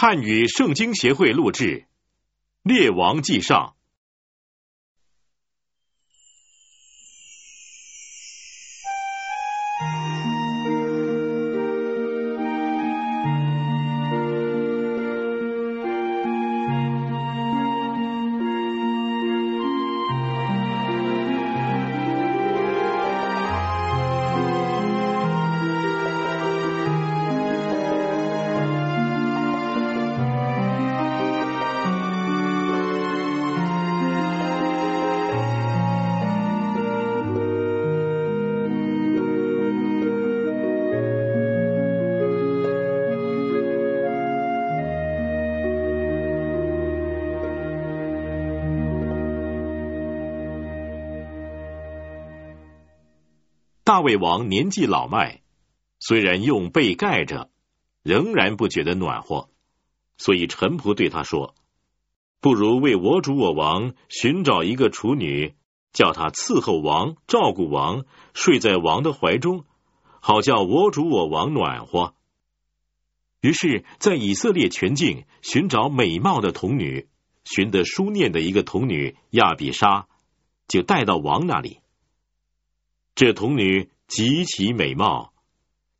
[0.00, 1.64] 汉语圣经协会录制，
[2.62, 3.74] 《列王纪上》。
[53.98, 55.42] 大卫王年纪老迈，
[55.98, 57.50] 虽然用被盖着，
[58.04, 59.48] 仍然不觉得暖和，
[60.16, 61.56] 所以臣仆对他说
[62.40, 65.56] ：“不如为我主我王寻找一个处女，
[65.92, 69.64] 叫他伺候王、照顾王，睡在王的怀中，
[70.20, 72.14] 好叫我主我王暖和。”
[73.42, 77.08] 于是，在以色列全境寻找美貌的童女，
[77.42, 80.06] 寻得书念的一个童女亚比莎，
[80.68, 81.80] 就带到王那里。
[83.18, 85.32] 这童女极其美貌，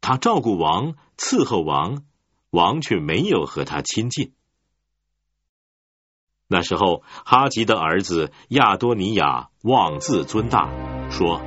[0.01, 2.05] 她照顾王，伺候王，
[2.51, 4.35] 王却没有和她亲近。
[6.47, 10.71] 那时候，哈吉的儿子亚多尼亚妄自尊大，
[11.11, 11.41] 说：“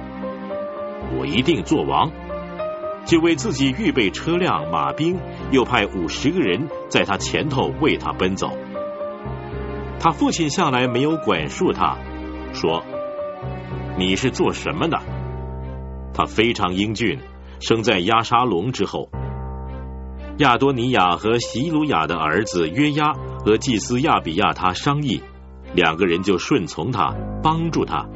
[1.17, 2.11] 我一定做王。”
[3.07, 5.17] 就为自己预备车辆、马兵，
[5.53, 8.49] 又派五十个人在他前头为他奔走。
[10.01, 11.97] 他父亲向来没有管束他，
[12.53, 12.83] 说
[13.97, 15.01] ：“你是做什么的？”
[16.13, 17.19] 他非常英俊，
[17.59, 19.09] 生在亚沙龙之后。
[20.37, 25.21] 亚多尼亚和席鲁雅的儿子约押和祭司亚比亚他商议，
[25.75, 28.07] 两个人就顺从他，帮助他。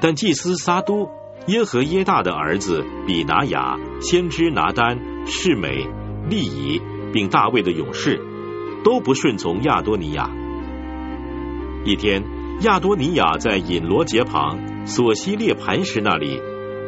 [0.00, 1.10] 但祭司撒都、
[1.46, 5.86] 耶和耶大的儿子比拿雅、先知拿丹、世美、
[6.28, 6.80] 利以，
[7.12, 8.18] 并大卫的勇士，
[8.82, 10.30] 都不顺从亚多尼亚。
[11.84, 12.24] 一天，
[12.62, 16.40] 亚多尼亚在隐罗杰旁索西列磐石那里。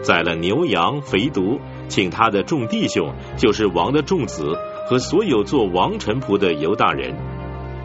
[0.02, 4.58] 宰了牛羊肥犊，请他的众弟兄，就是王的众子
[4.88, 7.14] 和所有做王臣仆的犹大人，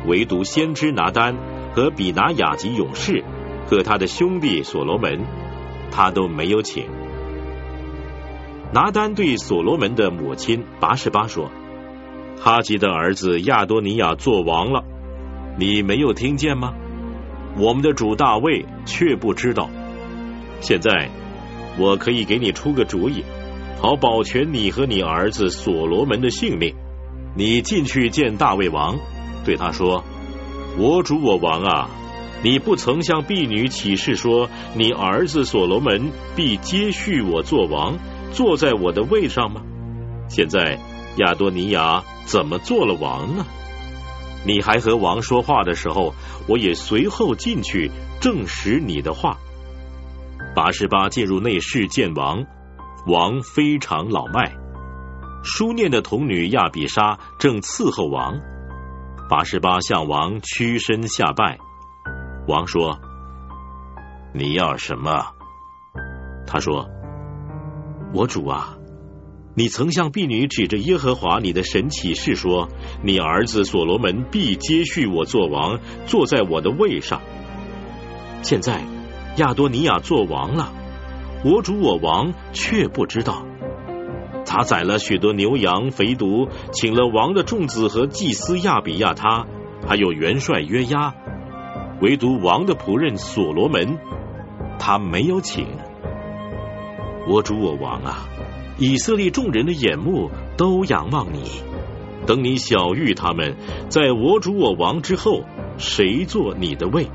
[0.08, 1.38] 唯独先知拿丹
[1.74, 3.24] 和比拿雅及勇士
[3.68, 5.22] 和他的兄弟所罗门，
[5.92, 6.86] 他都没有请。
[8.74, 11.52] 拿丹对所罗门的母亲拔示巴说
[12.42, 14.84] ：“哈吉的儿子亚多尼亚做王了，
[15.60, 16.74] 你没有听见吗？
[17.58, 19.70] 我们的主大卫却不知道。
[20.62, 21.12] 现在。”
[21.78, 23.24] 我可以给你出个主意，
[23.80, 26.74] 好保全你和你儿子所罗门的性命。
[27.36, 28.98] 你进去见大卫王，
[29.46, 30.04] 对他说
[30.78, 31.90] ：“我主我王啊，
[32.42, 38.00] 你不曾向婢女起誓说，你儿子所罗门必接续我做王，
[38.32, 39.62] 坐在我的位上吗？
[40.30, 40.80] 现在
[41.18, 43.46] 亚多尼亚怎么做了王呢？
[44.44, 46.16] 你还和王说话的时候，
[46.48, 49.38] 我也随后进去证实你的话。”
[50.58, 52.44] 八十八进入内室见王，
[53.06, 54.56] 王非常老迈。
[55.44, 58.40] 书念的童女亚比莎正伺候王。
[59.30, 61.60] 八十八向王屈身下拜。
[62.48, 62.98] 王说
[64.34, 65.28] ：“你要什么？”
[66.48, 66.90] 他说
[68.12, 68.80] ：“我主啊，
[69.54, 72.68] 你曾向婢女指着耶和华你的神起誓说，
[73.04, 77.22] 你儿子所罗门必接续我做王，坐在我的位上。
[78.42, 78.84] 现在。”
[79.38, 80.74] 亚多尼亚做王了，
[81.46, 83.46] 我主我王却不知道。
[84.48, 89.46] 他宰了许多牛羊肥犊，请了王的众子和祭司亚比亚他，
[89.88, 91.14] 还有元帅约押，
[92.02, 94.00] 唯独王的仆人所罗门，
[94.80, 95.68] 他没有请。
[97.28, 98.28] 我主我王啊，
[98.80, 101.44] 以色列众人的眼目都仰望你，
[102.26, 103.56] 等你晓谕他们，
[103.90, 105.44] 在我主我王之后，
[105.78, 107.08] 谁做你的位？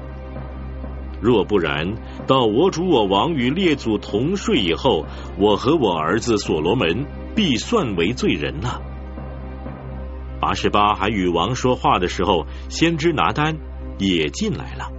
[1.22, 1.94] 若不然，
[2.26, 5.06] 到我主我王与列祖同睡以后，
[5.38, 8.80] 我和我儿子所罗门必算为罪人呐。
[10.40, 13.56] 八十八还与王说话的时候，先知拿丹
[13.98, 14.90] 也进来了。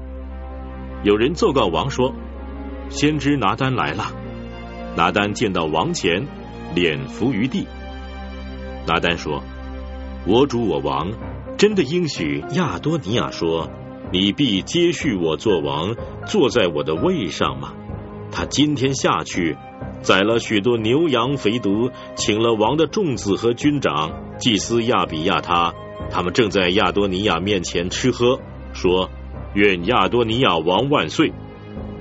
[1.03, 2.13] 有人奏告王说，
[2.87, 4.05] 先知拿丹来了。
[4.95, 6.25] 拿丹见到王前，
[6.73, 7.67] 脸伏于地。
[8.87, 9.43] 拿丹说
[10.25, 11.11] ：“我主我王
[11.57, 13.69] 真的应许亚多尼亚说。”
[14.13, 15.95] 你必接续我做王，
[16.27, 17.73] 坐在我的位上吗？
[18.31, 19.57] 他今天下去，
[20.03, 25.73] 宰了许多牛羊肥犊，请了王的众子和军长、祭司亚比亚他，
[26.11, 28.39] 他们正在亚多尼亚面前吃喝，
[28.73, 29.09] 说
[29.55, 31.33] ：“愿亚多尼亚王万岁！”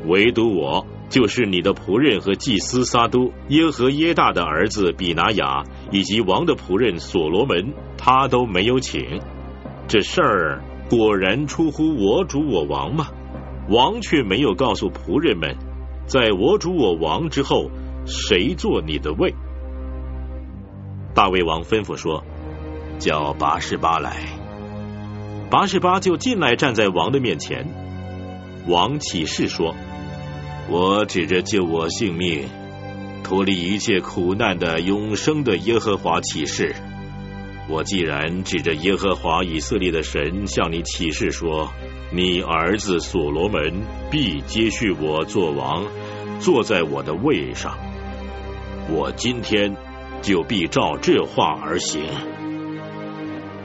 [0.04, 9.22] 唯独我，就是你的仆人和祭司撒都耶和耶大的儿子比拿雅，以及王的仆人所罗门，他都没有请。
[9.88, 13.06] 这事儿果然出乎我主我王吗？
[13.70, 15.56] 王却没有告诉仆人们，
[16.06, 17.70] 在我主我王之后，
[18.04, 19.34] 谁做你的位？
[21.14, 22.22] 大卫王吩咐说
[23.00, 24.18] ：“叫八十八来。”
[25.50, 27.66] 八十八就进来，站在王的面前。
[28.68, 29.74] 王起誓说。
[30.68, 32.44] 我指着救我性命、
[33.24, 36.76] 脱离一切苦难的永生的耶和华起誓。
[37.68, 41.72] 我既然指着耶和华以色列的神向你起誓说，
[42.12, 45.86] 你儿子所罗门必接续我做王，
[46.40, 47.78] 坐在我的位上。
[48.90, 49.76] 我今天
[50.22, 52.02] 就必照这话而行。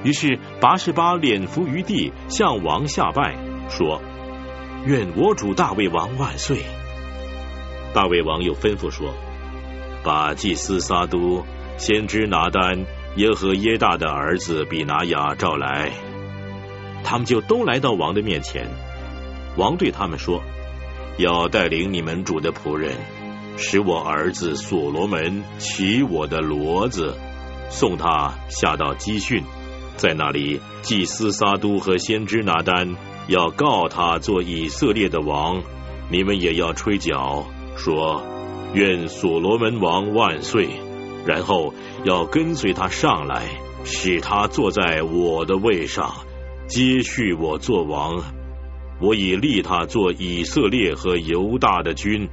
[0.03, 3.35] 于是拔示巴脸伏于地，向王下拜，
[3.67, 3.99] 说：
[4.85, 6.59] 愿我主大卫王万岁。
[7.93, 9.11] 大卫王又吩咐说
[10.05, 11.43] ：“把祭司撒都、
[11.77, 12.85] 先知拿丹、
[13.17, 15.91] 耶和耶大的儿子比拿雅召来。”
[17.03, 18.67] 他们就都来到王的面前。
[19.55, 20.41] 王对他们说
[21.17, 22.93] ：“要带领你们主的仆人，
[23.57, 27.15] 使我儿子所罗门骑我的骡子，
[27.69, 29.43] 送他下到基训，
[29.95, 32.95] 在那里祭司撒都和先知拿丹
[33.27, 35.63] 要告他做以色列的王，
[36.09, 37.45] 你们也要吹角。”
[37.77, 38.21] 说
[38.73, 40.67] ：“愿所罗门王万岁！”
[41.27, 41.73] 然后
[42.05, 43.43] 要跟随他上来，
[43.83, 46.25] 使他坐在我的位上，
[46.67, 48.23] 接续我做王。
[48.99, 52.29] 我已立他做以色列和犹大的君。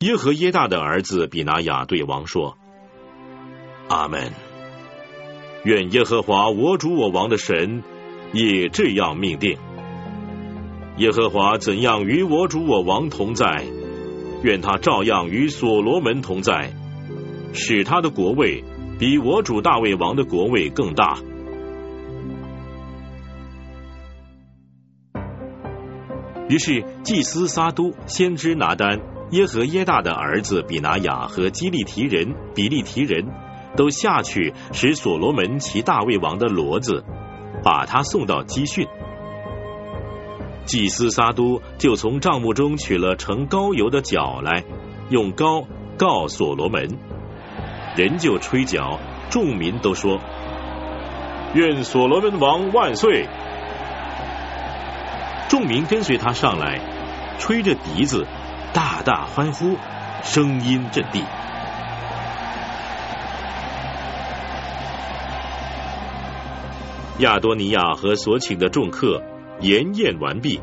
[0.00, 2.56] 耶和耶大的儿子比拿雅对王说
[3.88, 4.32] ：“阿门。
[5.64, 7.82] 愿耶和华我主我王的神
[8.32, 9.58] 也这样命定。”
[10.98, 13.64] 耶和华怎样与我主我王同在，
[14.42, 16.72] 愿他照样与所罗门同在，
[17.52, 18.62] 使他的国位
[18.98, 21.18] 比我主大卫王的国位更大。
[26.48, 29.00] 于是祭司撒都、先知拿丹、
[29.32, 33.26] 耶和耶大的儿子比拿雅和基利提人、比利提人
[33.76, 37.04] 都下去，使所罗门骑大卫王的骡子，
[37.62, 38.86] 把他送到基训。
[40.68, 44.64] 祭司撒都就从帐幕中取了盛膏油的角来，
[45.08, 45.66] 用膏
[45.96, 46.98] 告所罗门，
[47.96, 49.00] 人就吹角，
[49.30, 50.20] 众民都说
[51.56, 53.26] ：“愿所罗门王万岁！”
[55.48, 56.78] 众民跟随他上来，
[57.38, 58.26] 吹着笛子，
[58.74, 59.78] 大大欢呼，
[60.22, 61.24] 声音震地。
[67.20, 69.22] 亚多尼亚和所请的众客。
[69.60, 70.60] 筵宴完毕，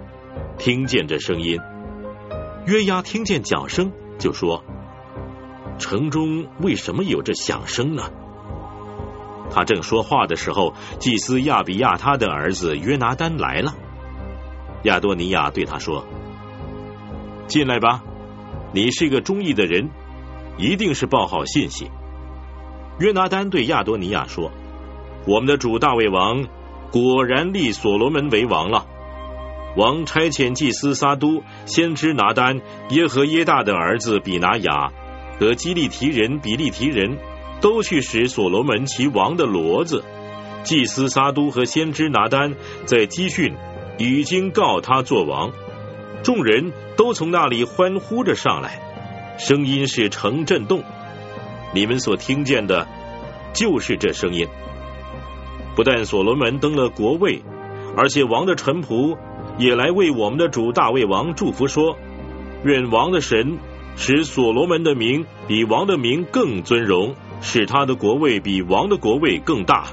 [0.57, 1.59] 听见这声音，
[2.65, 4.63] 约押听见脚声，就说
[5.77, 8.03] ：“城中为什么有这响声呢？”
[9.51, 13.75] 他正说话的时候，祭司亚比亚他的儿子约拿丹来了。
[14.83, 16.06] 亚多尼亚对他说
[17.47, 18.01] ：“进来吧，
[18.71, 19.89] 你是一个忠义的人，
[20.57, 21.92] 一定是报好信息。”
[23.00, 24.51] 约拿丹对亚多尼亚说
[25.27, 26.45] ：“我们的主大卫王。”
[26.95, 28.85] 果然立所罗门为王了。
[29.75, 32.61] 王差遣祭司撒都、先知拿丹、
[32.92, 34.94] 耶和耶大的儿子比拿雅
[35.37, 37.18] 和基利提人比利提人
[37.59, 40.06] 都去使所罗门其王的骡子。
[40.64, 43.54] 祭司撒都和先知拿丹在基训
[43.97, 45.52] 已经告他做王，
[46.23, 48.80] 众人都从那里欢呼着上来，
[49.37, 50.81] 声音是呈震动。
[51.73, 52.87] 你们所听见的，
[53.54, 54.47] 就是这声音。
[55.76, 57.44] 不但所罗门登了国位，
[57.98, 59.18] 而且王的臣仆
[59.58, 61.98] 也来为我们的主大卫王祝福，说：
[62.64, 63.58] 愿王的神
[63.98, 69.88] 使所罗门的名比王的名更尊荣，使他的国位比王的国位更大。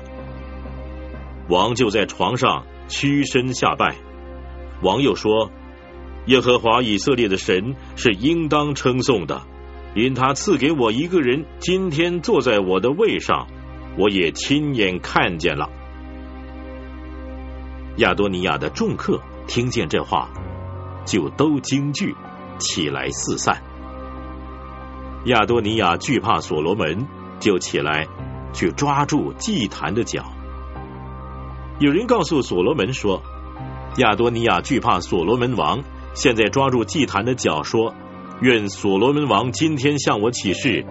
[1.48, 3.96] 王就在床上屈身下拜。
[4.82, 5.50] 王又说：
[6.26, 9.42] 耶和华以色列的神是应当称颂的，
[9.94, 13.48] 因他赐给我一个人，今天坐在我的位上。
[13.98, 15.68] 我也亲眼看见了。
[17.96, 20.30] 亚多尼亚的众客听见这话，
[21.04, 22.14] 就都惊惧
[22.58, 23.62] 起来四散。
[25.26, 27.06] 亚多尼亚惧怕所罗门，
[27.38, 28.08] 就起来
[28.52, 30.24] 去抓住祭坛的脚。
[31.78, 33.22] 有人告诉所罗门说，
[33.98, 35.84] 亚多尼亚惧怕所罗门王，
[36.14, 37.94] 现在抓住祭坛的脚说
[38.40, 40.86] ：“愿所罗门王今天向我起誓，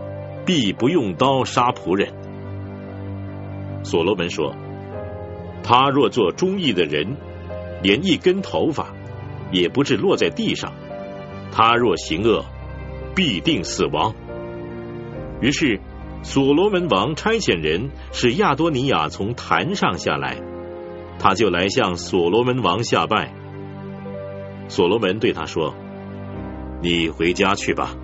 [0.46, 2.14] 必不用刀杀仆人。”
[3.84, 4.56] 所罗门说
[5.64, 7.18] ：“他若做忠义的人，
[7.82, 8.94] 连一根头发
[9.52, 10.72] 也不至落在地上；
[11.52, 12.46] 他若行恶，
[13.16, 14.14] 必定死亡。”
[15.42, 15.80] 于是，
[16.24, 20.40] 所罗门王差遣人使亚多尼亚从坛上下来，
[21.18, 23.34] 他就来向所罗门王下拜。
[24.68, 25.74] 所罗门对他说
[26.82, 27.96] ：“你回家去吧。”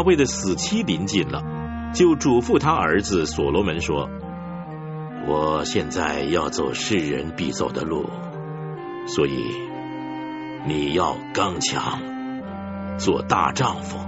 [0.00, 1.42] 大卫的死期临近了，
[1.92, 4.08] 就嘱咐他儿子所罗门说
[5.28, 8.08] ：“我现在要走世人必走的路，
[9.06, 9.44] 所以
[10.66, 12.00] 你要刚强，
[12.96, 13.98] 做大丈夫，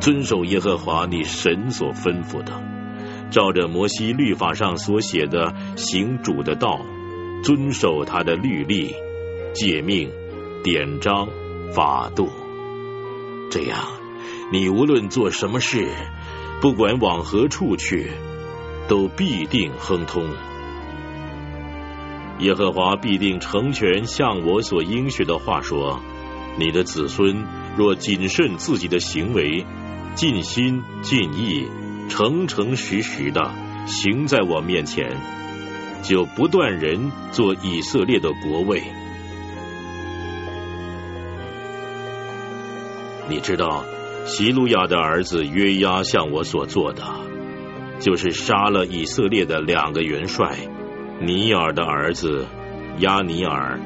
[0.00, 2.62] 遵守耶和华你神所吩咐的，
[3.30, 6.80] 照着摩西律法上所写的行主的道，
[7.44, 8.94] 遵守他的律例、
[9.52, 10.10] 诫命、
[10.64, 11.28] 典章、
[11.74, 12.30] 法度，
[13.50, 13.78] 这样。”
[14.50, 15.88] 你无论做什么事，
[16.60, 18.10] 不管往何处去，
[18.88, 20.30] 都必定亨通。
[22.38, 26.00] 耶和华必定成全像我所应许的话说：
[26.58, 27.44] 你的子孙
[27.76, 29.64] 若谨慎自己的行为，
[30.14, 31.68] 尽心尽意、
[32.08, 33.52] 诚诚实实的
[33.86, 35.16] 行在我面前，
[36.02, 38.82] 就不断人做以色列的国位。
[43.28, 43.84] 你知道。
[44.24, 47.02] 希路亚的儿子约押向我所做的，
[47.98, 50.56] 就是杀了以色列的两个元帅，
[51.20, 52.46] 尼尔的儿子
[52.98, 53.78] 亚尼尔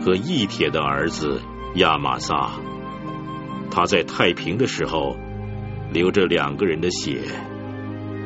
[0.00, 1.40] 和义铁的儿子
[1.76, 2.50] 亚玛撒。
[3.70, 5.16] 他在太平的时候
[5.90, 7.22] 流着两个人的血，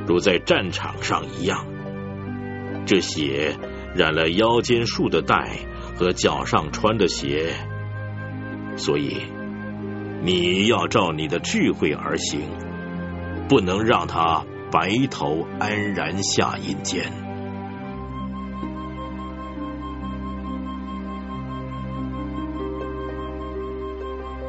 [0.07, 1.67] 如在战场上一样。
[2.87, 3.57] 这血
[3.95, 5.51] 染了腰间束的带
[5.95, 7.53] 和脚上穿的鞋，
[8.77, 9.38] 所以。
[10.21, 12.41] 你要照你的智慧而行，
[13.49, 17.05] 不能让他白头安然下阴间。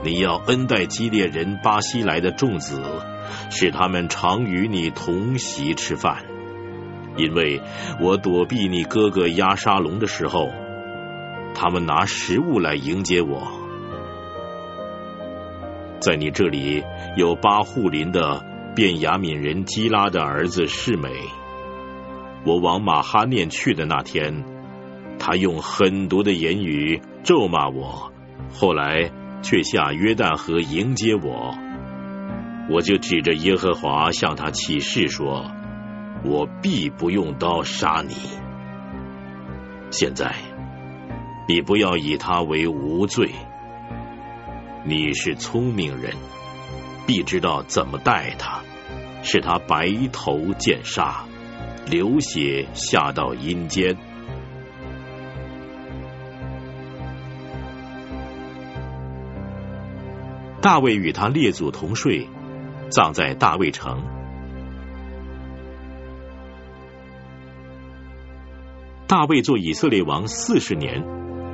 [0.02, 2.82] 你要恩待基列人巴西来的众子，
[3.52, 6.24] 使他们常与你同席吃饭，
[7.16, 7.62] 因为
[8.02, 10.50] 我躲避你哥哥押沙龙的时候，
[11.54, 13.59] 他们拿食物来迎接我。
[16.00, 16.84] 在你这里
[17.16, 21.10] 有巴户林的便雅悯人基拉的儿子世美。
[22.46, 24.46] 我往马哈念去的那天，
[25.20, 28.14] 他用狠毒的言语咒骂我，
[28.54, 31.54] 后来却下约旦河迎接我。
[32.70, 35.52] 我就指着耶和华向他起誓说
[36.24, 38.16] ：“我必不用刀杀你。”
[39.92, 40.36] 现在，
[41.48, 43.32] 你不要以他为无罪。
[44.90, 46.16] 你是聪明人，
[47.06, 48.60] 必知道怎么待他，
[49.22, 51.26] 使他白头见杀，
[51.86, 53.96] 流血下到阴间。
[60.60, 62.28] 大卫与他列祖同睡，
[62.90, 64.02] 葬在大卫城。
[69.06, 71.06] 大卫做以色列王四十年，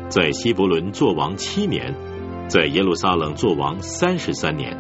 [0.08, 2.15] 在希伯伦做王七年。
[2.48, 4.78] 在耶路撒冷做王三十三年，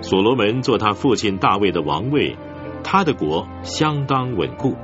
[0.00, 2.36] 所罗门做他父亲大卫的王位，
[2.82, 4.74] 他的国相当稳固。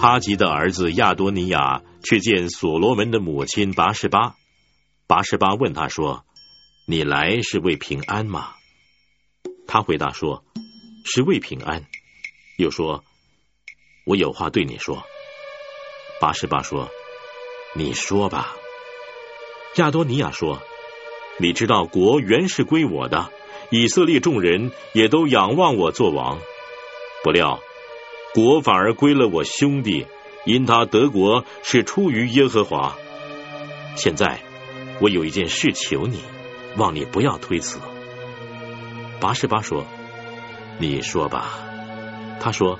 [0.00, 4.34] 哈吉的儿子亚多尼亚去见所罗门的母亲拔示巴，
[5.06, 6.24] 拔示巴问他说
[6.88, 8.54] ：“你来是为平安吗？”
[9.68, 10.42] 他回答说
[11.04, 11.84] ：“是为平安。”
[12.56, 13.04] 又说
[14.06, 15.02] ：“我有话对你说。”
[16.18, 16.88] 拔示巴说
[17.76, 18.56] ：“你说吧。”
[19.76, 20.62] 亚多尼亚说
[21.38, 23.30] ：“你知道国原是归我的，
[23.70, 26.38] 以色列众人也都仰望我做王，
[27.22, 27.60] 不料。”
[28.34, 30.06] 国反而归了我兄弟，
[30.46, 32.96] 因他得国是出于耶和华。
[33.96, 34.40] 现在
[35.00, 36.20] 我有一件事求你，
[36.76, 37.80] 望你不要推辞。
[39.20, 39.84] 八十八说
[40.78, 41.58] ：“你说吧。”
[42.40, 42.78] 他说：“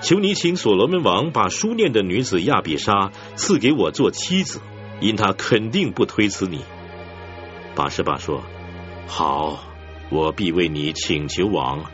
[0.00, 4.60] 求你请所罗门王把书念的女子亚比莎赐给我做妻子，
[5.00, 6.60] 因他肯定不推辞你。”
[7.74, 8.44] 八十八说
[9.08, 9.58] ：“好，
[10.10, 11.84] 我必为你请求王。”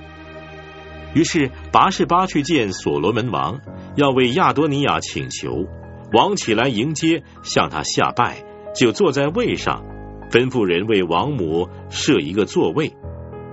[1.12, 3.60] 于是拔士巴去见所罗门王，
[3.96, 5.66] 要为亚多尼亚请求。
[6.12, 9.84] 王起来迎接，向他下拜，就坐在位上，
[10.30, 12.92] 吩咐人为王母设一个座位，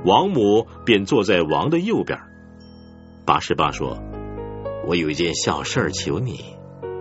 [0.05, 2.19] 王母便坐在王的右边。
[3.25, 3.97] 八十八说
[4.87, 6.39] ：“我有一件小事儿求你，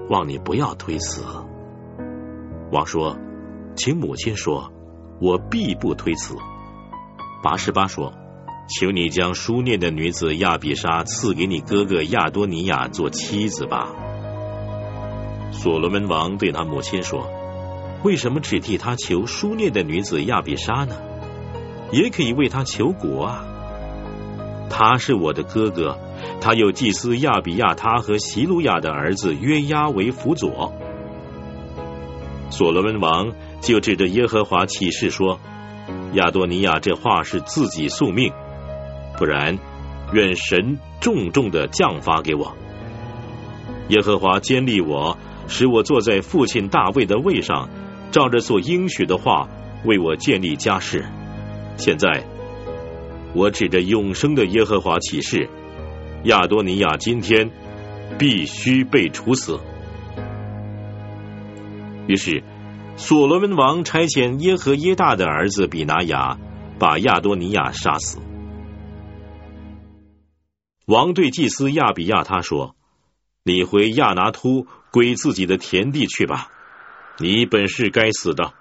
[0.09, 1.23] 望你不要推辞。”
[2.73, 3.17] 王说
[3.77, 4.73] ：“请母亲说，
[5.21, 6.35] 我必不推辞。”
[7.43, 8.13] 八十八说。
[8.69, 13.95] 求你将书念的女子亚比莎赐给你哥哥亚多尼亚做妻子吧。
[15.53, 17.31] 所罗门王对他母亲说
[18.03, 20.97] ：“为什么只替他求书念的女子亚比莎呢？
[21.93, 23.45] 也可以为他求国啊。
[24.69, 25.97] 他是我的哥哥，
[26.41, 30.73] 他有祭司亚比亚他和席鲁亚的儿子约押为辅佐。”
[32.51, 35.39] 所罗门王就指着耶和华起誓说
[36.15, 38.33] ：“亚多尼亚这话是自己宿命。”
[39.19, 39.59] 不然，
[40.13, 42.57] 愿神重重的降罚给我。
[43.89, 45.17] 耶和华坚立我，
[45.49, 47.69] 使我坐在父亲大卫的位上，
[48.11, 49.49] 照着所应许的话
[49.85, 51.05] 为我建立家室。
[51.77, 52.25] 现在，
[53.35, 55.49] 我指着永生的耶和华起誓：
[56.25, 57.51] 亚多尼亚今天
[58.19, 59.61] 必须被处死。
[62.07, 62.43] 于是，
[62.97, 66.39] 所罗门王差遣耶和耶大的儿子比拿雅，
[66.79, 68.19] 把亚多尼亚杀死。
[70.87, 72.77] 王对祭司亚比亚他说
[73.43, 76.49] ：“你回亚拿突归自己的田地去吧。
[77.19, 78.53] 你本是该死的，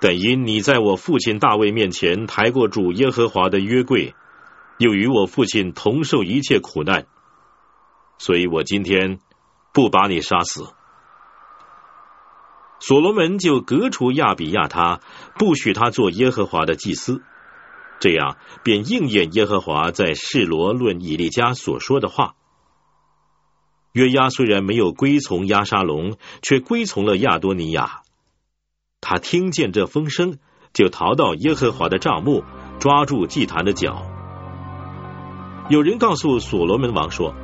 [0.00, 4.14] 但因你在我父亲大卫面前抬过主耶和华的约柜，
[4.78, 7.06] 又与我父亲同受一切苦难，
[8.16, 9.18] 所以我今天
[9.74, 10.72] 不把你杀死。”
[12.80, 15.00] 所罗门就革除亚比亚他，
[15.38, 17.22] 不许他做耶和华的祭司。
[18.00, 22.34] 这样便应验耶和华在示罗论以利家所说的话。
[23.92, 28.02] 约押虽然没有归从亚沙龙，却归从了亚多尼亚。
[29.00, 30.38] 他听见这风声，
[30.72, 32.44] 就逃到耶和华的帐幕，
[32.78, 34.06] 抓住祭坛的脚。
[35.68, 37.34] 有人告诉所罗门王说，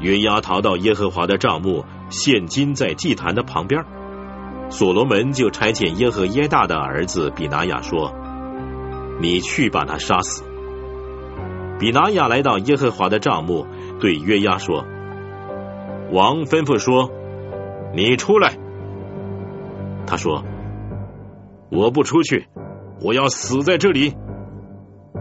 [0.00, 3.84] 约押逃到耶和华的帐幕，现今在祭坛的旁边。
[4.70, 8.14] 所罗门就差遣耶和耶大的儿子比拿雅说。
[9.20, 10.44] 你去把他杀死。
[11.78, 13.66] 比拿雅来到耶和华的帐幕，
[14.00, 14.84] 对约押说
[16.12, 17.10] ：“王吩咐说，
[17.94, 18.58] 你出来。”
[20.06, 20.44] 他说
[21.70, 22.48] ：“我不出去，
[23.00, 24.14] 我要死在这里。”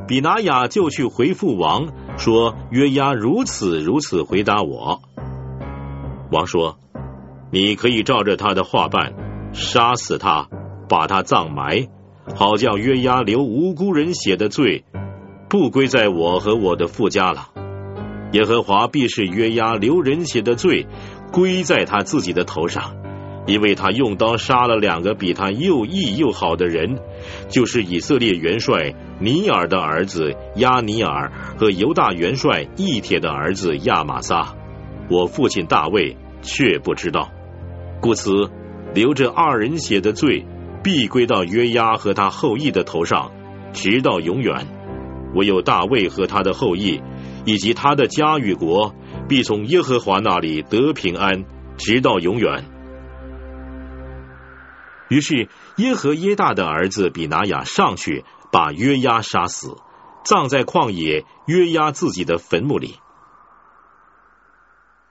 [0.08, 5.02] 比拿雅就去回复王说：“约押如此如此回答我。”
[6.32, 6.80] 王说
[7.52, 9.14] ：“你可以照着他的话办，
[9.54, 10.48] 杀死他，
[10.88, 11.88] 把他葬埋。”
[12.36, 14.84] 好叫约押流无辜人血的罪，
[15.50, 17.50] 不归在我和我的父家了。
[18.32, 20.88] 耶和华必是约押流人血的罪，
[21.34, 22.96] 归在他自己的头上，
[23.48, 27.00] 因为他用刀杀了两个比他又义又好的人，
[27.50, 34.56] 就是以色列元帅尼尔的儿子亚尼尔和犹大元帅义铁的儿子亚玛撒。
[35.10, 37.32] 我父亲大卫却不知道，
[38.00, 38.32] 故此
[38.94, 40.46] 流着二人血的罪。
[40.84, 43.32] 必归到约押和他后裔的头上，
[43.74, 44.68] 直到永远。
[45.36, 47.02] 唯有大卫和他的后裔，
[47.46, 48.96] 以及他的家与国，
[49.28, 51.46] 必从耶和华那里得平安，
[51.78, 52.65] 直到永远。
[55.10, 59.76] 于是耶和耶大的儿子比拿雅上去，把约押杀死，
[60.24, 62.96] 葬在旷野约押自己的坟墓里。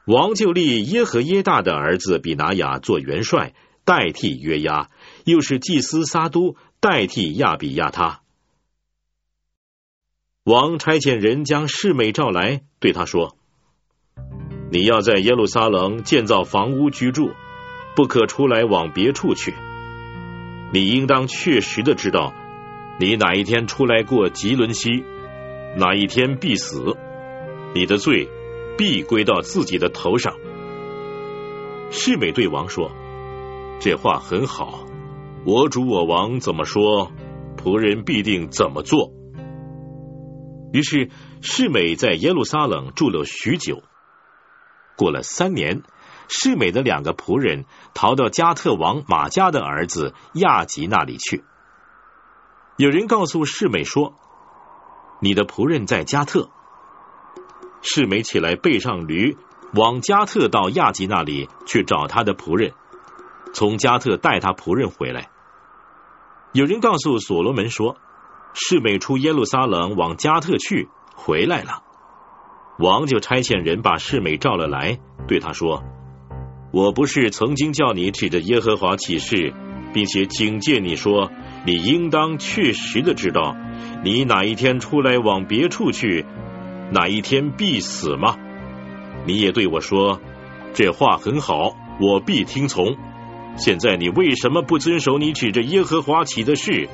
[0.05, 3.53] 王就立耶和耶大的儿子比拿雅做元帅，
[3.89, 4.91] 代替约押。
[5.25, 8.21] 又是祭司撒都代替亚比亚他。
[10.45, 13.37] 王差遣人将世美召来，对他说
[14.71, 17.33] ：“你要在耶路撒冷建造房屋居住，
[17.95, 19.55] 不可出来往别处去。
[20.73, 22.35] 你应当确实的知道，
[23.01, 25.03] 你哪一天出来过吉伦西，
[25.77, 26.95] 哪一天必死，
[27.75, 28.29] 你的罪
[28.77, 30.35] 必归到自己的头上。”
[31.91, 32.91] 世美对王说
[33.81, 34.85] ：“这话很好。”
[35.47, 37.11] 我主我王怎么说，
[37.57, 39.13] 仆人必定怎么做。
[40.73, 41.11] 于是
[41.41, 43.83] 世美在耶路撒冷住了许久。
[44.97, 45.83] 过了三年，
[46.29, 47.65] 世美的两个仆人
[47.95, 51.45] 逃到加特王马加的儿子亚吉那里去。
[52.77, 54.15] 有人告诉世美说
[55.23, 56.51] ：“你的仆人在加特。”
[57.81, 59.39] 世美起来背上驴，
[59.73, 62.75] 往加特到亚吉那里去找他的仆人，
[63.53, 65.29] 从加特带他仆人回来。
[66.53, 67.97] 有人告诉所罗门说，
[68.55, 71.83] 示美出耶路撒冷往加特去，回来了。
[72.79, 75.83] 王就差遣人把示美召了来，对他说
[76.73, 79.53] ：“我不是曾经叫你指着耶和华起誓，
[79.93, 81.31] 并且警戒你说，
[81.67, 83.57] 你应当确实的知道，
[84.05, 86.25] 你哪一天出来往别处去，
[86.93, 88.37] 哪一天必死吗？
[89.27, 90.21] 你也对我说，
[90.73, 92.97] 这话很好，我必听从。
[93.57, 96.89] 现在你为什么不遵守你指着耶和华起的誓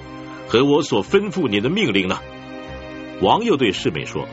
[0.47, 2.19] 和我所吩咐你的命令呢？”
[3.21, 4.27] 王又对示美说。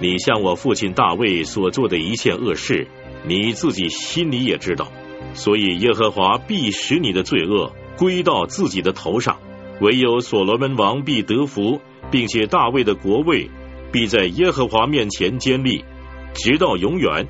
[0.00, 2.86] 你向我父亲大卫所做的一切恶事，
[3.26, 4.92] 你自己心里也知道，
[5.34, 9.40] 所以耶和华必使你的罪恶归到自己的头上。
[9.80, 11.80] 唯有所罗门王必得福，
[12.12, 13.50] 并且大卫的国位
[13.90, 15.84] 必在耶和华面前坚立，
[16.32, 17.26] 直到永远。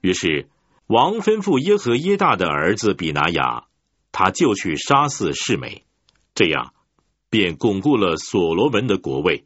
[0.00, 0.46] 于是
[0.88, 3.66] 王吩咐耶和耶大的儿子比拿雅，
[4.10, 5.84] 他就去杀死世美，
[6.34, 6.72] 这样
[7.28, 9.44] 便巩固了所罗门的国位。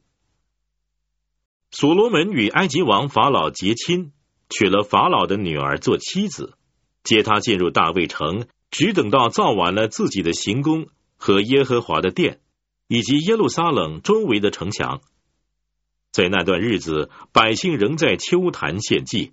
[1.72, 4.12] 所罗门与埃及王法老结亲，
[4.48, 6.55] 娶了法老的女儿做妻子，
[7.02, 12.38] 接他进入大卫城，只等到造完了自己的行宫和耶和华的殿，
[12.87, 15.00] 以及耶路撒冷周围的城墙。
[16.12, 19.33] 在那段日子，百姓仍在秋坛献祭，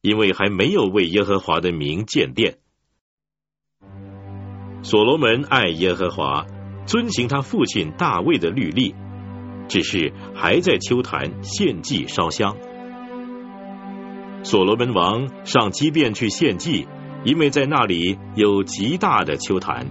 [0.00, 2.58] 因为还没有为耶和华的名建殿。
[4.82, 6.46] 所罗门爱耶和华，
[6.86, 8.94] 遵行他父亲大卫的律例。
[9.68, 12.56] 只是还在秋坛献祭烧香。
[14.44, 16.86] 所罗门王上基遍去献祭，
[17.24, 19.90] 因为在那里有极大的秋坛。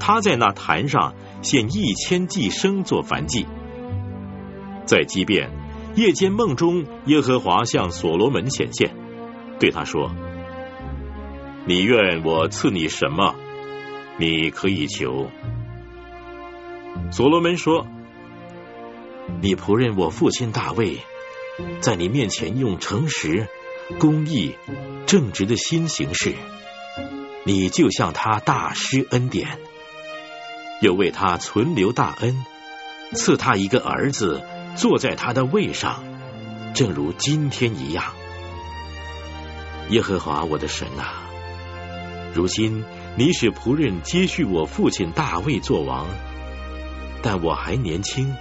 [0.00, 3.46] 他在那坛上献一千祭牲做燔祭。
[4.84, 5.50] 在基遍
[5.94, 8.96] 夜间梦中，耶和华向所罗门显现，
[9.58, 10.10] 对他说
[11.66, 13.34] ：“你愿我赐你什么？
[14.18, 15.30] 你可以求。”
[17.12, 17.86] 所罗门说。
[19.42, 21.00] 你仆人我父亲大卫，
[21.80, 23.46] 在你面前用诚实、
[23.98, 24.54] 公义、
[25.06, 26.34] 正直的心行事，
[27.44, 29.58] 你就向他大施恩典，
[30.80, 32.42] 又为他存留大恩，
[33.12, 34.42] 赐他一个儿子
[34.76, 36.02] 坐在他的位上，
[36.74, 38.14] 正如今天一样。
[39.90, 41.22] 耶和华我的神啊，
[42.34, 42.84] 如今
[43.16, 46.06] 你使仆人接续我父亲大卫做王，
[47.22, 48.34] 但我还年轻。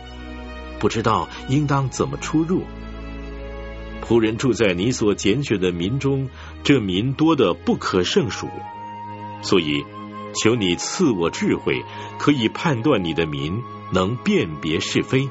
[0.79, 2.63] 不知道应当怎么出入。
[4.05, 6.29] 仆人住在你所拣选的民中，
[6.63, 8.47] 这民多的不可胜数，
[9.41, 9.83] 所以
[10.36, 11.83] 求你赐我智慧，
[12.19, 15.27] 可以判断你的民，能辨别是非。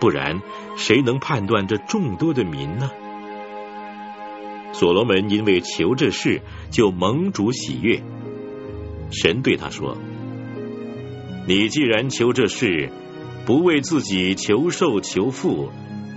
[0.00, 0.40] 不然，
[0.76, 2.90] 谁能判断这众多的民呢？
[4.74, 8.02] 所罗门因为求这事，就蒙主喜悦。
[9.10, 9.96] 神对他说
[11.48, 12.90] ：“你既然求这事。”
[13.46, 15.68] 不为自己求寿求富，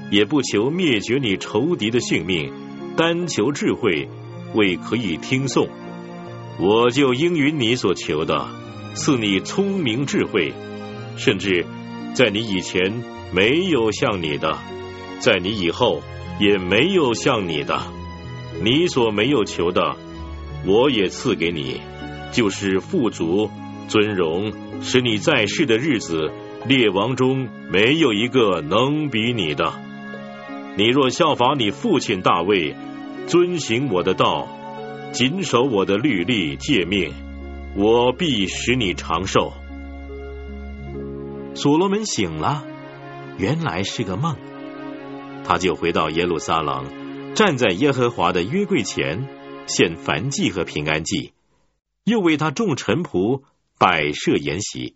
[0.10, 2.54] 也不求灭绝你仇敌的性命，
[2.96, 4.08] 单求智慧，
[4.54, 5.68] 为可以听颂，
[6.58, 8.48] 我就应允你所求的，
[8.94, 10.54] 赐你聪明智慧，
[11.18, 11.66] 甚至
[12.14, 12.94] 在你以前
[13.34, 14.58] 没有像你的，
[15.20, 16.02] 在你以后
[16.40, 17.92] 也没有像你的，
[18.62, 19.96] 你所没有求的，
[20.66, 21.80] 我也赐给你，
[22.32, 23.50] 就是富足、
[23.88, 26.32] 尊荣，使你在世的日子。
[26.66, 29.74] 列王中没有一个能比你的。
[30.76, 32.76] 你若效法你父亲大卫，
[33.28, 34.50] 遵行我的道，
[35.14, 37.14] 谨守我的律例诫命，
[37.76, 39.54] 我必使你长寿。
[41.54, 42.64] 所罗门醒了，
[43.38, 44.36] 原来是个梦。
[45.46, 46.86] 他就回到耶路撒冷，
[47.38, 49.28] 站在耶和华的约柜前，
[49.68, 51.34] 献燔祭和平安祭，
[52.04, 53.44] 又为他众臣仆
[53.78, 54.96] 摆设筵席。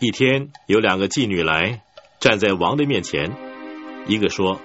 [0.00, 1.82] 一天，有两个妓女来，
[2.18, 3.36] 站在王的面前。
[4.06, 4.58] 一个说：“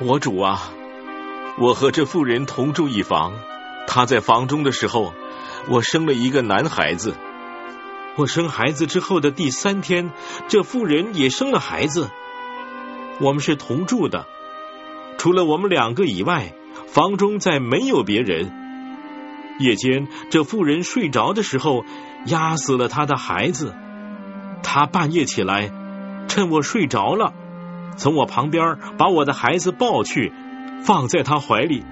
[0.00, 0.72] 我主啊，
[1.58, 3.38] 我和这妇人同住一房。
[3.86, 5.12] 她在房中的时候，
[5.68, 7.14] 我生了一个男孩子。
[8.16, 10.10] 我生孩子之后的第三天，
[10.48, 12.08] 这妇人也生了孩子。
[13.20, 14.26] 我们是同住的，
[15.26, 16.52] 除了我们两个以外，
[16.86, 18.48] 房中再没有别人。
[19.58, 21.84] 夜间，这妇人睡着的时候，
[22.26, 23.74] 压死了她的孩子。”
[24.62, 25.72] 她半夜起来，
[26.28, 27.32] 趁我睡着了，
[27.96, 30.32] 从我旁边把我的孩子抱去，
[30.84, 31.82] 放在他怀里，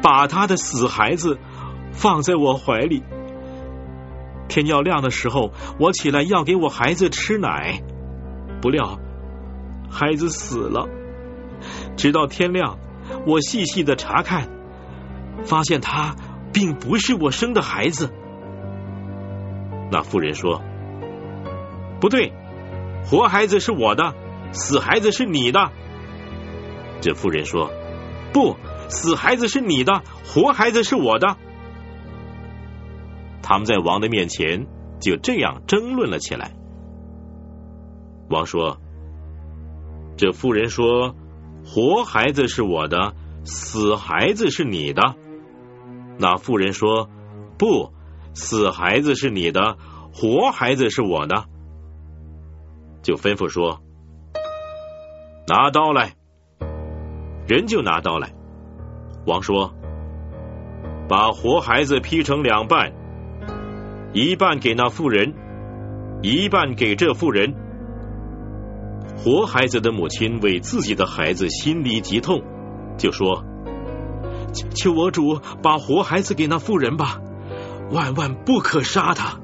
[0.00, 1.40] 把他的死孩子
[1.90, 3.02] 放在我怀里。
[4.46, 7.82] 天要亮的时候，我起来要给我孩子吃奶，
[8.62, 9.00] 不料
[9.90, 10.88] 孩子死了。
[11.98, 12.78] 直到天亮，
[13.26, 14.48] 我细细的查看，
[15.44, 16.16] 发现他
[16.52, 18.10] 并不是我生的孩子。
[19.90, 20.62] 那妇人说
[22.00, 22.32] ：“不对，
[23.04, 24.14] 活孩子是我的，
[24.52, 25.70] 死孩子是你的。”
[27.02, 27.70] 这妇人说
[28.32, 28.56] ：“不，
[28.88, 31.36] 死孩子是你的，活孩子是我的。”
[33.42, 34.66] 他们在王的面前
[35.00, 36.52] 就这样争论了起来。
[38.28, 38.78] 王说
[40.18, 41.16] ：“这妇人说，
[41.70, 43.12] 活孩子是我的，
[43.44, 45.14] 死孩子是你的。”
[46.18, 47.10] 那妇人说
[47.58, 47.92] ：“不，
[48.32, 49.76] 死孩子是你的，
[50.12, 51.44] 活孩子是我的。”
[53.04, 53.80] 就吩咐说
[55.46, 56.14] ：“拿刀来。”
[57.46, 58.32] 人就拿刀来。
[59.26, 59.74] 王说
[61.06, 62.92] ：“把活孩子劈成两半，
[64.14, 65.34] 一半给那妇人，
[66.22, 67.54] 一半给这妇人。”
[69.18, 72.40] 活孩子的母亲为自己的孩子心里极痛，
[72.96, 73.44] 就说
[74.74, 77.20] ：“求我主把活孩子给那妇人吧，
[77.90, 79.40] 万万不可杀他。”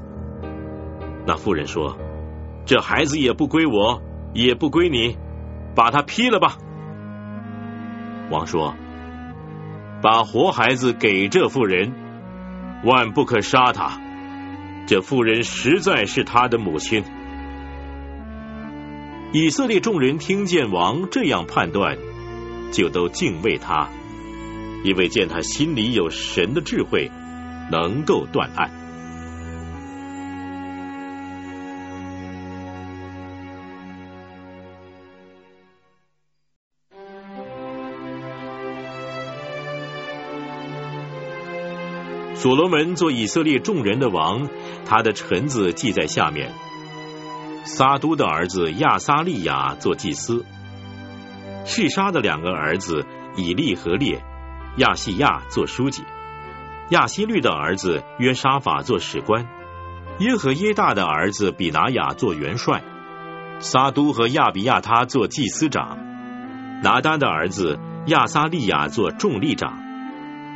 [1.26, 1.98] 那妇人说
[2.64, 4.00] ：“这孩子也不归我，
[4.32, 5.18] 也不归你，
[5.74, 6.56] 把他劈了吧。”
[8.30, 8.76] 王说
[10.00, 11.92] ：“把活孩子给这妇人，
[12.84, 14.00] 万不可杀他。
[14.86, 17.04] 这妇人实在是他的母亲。”
[19.36, 21.98] 以色列众人听见王这样判断，
[22.70, 23.90] 就都敬畏他，
[24.84, 27.10] 因为见他心里有神的智慧，
[27.68, 28.70] 能够断案。
[42.36, 44.48] 所罗门做以色列众人的王，
[44.86, 46.52] 他的臣子记在下面。
[47.64, 50.44] 撒都的儿子亚撒利亚做祭司，
[51.64, 54.22] 示沙的两个儿子以利和列、
[54.76, 56.04] 亚细亚做书记，
[56.90, 59.46] 亚希律的儿子约沙法做史官，
[60.18, 62.84] 耶和耶大的儿子比拿雅做元帅，
[63.60, 65.98] 撒都和亚比亚他做祭司长，
[66.82, 69.80] 拿丹的儿子亚撒利亚做众力长。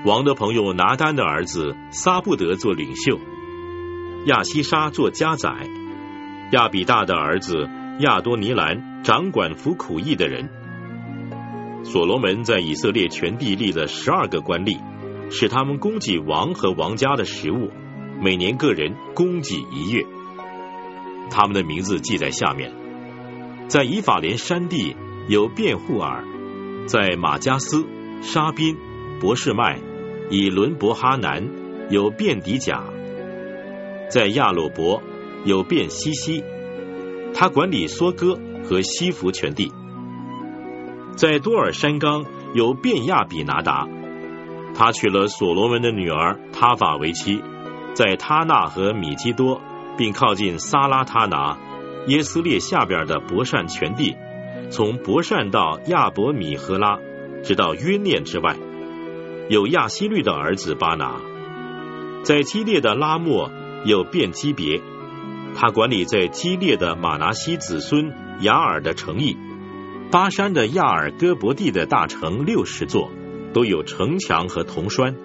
[0.04, 3.18] 王的朋友拿丹的儿子撒布德做领袖，
[4.26, 5.50] 亚西沙做家宰，
[6.52, 7.68] 亚比大的儿子
[8.00, 10.48] 亚多尼兰掌管服苦役的人。
[11.84, 14.78] 所罗门在以色列全地立了十二个官吏，
[15.30, 17.70] 使他们供给王和王家的食物，
[18.20, 20.04] 每年个人供给一月。
[21.30, 22.72] 他们的名字记在下面：
[23.68, 24.96] 在以法莲山地
[25.28, 26.24] 有辩护尔，
[26.86, 27.86] 在马加斯、
[28.22, 28.76] 沙宾、
[29.20, 29.78] 博士麦。
[30.30, 31.48] 以伦伯哈南
[31.88, 32.84] 有便迪甲，
[34.10, 35.02] 在亚洛伯
[35.44, 36.44] 有便西西，
[37.34, 39.72] 他管理梭哥和西弗全地。
[41.16, 42.24] 在多尔山冈
[42.54, 43.88] 有便亚比拿达，
[44.74, 47.42] 他娶了所罗门的女儿他法为妻。
[47.94, 49.60] 在他纳和米基多，
[49.96, 51.58] 并靠近撒拉他拿
[52.06, 54.14] 耶斯列下边的伯善全地，
[54.70, 57.00] 从伯善到亚伯米和拉，
[57.42, 58.56] 直到约念之外。
[59.48, 61.16] 有亚希律的儿子巴拿，
[62.22, 63.50] 在基列的拉莫
[63.84, 64.80] 有便基别，
[65.60, 69.36] 他管理在激烈的马拿西子孙雅尔的城邑，
[70.08, 73.10] 巴山的亚尔戈伯地的大城六十座，
[73.52, 75.16] 都有城墙和铜栓。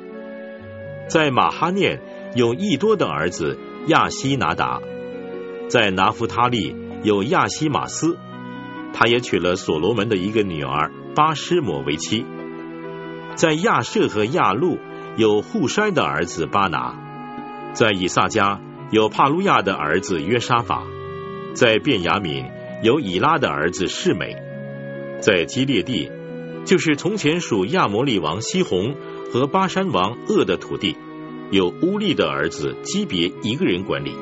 [1.07, 2.01] 在马哈念
[2.33, 4.81] 有益多的儿子亚西拿达，
[5.69, 8.17] 在拿弗他利有亚西马斯，
[8.91, 12.25] 他也娶了所罗门的一个女儿巴施摩为妻。
[13.35, 14.79] 在亚舍和亚路
[15.15, 16.95] 有户筛的儿子巴拿，
[17.73, 18.59] 在以撒家
[18.93, 20.85] 有帕路亚的儿子约沙法，
[21.55, 22.45] 在便雅敏
[22.83, 24.37] 有以拉的儿子世美，
[25.19, 26.11] 在基列地
[26.63, 28.95] 就是从前属亚摩利王西宏
[29.31, 30.95] 和巴山王鄂的土地，
[31.49, 34.15] 有乌利的儿子基别一个人管理。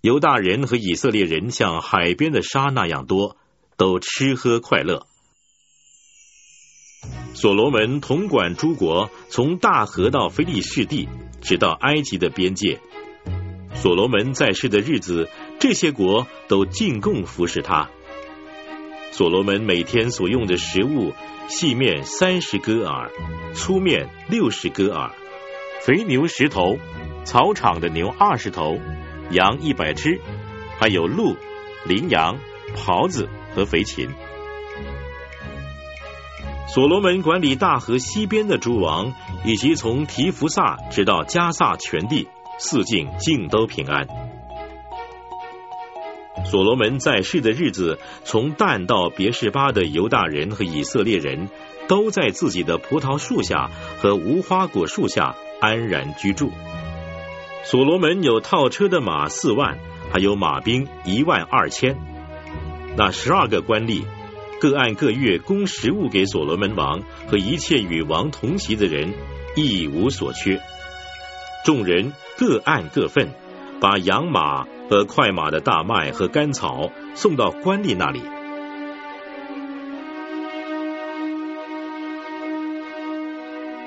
[0.00, 3.36] 犹大人和以色列人像海边的沙那样多，
[3.76, 5.04] 都吃喝快乐。
[7.34, 11.08] 所罗门统管诸国，从大河到菲利士地，
[11.42, 12.80] 直到埃及的边界。
[13.74, 17.90] 所罗门在世的日子，这些国都进贡服侍他。
[19.10, 21.12] 所罗门每天所用的食物，
[21.48, 23.10] 细面三十戈尔，
[23.52, 25.10] 粗面六十戈尔，
[25.82, 26.78] 肥牛十头，
[27.24, 28.78] 草场的牛二十头。
[29.30, 30.20] 羊一百只，
[30.78, 31.34] 还有鹿、
[31.84, 32.38] 羚羊、
[32.76, 34.08] 狍子和肥禽。
[36.66, 39.12] 所罗门管理大河西边的诸王，
[39.44, 42.26] 以及从提弗萨直到加萨全地，
[42.58, 44.06] 四境尽都平安。
[46.46, 51.48] 所罗门在世的日子，从但到别是巴的犹大人和以色列人，
[51.86, 56.50] 都在自己的葡萄树下和无花果树下安然居住。
[57.62, 59.78] 所罗门有套车的马四万，
[60.12, 61.96] 还有马兵一万二千。
[62.96, 64.04] 那十二个官吏
[64.60, 69.14] 各按各月供食物给所罗门王和一切与王同席的人，
[69.56, 70.60] 一无所缺。
[71.64, 73.30] 众人各按各份，
[73.80, 74.66] 把养马。
[74.86, 78.20] 和快马的大麦和干草送到官吏那里。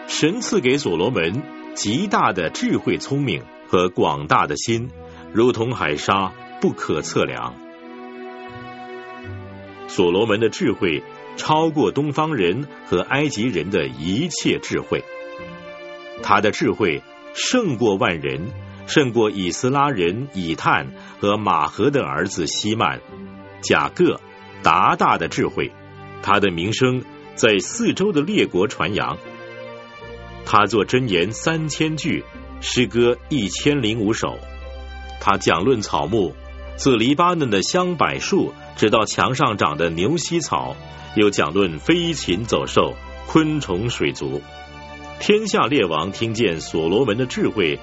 [0.08, 1.44] 神赐给所罗门
[1.76, 4.90] 极大的智慧、聪明和广大的心，
[5.32, 7.54] 如同海沙，不可测量。
[9.88, 11.04] 所罗门的智慧
[11.36, 15.04] 超过东方人和埃及人的一切智慧，
[16.22, 17.02] 他的智慧
[17.34, 18.48] 胜过万人。
[18.88, 23.02] 胜过以斯拉人以探和马和的儿子希曼、
[23.62, 24.22] 贾各、
[24.64, 25.74] 达大的智慧，
[26.24, 27.04] 他的名声
[27.36, 29.18] 在四周的列国传扬。
[30.46, 32.24] 他作箴言三千句，
[32.62, 34.40] 诗歌一千零五首。
[35.20, 36.34] 他讲论草木，
[36.78, 40.78] 自黎巴嫩的香柏树，直到墙上长的牛膝草，
[41.16, 42.96] 又讲论飞禽走兽、
[43.28, 44.42] 昆虫水族。
[45.20, 47.80] 天下列王听见所罗门的智慧。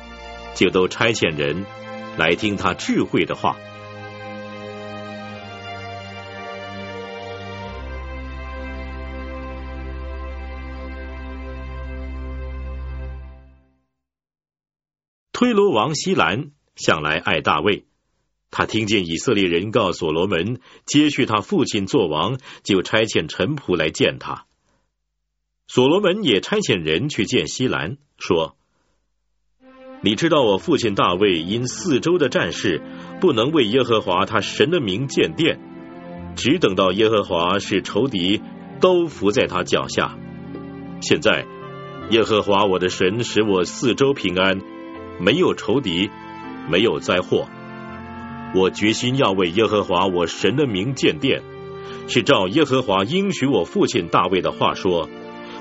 [0.54, 1.66] 就都差遣人
[2.16, 3.56] 来听他智慧的话。
[15.32, 17.84] 推罗王西兰向来爱大卫，
[18.56, 24.46] 他听见以色列人告所罗门接续他父亲做王，就差遣臣仆来见他。
[25.66, 28.54] 所罗门也差遣人去见西兰，说。
[30.02, 32.80] 你知道我父亲大卫因四周的战事
[33.20, 35.58] 不能为耶和华他神的名建殿，
[36.36, 38.40] 只等到耶和华是仇敌
[38.80, 40.16] 都伏在他脚下。
[41.00, 41.44] 现在
[42.10, 44.60] 耶和华我的神使我四周平安，
[45.18, 46.08] 没有仇敌，
[46.70, 47.48] 没有灾祸。
[48.54, 51.42] 我决心要为耶和华我神的名建殿，
[52.06, 55.08] 是照耶和华应许我父亲大卫的话说：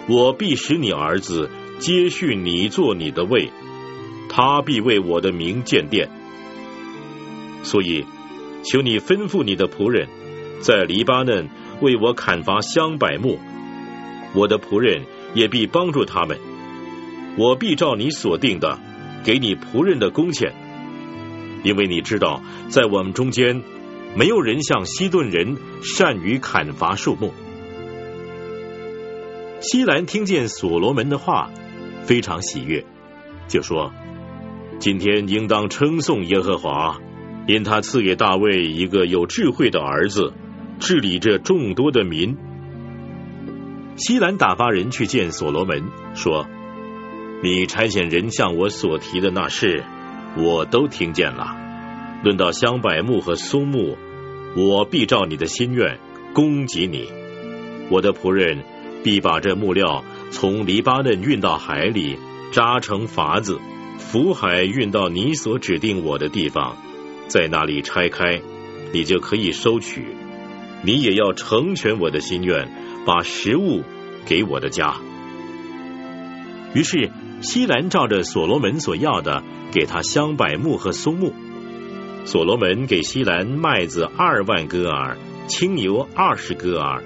[0.08, 3.50] 我必使你儿子接续你做你的位。
[4.30, 6.10] 他必为我的名建殿，
[7.64, 8.06] 所以
[8.64, 10.08] 求你吩咐你的仆人，
[10.60, 11.50] 在黎巴嫩
[11.82, 13.38] 为我砍伐香柏木，
[14.34, 15.04] 我的仆人
[15.36, 16.40] 也必帮助他们。
[17.38, 18.80] 我必照你所定的，
[19.24, 20.54] 给你仆人的工钱，
[21.64, 23.64] 因为你知道，在我们中间
[24.16, 27.34] 没有人像西顿人善于砍伐树木。
[29.62, 31.50] 西兰听见所罗门的话，
[32.04, 32.86] 非常喜悦，
[33.48, 33.92] 就说。
[34.80, 37.00] 今天应当称颂耶和华，
[37.48, 40.34] 因他赐给大卫一个有智慧的儿子，
[40.80, 42.36] 治理这众多的民。
[43.96, 45.84] 西兰打发人去见所罗门，
[46.16, 46.48] 说
[47.42, 49.86] ：“你差遣人向我所提的那事，
[50.38, 51.56] 我都听见了。
[52.24, 53.98] 论到香柏木和松木，
[54.56, 56.00] 我必照你的心愿
[56.34, 57.08] 供给你。
[57.90, 58.64] 我的仆人
[59.04, 62.18] 必把这木料从黎巴嫩运到海里，
[62.52, 63.60] 扎成筏子。”
[63.96, 66.78] 福海运到你所指定我的地方，
[67.28, 68.42] 在那里拆开，
[68.92, 70.08] 你就可以收取。
[70.82, 72.70] 你也要成全我的心愿，
[73.06, 73.84] 把食物
[74.26, 74.96] 给我的家。
[76.74, 77.12] 于是
[77.44, 81.34] 西兰照着所罗门所要的，给他香柏木和松木。
[82.26, 87.04] 所罗门给西兰麦子二万戈尔，青牛二十戈尔，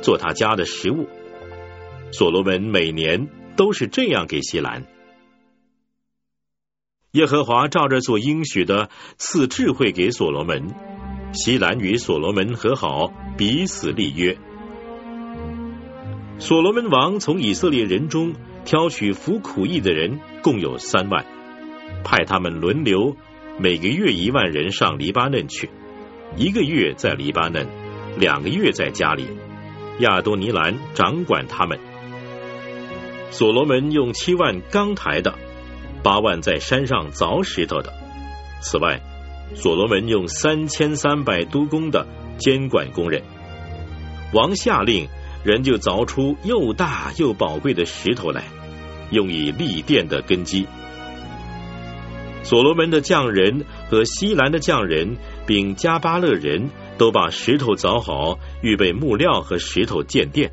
[0.00, 1.06] 做他家的食物。
[2.12, 4.86] 所罗门每年都是这样给西兰。
[7.12, 10.74] 耶和华照着所应许的赐智慧给所罗门，
[11.34, 14.38] 西兰与所罗门和好，彼此立约。
[16.38, 21.24] 所罗门王从以色列人中挑取服苦役的人，共有三万，
[22.02, 23.16] 派他们轮流，
[23.58, 25.70] 每个月一万人上黎巴嫩去，
[26.36, 27.66] 一个月在黎巴嫩，
[28.18, 29.26] 两个月在家里。
[30.00, 31.78] 亚多尼兰掌管他们。
[33.30, 35.34] 所罗门用七万钢台的。
[36.02, 37.90] 八万在山上凿石头的。
[38.60, 39.00] 此外，
[39.54, 43.22] 所罗门用三千三百督工的监管工人。
[44.34, 45.08] 王下令，
[45.44, 48.44] 人就凿出又大又宝贵的石头来，
[49.10, 50.66] 用以立殿的根基。
[52.42, 55.16] 所罗门的匠人和西兰的匠人，
[55.46, 60.50] 并加巴勒人都把石头凿好，预备木料和石头建殿。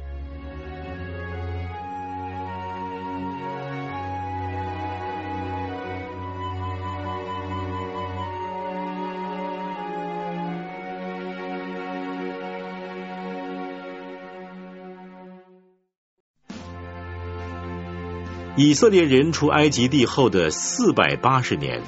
[18.63, 21.81] 以色列人出埃及地后的四百八十年，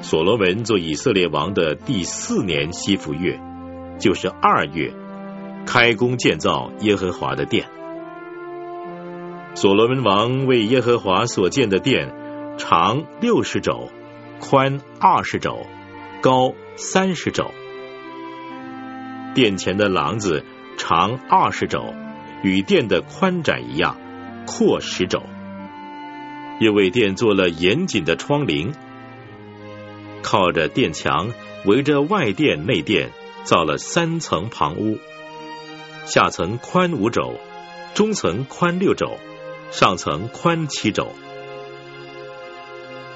[0.00, 3.40] 所罗门做以色列王的第四年西弗月，
[4.00, 4.92] 就是二月，
[5.64, 7.68] 开工建造耶和华的殿。
[9.54, 12.12] 所罗门王为耶和华所建的殿，
[12.58, 13.88] 长六十肘，
[14.40, 15.64] 宽二十肘，
[16.20, 17.52] 高三十肘。
[19.32, 20.44] 殿前的廊子
[20.76, 21.94] 长二十肘，
[22.42, 23.96] 与殿的宽窄一样，
[24.44, 25.22] 阔十肘。
[26.60, 28.72] 又为殿做了严谨的窗棂，
[30.22, 31.32] 靠着殿墙
[31.64, 33.10] 围着外殿内殿
[33.42, 34.98] 造了三层旁屋，
[36.06, 37.38] 下层宽五肘，
[37.94, 39.18] 中层宽六肘，
[39.70, 41.12] 上层宽七肘。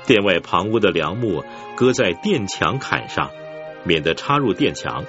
[0.07, 1.45] 殿外旁屋的梁木
[1.76, 3.30] 搁在殿墙坎上，
[3.84, 5.05] 免得插入殿墙。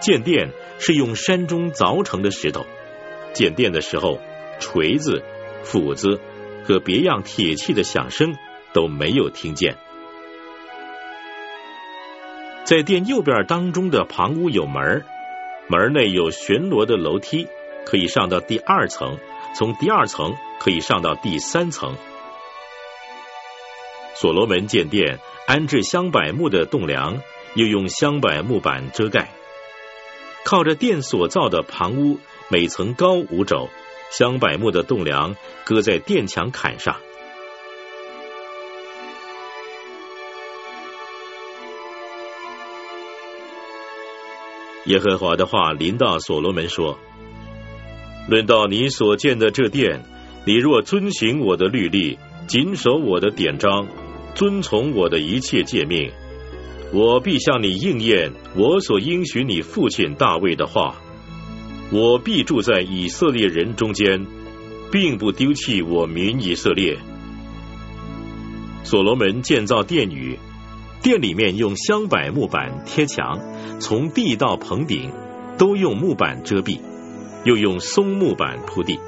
[0.00, 2.64] 建殿是用山中凿成的石头，
[3.34, 4.18] 建殿的时候，
[4.58, 5.22] 锤子、
[5.62, 6.20] 斧子。
[6.64, 8.36] 和别样铁器的响声
[8.72, 9.76] 都没有听见。
[12.64, 15.04] 在殿右边当中的旁屋有门，
[15.68, 17.48] 门内有巡逻的楼梯，
[17.84, 19.16] 可以上到第二层；
[19.56, 21.96] 从第二层可以上到第三层。
[24.14, 27.20] 所罗门建殿，安置香柏木的栋梁，
[27.54, 29.30] 又用香柏木板遮盖。
[30.44, 33.68] 靠着殿所造的旁屋，每层高五肘。
[34.10, 36.96] 香柏木的栋梁搁在殿墙坎上。
[44.86, 46.98] 耶和华的话临到所罗门说
[48.28, 50.02] ：“论到你所建的这殿，
[50.46, 53.86] 你若遵行我的律例，谨守我的典章，
[54.34, 56.10] 遵从我的一切诫命，
[56.92, 61.00] 我必向你应验我所应许你父亲大卫的话。”
[61.92, 64.26] 我必住在以色列人中间，
[64.92, 66.98] 并不丢弃我民以色列。
[68.84, 70.38] 所罗门建造殿宇，
[71.02, 73.40] 殿里面用香柏木板贴墙，
[73.80, 75.10] 从地到棚顶
[75.58, 76.80] 都用木板遮蔽，
[77.44, 79.00] 又用松木板铺地。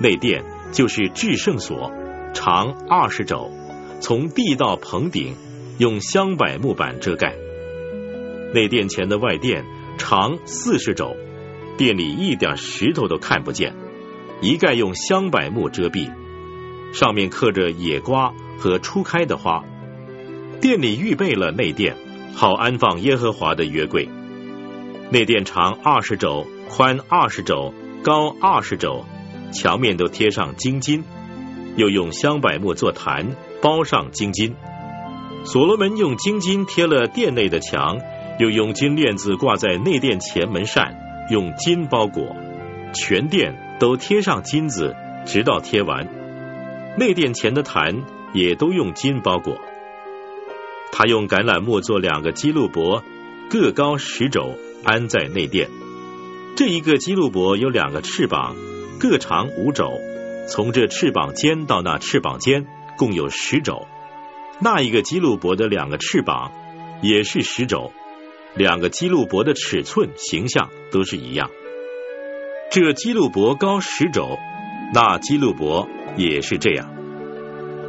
[0.00, 0.42] 内殿
[0.72, 1.92] 就是至圣所，
[2.34, 3.48] 长二十肘，
[4.00, 5.36] 从地到棚顶
[5.78, 7.36] 用香柏木板遮盖。
[8.52, 9.64] 内殿前的外殿
[9.98, 11.14] 长四十肘。
[11.80, 13.74] 店里一点石头都看不见，
[14.42, 16.12] 一概用香柏木遮蔽，
[16.92, 19.64] 上面刻着野瓜和初开的花。
[20.60, 21.96] 店里预备了内殿，
[22.34, 24.10] 好安放耶和华的约柜。
[25.10, 27.72] 内殿长二十肘，宽二十肘，
[28.02, 29.06] 高二十肘，
[29.50, 31.02] 墙面都贴上金金，
[31.76, 34.54] 又用香柏木做坛，包上金金。
[35.44, 37.96] 所罗门用金金贴了殿内的墙，
[38.38, 41.06] 又用金链子挂在内殿前门扇。
[41.30, 42.36] 用金包裹，
[42.92, 46.08] 全殿都贴上金子，直到贴完。
[46.98, 48.02] 内殿前的坛
[48.34, 49.60] 也都用金包裹。
[50.90, 53.04] 他用橄榄木做两个基路伯，
[53.48, 55.68] 各高十肘，安在内殿。
[56.56, 58.56] 这一个基路伯有两个翅膀，
[58.98, 60.00] 各长五肘，
[60.48, 62.66] 从这翅膀尖到那翅膀尖
[62.98, 63.86] 共有十肘。
[64.58, 66.50] 那一个基路伯的两个翅膀
[67.02, 67.92] 也是十肘。
[68.54, 71.50] 两个基路伯的尺寸、形象都是一样。
[72.70, 74.38] 这基路伯高十肘，
[74.94, 76.94] 那基路伯也是这样。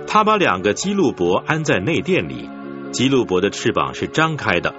[0.08, 2.50] 他把两个基路伯安在内殿里，
[2.92, 4.74] 基路伯的翅膀是张开的。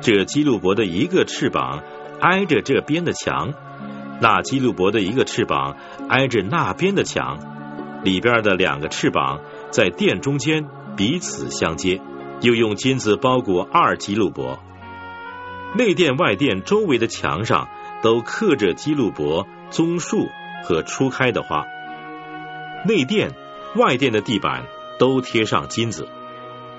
[0.00, 1.82] 这基路伯的一个翅膀
[2.20, 3.54] 挨着这边的墙，
[4.20, 5.76] 那基路伯的一个翅膀
[6.08, 7.38] 挨着那边的墙，
[8.04, 9.40] 里边的两个翅膀
[9.70, 10.66] 在殿中间
[10.96, 12.00] 彼此相接，
[12.40, 14.58] 又用金子包裹二基路伯。
[15.74, 17.68] 内殿、外殿周围的墙上
[18.02, 20.28] 都刻着基路伯、棕树
[20.64, 21.66] 和初开的花。
[22.86, 23.32] 内殿、
[23.76, 24.64] 外殿的地板
[24.98, 26.08] 都贴上金子，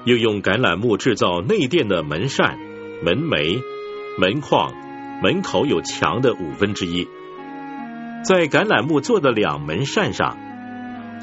[0.05, 2.57] 又用橄榄木制造内殿的门扇、
[3.03, 3.61] 门楣、
[4.17, 4.73] 门框，
[5.21, 7.07] 门口有墙的五分之一。
[8.23, 10.37] 在橄榄木做的两门扇上，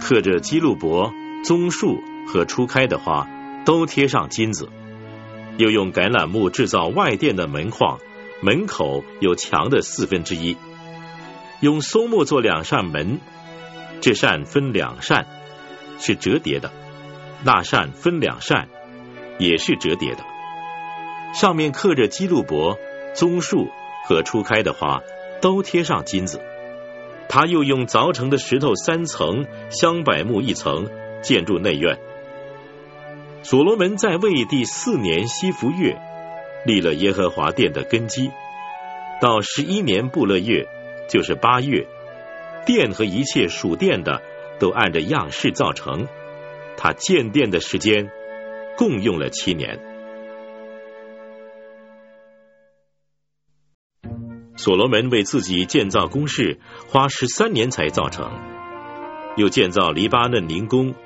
[0.00, 1.12] 刻着基路伯、
[1.44, 3.26] 棕树和初开的花，
[3.64, 4.68] 都贴上金子。
[5.58, 7.98] 又用橄榄木制造外殿的门框，
[8.42, 10.56] 门口有墙的四分之一。
[11.60, 13.20] 用松木做两扇门，
[14.00, 15.26] 这扇分两扇，
[15.98, 16.70] 是折叠的；
[17.44, 18.68] 那扇分两扇，
[19.38, 20.24] 也是折叠的。
[21.32, 22.78] 上面刻着基路伯、
[23.14, 23.68] 棕树
[24.04, 25.00] 和初开的花，
[25.40, 26.40] 都贴上金子。
[27.28, 30.88] 他又用凿成的石头三层，香柏木一层，
[31.22, 31.98] 建筑内院。
[33.48, 35.96] 所罗门在位第四年西弗月，
[36.64, 38.32] 立了耶和华殿的根基。
[39.20, 40.66] 到十一年布勒月，
[41.08, 41.86] 就是八月，
[42.66, 44.20] 殿和一切属殿的
[44.58, 46.08] 都按着样式造成。
[46.76, 48.10] 他建殿的时间
[48.76, 49.78] 共用了七年。
[54.56, 58.28] 所罗门为自己建造宫室，花十三年才造成。
[59.36, 60.96] 又建造黎巴嫩灵宫，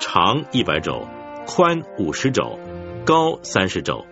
[0.00, 1.06] 长一百肘，
[1.46, 2.58] 宽五十肘，
[3.04, 4.04] 高三十肘，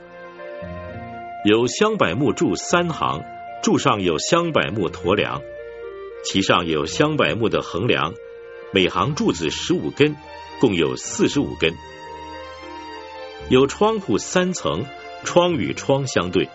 [1.45, 3.23] 有香柏木柱三行，
[3.63, 5.41] 柱上有香柏木驼梁，
[6.25, 8.15] 其上有香柏木的横梁，
[8.73, 10.17] 每行柱子十五根。
[10.61, 11.73] 共有四十五根，
[13.49, 14.85] 有窗户三层，
[15.25, 16.51] 窗与窗相对，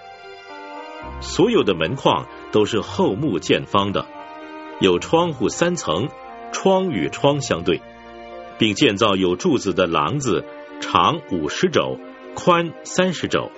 [1.21, 4.05] 所有的门框都是厚木建方的，
[4.79, 6.09] 有窗户三层，
[6.51, 7.81] 窗与窗相对，
[8.59, 10.45] 并建造有柱子的廊子，
[10.79, 11.97] 长五十肘，
[12.35, 13.51] 宽三十肘，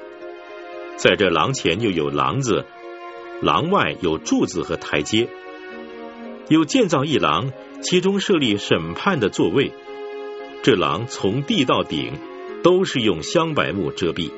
[0.98, 2.66] 在这廊前又有廊子，
[3.42, 5.28] 廊外有柱子和台阶，
[6.48, 7.52] 又建造一廊，
[7.82, 9.72] 其中设立审判的座位。
[10.64, 12.14] 这廊从地到顶
[12.64, 14.32] 都是用香柏木遮蔽。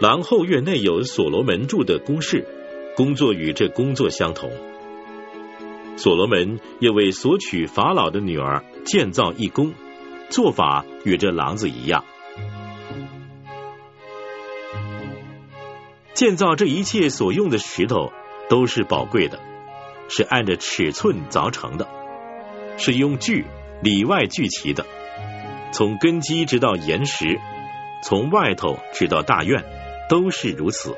[0.00, 2.46] 廊后院内有所罗门住的宫室，
[2.96, 4.50] 工作与这工作相同。
[5.96, 9.74] 所罗门又为索取法老的女儿建造一宫，
[10.30, 12.04] 做法与这廊子一样。
[16.14, 18.12] 建造这一切所用的石头
[18.48, 19.38] 都是宝贵的，
[20.08, 21.88] 是按着尺寸凿成的，
[22.76, 23.44] 是用锯。
[23.80, 24.84] 里外锯齐的，
[25.70, 27.38] 从根基直到岩石，
[28.02, 29.64] 从外头直到大院，
[30.08, 30.96] 都是如此。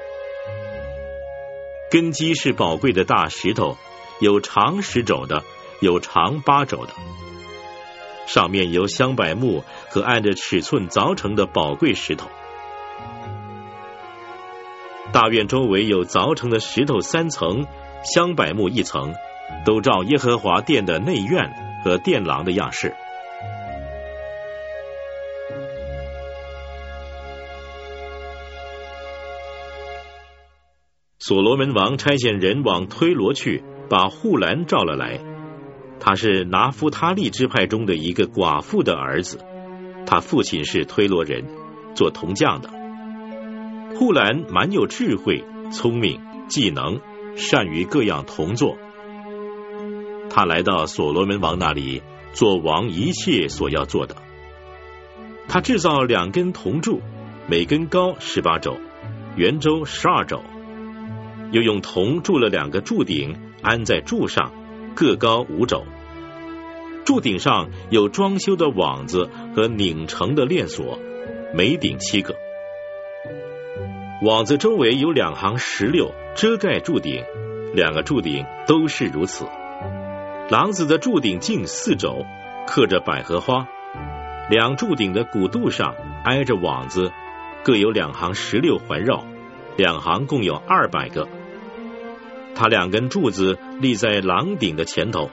[1.91, 3.77] 根基是宝贵的大石头，
[4.19, 5.45] 有长十肘的，
[5.83, 6.95] 有长八肘的，
[8.33, 12.29] 上面有香柏木和按着尺寸凿成的宝贵石头。
[15.13, 17.67] 大院周围有凿成的石头三层，
[18.05, 19.15] 香柏木一层，
[19.65, 21.51] 都照耶和华殿的内院。
[21.83, 22.95] 和殿廊的样式。
[31.19, 35.30] 所罗门王差遣人往推罗去，把护栏召了来。
[36.01, 39.39] 他是拿夫他利支派中的一个寡妇的儿子，
[40.07, 41.45] 他父亲是推罗人，
[41.95, 42.71] 做铜匠的。
[43.97, 47.01] 护兰蛮有智慧、聪明、技能，
[47.37, 48.79] 善于各样铜作。
[50.31, 54.17] 他来到所罗门王那里，做王一切所要做的。
[55.49, 57.03] 他制造两根铜柱，
[57.47, 58.79] 每根高十八肘，
[59.37, 60.43] 圆周十二肘，
[61.51, 64.53] 又用铜铸了两个柱顶，安在柱上，
[64.95, 65.85] 各高五肘。
[67.05, 70.99] 柱顶上有装修的网子和拧成的链锁，
[71.55, 72.37] 每顶七个。
[74.23, 77.25] 网子周围有两行石榴遮盖柱顶，
[77.75, 79.47] 两个柱顶都是如此。
[80.51, 82.27] 廊子的柱顶径四肘，
[82.67, 83.67] 刻着百合花。
[84.51, 87.11] 两柱顶的古肚上挨着网子，
[87.65, 89.25] 各有两行石榴环绕，
[89.77, 91.27] 两行共有二百个。
[92.55, 95.31] 他两根柱子立在廊顶的前头，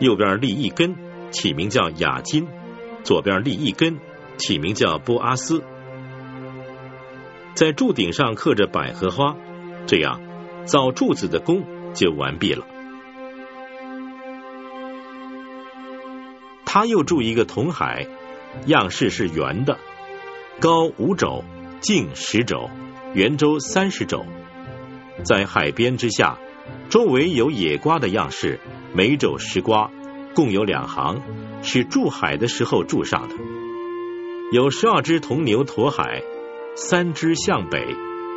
[0.00, 0.96] 右边立一根，
[1.30, 2.46] 起名叫雅金；
[3.04, 3.98] 左边立一根，
[4.36, 5.62] 起名叫波阿斯。
[7.54, 9.36] 在柱顶上刻着百合花，
[9.86, 10.20] 这样
[10.64, 11.64] 造柱子的工
[11.94, 12.66] 就完毕了。
[16.64, 18.06] 他又筑一个铜海，
[18.66, 19.78] 样式是圆的，
[20.60, 21.44] 高五肘，
[21.80, 22.70] 径十肘，
[23.12, 24.24] 圆周三十肘，
[25.24, 26.38] 在海边之下，
[26.88, 28.58] 周围有野瓜的样式，
[28.92, 29.90] 每肘十瓜，
[30.34, 31.22] 共有两行，
[31.62, 33.34] 是筑海的时候筑上的。
[34.50, 36.22] 有十二只铜牛驮海，
[36.74, 37.86] 三只向北，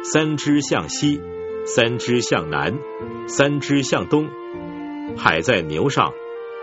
[0.04, 1.22] 三只向西，
[1.66, 2.78] 三只向南，
[3.28, 4.30] 三只向东。
[5.18, 6.14] 海在牛上，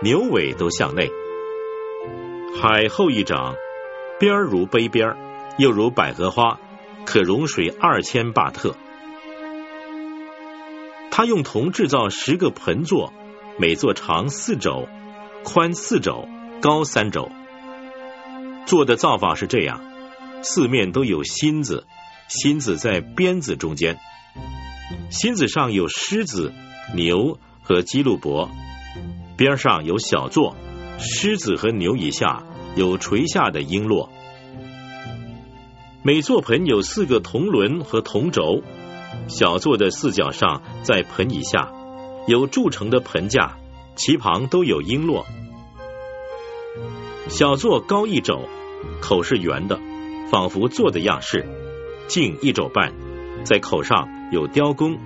[0.01, 1.11] 牛尾都向内。
[2.55, 3.55] 海后一掌，
[4.19, 5.15] 边如杯边，
[5.57, 6.59] 又如百合花，
[7.05, 8.75] 可容水二千巴特。
[11.15, 13.13] 他用铜制造十个盆座，
[13.59, 14.87] 每座长四肘，
[15.43, 16.27] 宽四肘，
[16.59, 17.29] 高三肘。
[18.65, 19.79] 做的造法是这样：
[20.41, 21.85] 四面都有心子，
[22.27, 23.99] 心子在鞭子中间，
[25.11, 26.51] 心子上有狮子、
[26.95, 28.49] 牛和基路伯，
[29.37, 30.55] 边上有小座。
[30.97, 32.43] 狮子和牛以下
[32.75, 34.09] 有垂下的璎珞，
[36.01, 38.63] 每座盆有四个铜轮和铜轴，
[39.27, 41.71] 小座的四角上在盆以下
[42.27, 43.57] 有铸成的盆架，
[43.95, 45.23] 其旁都有璎珞。
[47.29, 48.47] 小座高一肘，
[49.01, 49.79] 口是圆的，
[50.29, 51.47] 仿佛座的样式，
[52.07, 52.93] 径一肘半，
[53.43, 54.97] 在口上有雕工，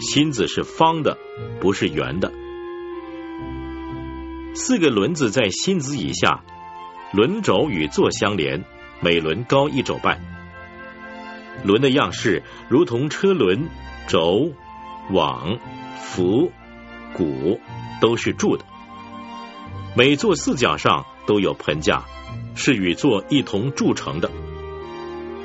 [0.00, 1.16] 心子是方的，
[1.60, 2.32] 不是圆的。
[4.54, 6.42] 四个轮子在心子以下，
[7.12, 8.64] 轮轴与座相连，
[9.00, 10.39] 每轮高一肘半。
[11.64, 13.68] 轮的样式如同车轮、
[14.08, 14.52] 轴、
[15.10, 15.58] 网、
[15.96, 16.50] 扶、
[17.14, 17.60] 鼓，
[18.00, 18.64] 都是铸的。
[19.96, 22.04] 每座四角上都有盆架，
[22.54, 24.30] 是与座一同铸成的。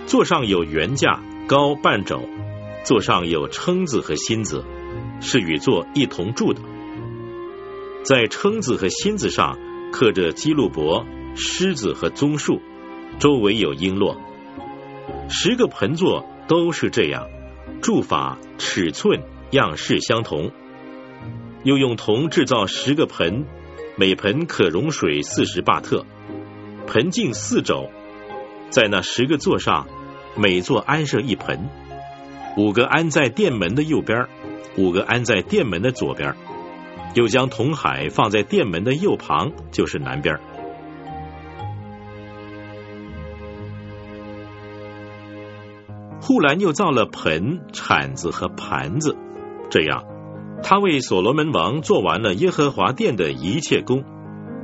[0.06, 2.22] 座上有圆架，高半肘，
[2.84, 4.64] 座上有撑子和心子，
[5.20, 6.62] 是与座一同铸的。
[8.04, 9.58] 在撑子和心子上
[9.92, 12.62] 刻着基路伯、狮子和棕树，
[13.18, 14.16] 周围有璎珞。
[15.30, 17.28] 十个盆座都是这样，
[17.82, 20.52] 铸法、尺寸、样式相同。
[21.64, 23.46] 又用铜制造十个盆，
[23.98, 26.06] 每盆可容水四十巴特，
[26.88, 27.90] 盆径四肘，
[28.70, 29.88] 在那十个座上，
[30.36, 31.70] 每座安设一盆，
[32.58, 34.28] 五个安在殿门的右边，
[34.78, 36.36] 五个安在殿门的左边。
[37.16, 40.38] 又将铜海放在殿门的右旁，就是南边。
[46.28, 49.16] 护栏又造了盆、铲子和盘子，
[49.70, 50.06] 这样，
[50.64, 54.04] 他为所罗门王做完了耶和华殿的一切工，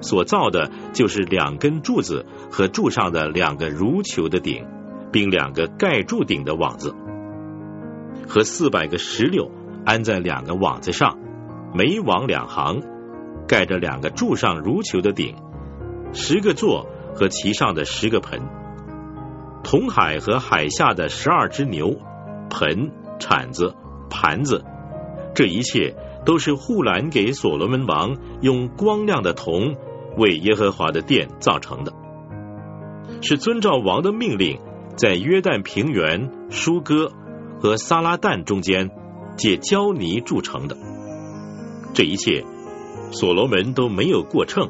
[0.01, 4.66] 所造的就是两根柱子和柱上的两个如球的顶，
[5.12, 6.95] 并两个盖柱顶的网子，
[8.28, 9.51] 和四百个石榴
[9.86, 11.20] 安在两个网子上，
[11.76, 12.82] 每网两行，
[13.47, 15.36] 盖着两个柱上如球的顶，
[16.12, 18.61] 十个座和其上的十个盆。
[19.64, 21.95] 铜海和海下的十二只牛、
[22.49, 23.74] 盆、铲子、
[24.09, 24.64] 盘子，
[25.34, 25.95] 这一切
[26.26, 29.76] 都是护栏给所罗门王用光亮的铜
[30.18, 31.93] 为耶和华的殿造成的，
[33.22, 34.59] 是遵照王的命令，
[34.97, 37.12] 在约旦平原、舒哥
[37.59, 38.89] 和撒拉旦中间
[39.38, 40.76] 借胶泥铸成的。
[41.93, 42.43] 这一切，
[43.12, 44.70] 所罗门都没有过秤，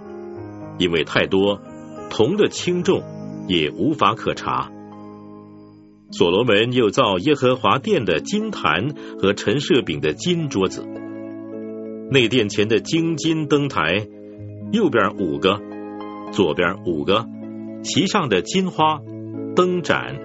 [0.78, 1.60] 因为太多，
[2.10, 3.02] 铜的轻重
[3.48, 4.70] 也无法可查。
[6.12, 10.86] 所罗门又造耶和华殿的金坛和陈设饼的金桌子，
[12.12, 14.08] 内殿前的金金灯台，
[14.74, 15.62] 右边五个，
[16.34, 17.26] 左边五个，
[17.84, 19.00] 席上的金花、
[19.56, 20.20] 灯盏、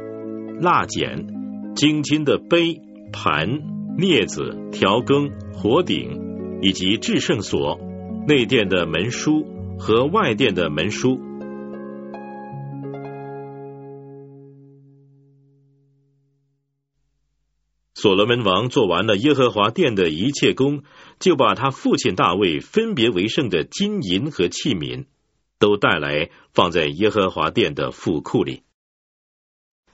[0.61, 2.81] 蜡剪、金金的杯
[3.13, 3.63] 盘、
[3.97, 7.79] 镊子、调羹、火鼎，以及至圣所
[8.27, 9.47] 内殿的门书
[9.79, 11.21] 和外殿的门书。
[17.97, 20.83] 所罗门王做完了耶和华殿的一切工，
[21.19, 25.07] 就把他父亲大卫分别为圣的金银和器皿
[25.59, 28.65] 都带来，放在耶和华殿的府库里。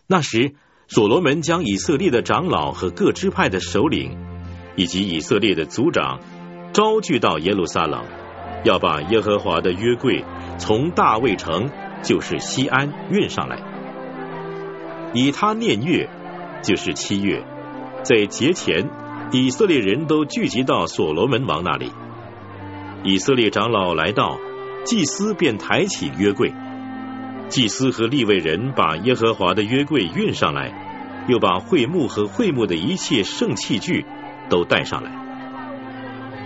[0.09, 0.57] 那时，
[0.89, 4.19] 所罗门将以色列的长老和各支派的首领，
[4.75, 6.19] 以及以色列的族长，
[6.73, 8.03] 招聚到耶路撒冷，
[8.65, 10.25] 要把耶和华的约柜
[10.59, 11.71] 从大卫城，
[12.03, 13.63] 就是西安运上来，
[15.15, 16.11] 以他念月，
[16.65, 17.47] 就是七月。
[18.03, 18.91] 在节前，
[19.31, 21.93] 以色列人都聚集到所罗门王那里。
[23.05, 24.41] 以色列长老来到，
[24.85, 26.53] 祭司便抬起约柜。
[27.49, 34.05] 祭司和立位人把耶和华的约柜运上来，又把会幕和会幕的一切圣器具
[34.49, 35.13] 都带上来。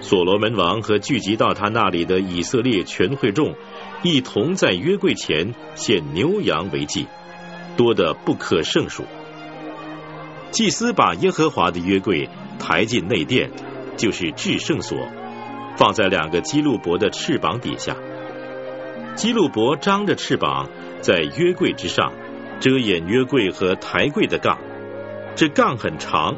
[0.03, 3.55] 所罗门王和聚集到他那里的以色列全会众，
[4.03, 7.07] 一同在约柜前献牛羊为祭，
[7.79, 9.05] 多得不可胜数。
[10.51, 12.29] 祭司把耶和华的约柜
[12.59, 13.51] 抬进内殿，
[13.97, 15.09] 就是至圣所，
[15.77, 17.97] 放在两个基路伯的翅膀底下。
[19.15, 20.69] 基路伯张着翅膀
[21.01, 22.13] 在约柜之上，
[22.61, 24.59] 遮掩约柜和抬柜的杠。
[25.35, 26.37] 这杠很长，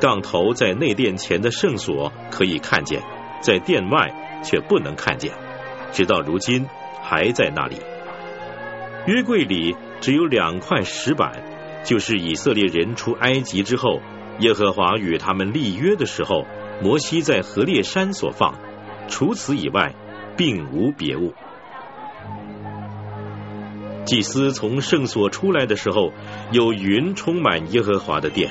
[0.00, 3.02] 杠头在内殿前的圣所可以看见，
[3.40, 5.32] 在殿外却不能看见，
[5.92, 6.66] 直到如今
[7.02, 7.76] 还在那里。
[9.06, 11.55] 约柜里只有两块石板。
[11.86, 14.00] 就是以色列人出埃及之后，
[14.40, 16.44] 耶和华与他们立约的时候，
[16.82, 18.58] 摩西在何烈山所放。
[19.08, 19.94] 除此以外，
[20.36, 21.32] 并无别物。
[24.04, 26.12] 祭司从圣所出来的时候，
[26.50, 28.50] 有云充满耶和华的殿，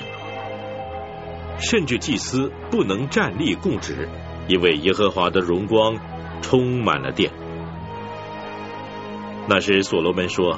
[1.59, 4.07] 甚至祭司不能站立供职，
[4.47, 5.97] 因为耶和华的荣光
[6.41, 7.31] 充满了殿。
[9.49, 10.57] 那时所罗门说：“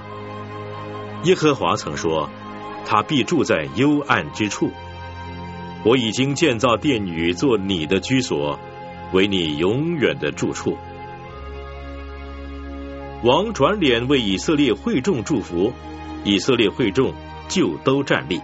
[1.26, 2.30] 耶和华曾说。”
[2.90, 4.72] 他必住在幽暗之处。
[5.84, 8.58] 我已经建造殿宇做你的居所，
[9.12, 10.78] 为你永远的住处。
[13.24, 15.74] 王转脸为以色列会众祝福，
[16.24, 17.14] 以色列会众
[17.50, 18.40] 就都站立。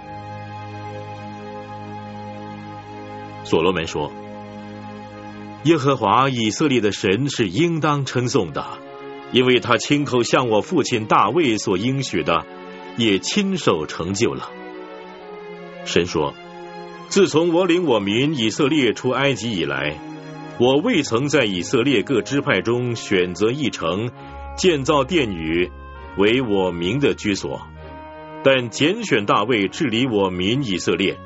[3.45, 4.11] 所罗门说
[5.63, 8.65] ：“耶和华以色列的神是应当称颂的，
[9.31, 12.45] 因为他亲口向我父亲大卫所应许的，
[12.97, 14.49] 也亲手成就了。
[15.85, 16.33] 神说
[17.09, 19.99] ：“自从我领我民以色列出埃及以来，
[20.59, 24.11] 我未曾在以色列各支派中选择一城，
[24.55, 25.71] 建造殿宇
[26.17, 27.61] 为我民的居所，
[28.43, 31.17] 但拣选大卫治理我民以色列。”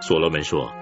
[0.00, 0.72] 所罗门说。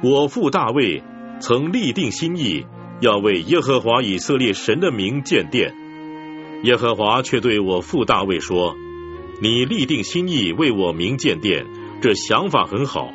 [0.00, 1.02] 我父大卫
[1.40, 2.64] 曾立定心意，
[3.00, 5.74] 要为耶和华以色列神的名建殿。
[6.62, 8.76] 耶和华却对我父大卫说
[9.40, 11.66] ：“你立定心意为我名建殿，
[12.02, 13.12] 这想法很好，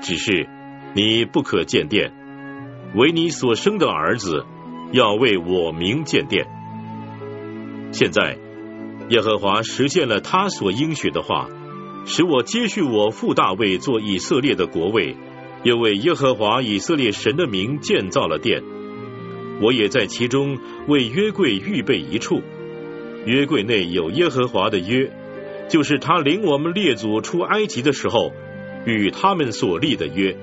[0.00, 0.48] 只是
[0.94, 2.12] 你不可建殿，
[2.94, 4.44] 为你所生的儿子
[4.92, 6.46] 要为我名建殿。”
[7.92, 8.36] 现在，
[9.10, 11.48] 耶和华实现了他所应许的话，
[12.04, 15.16] 使我接续我父大卫做以色列的国位。
[15.64, 18.64] 又为耶和华以色列神的名建造了殿，
[19.60, 20.58] 我也在其中
[20.88, 22.42] 为约柜预备一处。
[23.24, 25.10] 约柜内有耶和华的约，
[25.68, 28.32] 就是他领我们列祖出埃及的时候
[28.84, 30.36] 与他们所立的约。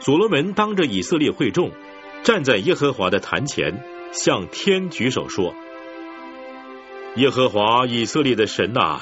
[0.00, 1.70] 所罗门当着以色列会众，
[2.22, 5.54] 站在耶和华的坛前，向天举手说
[7.16, 9.00] ：“耶和华以色列的神呐，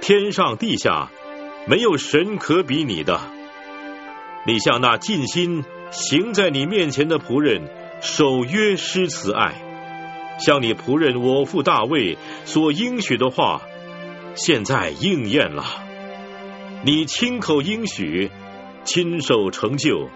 [0.00, 1.10] 天上地下。”
[1.64, 3.20] 没有神可比你的，
[4.48, 5.62] 你向那尽心
[5.92, 7.70] 行在你面前的仆人
[8.00, 9.61] 守约施慈爱，
[10.38, 13.62] 向你仆人我父大卫所应许的话，
[14.34, 15.64] 现在应验了。
[16.84, 18.30] 你亲口应许，
[18.84, 20.08] 亲手成就，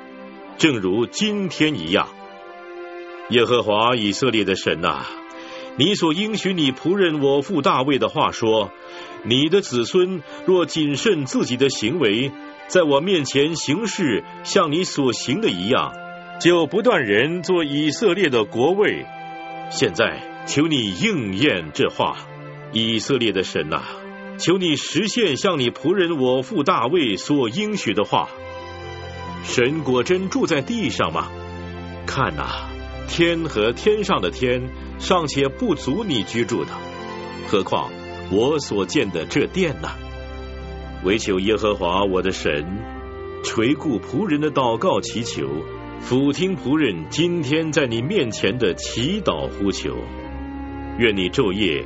[0.59, 2.09] 正如今天一样。
[3.31, 5.05] 耶和华以色列的神呐，
[5.77, 8.71] 你所应许你仆人我父大卫的话说。
[9.25, 12.31] 你的子孙若谨慎自己的行为，
[12.69, 15.93] 在我面前行事像你所行的一样，
[16.41, 19.05] 就不断人做以色列的国位。
[19.71, 22.17] 现在求你应验这话，
[22.73, 23.83] 以色列的神呐，
[24.39, 28.29] 求你实现向你仆人我父大卫所应许的话。
[29.43, 31.29] 神果真住在地上吗？
[32.07, 32.69] 看呐，
[33.09, 36.71] 天和天上的天尚且不足你居住的，
[37.49, 37.91] 何况？
[38.31, 39.91] 我所见的这殿呢，
[41.05, 42.67] 唯求耶和华我的神
[43.45, 45.47] 垂顾仆人的祷告祈求，
[46.01, 49.97] 俯听仆人今天在你面前的祈祷呼求。
[50.99, 51.85] 愿你昼夜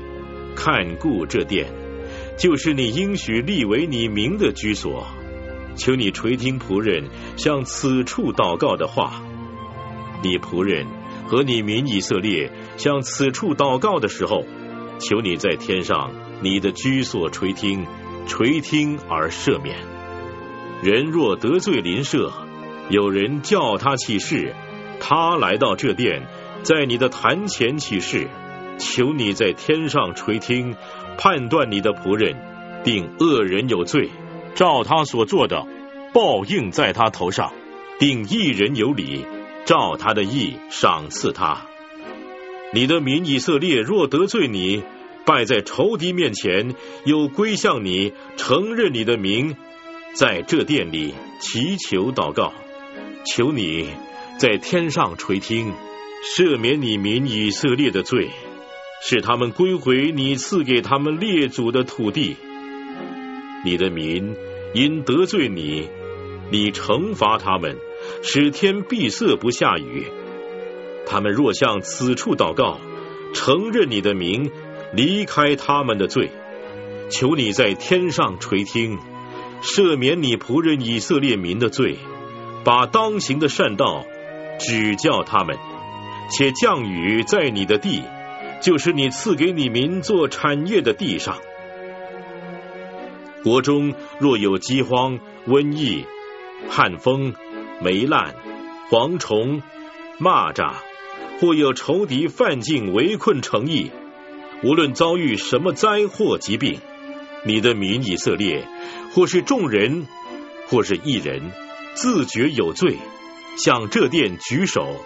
[0.54, 1.66] 看顾这殿，
[2.36, 5.06] 就是你应许立为你名的居所。
[5.74, 9.22] 求你垂听仆人向此处祷告的话。
[10.22, 10.86] 你仆人
[11.26, 14.44] 和你民以色列向此处祷告的时候，
[14.98, 16.12] 求你在天上。
[16.42, 17.86] 你的居所垂听，
[18.26, 19.76] 垂听而赦免。
[20.82, 22.32] 人若得罪邻舍，
[22.90, 24.52] 有人叫他起誓，
[24.98, 26.26] 他来到这殿，
[26.64, 28.28] 在你的坛前起誓，
[28.78, 30.74] 求你在天上垂听，
[31.16, 32.36] 判断你的仆人，
[32.82, 34.10] 定恶人有罪，
[34.56, 35.64] 照他所做的
[36.12, 37.52] 报应在他头上；
[38.00, 39.24] 定一人有理，
[39.64, 41.66] 照他的意赏赐他。
[42.74, 44.82] 你的民以色列若得罪你，
[45.24, 46.74] 败在仇敌面前，
[47.04, 49.54] 又归向你，承认你的名，
[50.14, 52.52] 在这殿里祈求祷告，
[53.24, 53.88] 求你
[54.38, 55.72] 在天上垂听，
[56.24, 58.30] 赦免你民以色列的罪，
[59.02, 62.36] 使他们归回你赐给他们列祖的土地。
[63.64, 64.34] 你的民
[64.74, 65.88] 因得罪你，
[66.50, 67.76] 你惩罚他们，
[68.22, 70.04] 使天闭塞不下雨。
[71.06, 72.80] 他们若向此处祷告，
[73.34, 74.50] 承认你的名。
[74.92, 76.32] 离开他们的罪，
[77.10, 78.98] 求你在天上垂听，
[79.62, 81.96] 赦免你仆人以色列民的罪，
[82.64, 84.04] 把当行的善道
[84.58, 85.56] 指教他们，
[86.30, 88.02] 且降雨在你的地，
[88.60, 91.38] 就是你赐给你民做产业的地上。
[93.42, 96.04] 国中若有饥荒、瘟疫、
[96.68, 97.34] 旱风、
[97.80, 98.34] 霉烂、
[98.90, 99.62] 蝗虫、
[100.20, 100.74] 蚂蚱，
[101.40, 103.90] 或有仇敌犯境围困城邑。
[104.62, 106.80] 无论遭遇什么灾祸疾病，
[107.46, 108.68] 你的民以色列，
[109.14, 110.06] 或是众人，
[110.68, 111.50] 或是一人，
[111.94, 112.98] 自觉有罪，
[113.56, 115.04] 向这殿举手，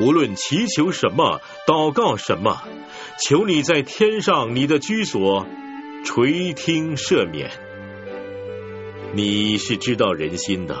[0.00, 2.62] 无论祈求什么，祷告什么，
[3.18, 5.46] 求你在天上你的居所
[6.04, 7.50] 垂听赦免。
[9.12, 10.76] 你是知道人心的，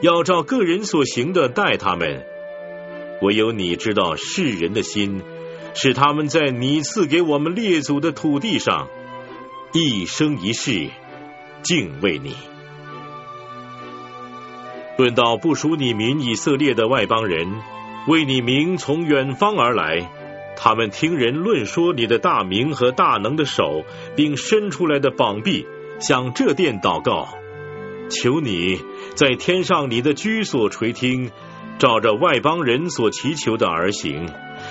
[0.00, 2.24] 要照个人所行的待他们，
[3.22, 5.22] 唯有你知道世人的心。
[5.76, 8.88] 使他们在你赐给我们列祖的土地上
[9.72, 10.88] 一生一世
[11.64, 12.36] 敬畏你。
[14.96, 17.52] 论到不属你民以色列的外邦人，
[18.06, 20.08] 为你名从远方而来，
[20.56, 23.84] 他们听人论说你的大名和大能的手，
[24.14, 25.66] 并伸出来的膀臂，
[25.98, 27.28] 向这殿祷告，
[28.08, 28.78] 求你
[29.16, 31.32] 在天上你的居所垂听，
[31.80, 34.28] 照着外邦人所祈求的而行，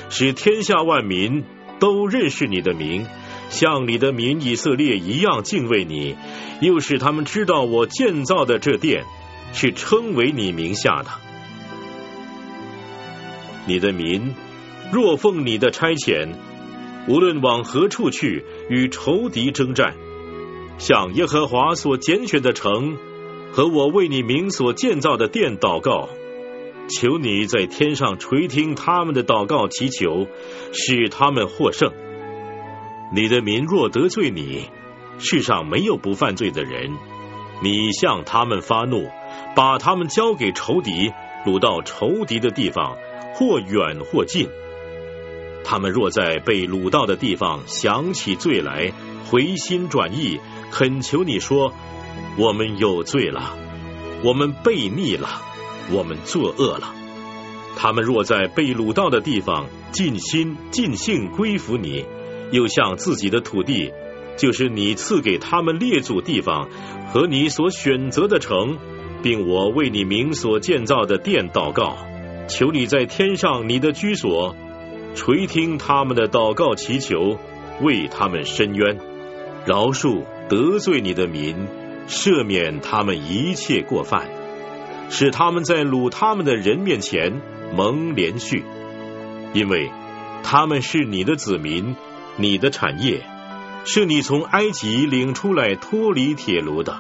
[0.10, 1.44] 使天下万民
[1.80, 3.06] 都认识你的名，
[3.50, 6.16] 像你的民以色列一样敬畏你，
[6.62, 9.04] 又使他们知道我建造的这殿。
[9.54, 11.10] 是称为你名下的，
[13.66, 14.34] 你的民
[14.92, 16.34] 若奉你的差遣，
[17.08, 19.96] 无论往何处去与仇敌征战，
[20.80, 22.98] 向耶和华所拣选的城
[23.52, 26.10] 和我为你名所建造的殿祷告，
[26.90, 30.28] 求你在天上垂听他们的祷告祈求，
[30.74, 31.92] 使他们获胜。
[33.14, 34.70] 你的民若得罪你，
[35.20, 36.92] 世上没有不犯罪的人，
[37.62, 39.10] 你向他们发怒。
[39.56, 41.12] 把他们交给仇敌，
[41.46, 42.98] 掳到仇敌的地方，
[43.36, 44.50] 或远或近。
[45.64, 48.92] 他们若在被掳到的地方想起罪来，
[49.30, 50.40] 回心转意，
[50.72, 51.74] 恳求你说
[52.38, 53.56] ：“我们有罪了，
[54.24, 55.42] 我们悖逆了，
[55.92, 56.94] 我们作恶了。”
[57.76, 62.06] 他们若在被掳到的地方尽心尽性归服你，
[62.52, 63.92] 又向自己的土地，
[64.38, 66.70] 就是你赐给他们列祖地方
[67.12, 68.78] 和你所选择的城。
[69.24, 71.98] 并我为你名所建造的殿祷告，
[72.50, 74.54] 求你在天上你的居所
[75.16, 77.40] 垂听他们的祷告祈求，
[77.82, 79.00] 为他们伸冤，
[79.66, 81.56] 饶恕得罪你的民，
[82.08, 84.28] 赦免他们一切过犯，
[85.10, 87.42] 使他们在掳他们的人面前
[87.74, 88.66] 蒙连续，
[89.54, 89.90] 因为
[90.44, 91.96] 他们是你的子民，
[92.36, 93.22] 你的产业，
[93.86, 97.00] 是你从埃及领出来脱离铁炉的。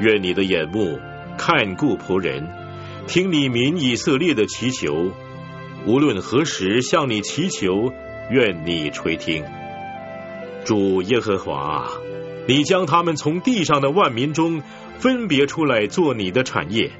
[0.00, 0.98] 愿你的眼目。
[1.38, 2.46] 看顾仆人，
[3.06, 5.12] 听你民以色列的祈求，
[5.86, 7.92] 无论何时向你祈求，
[8.30, 9.44] 愿你垂听。
[10.64, 11.88] 主耶和华，
[12.46, 14.60] 你将他们从地上的万民中
[14.98, 16.90] 分别出来做你的产业，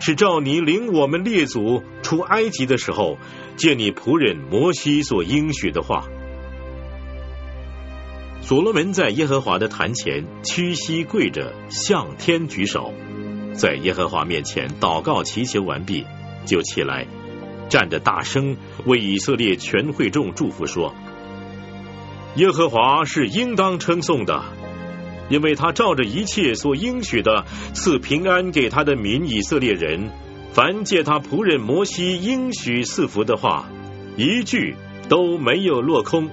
[0.00, 3.18] 是照你领我们列祖出埃及的时候，
[3.56, 6.06] 借你仆人摩西所应许的话。
[8.40, 12.94] 所罗门在耶和华的坛前屈膝跪着，向天举手。
[13.52, 16.06] 在耶和华面前祷告祈求完毕，
[16.46, 17.06] 就起来，
[17.68, 20.94] 站着大声为以色列全会众祝福说
[22.36, 24.42] ：“耶和华是应当称颂的，
[25.28, 27.44] 因为他照着一切所应许的
[27.74, 30.10] 赐平安给他的民以色列人。
[30.52, 33.68] 凡借他仆人摩西应许赐福的话，
[34.16, 34.74] 一句
[35.08, 36.28] 都没有落空。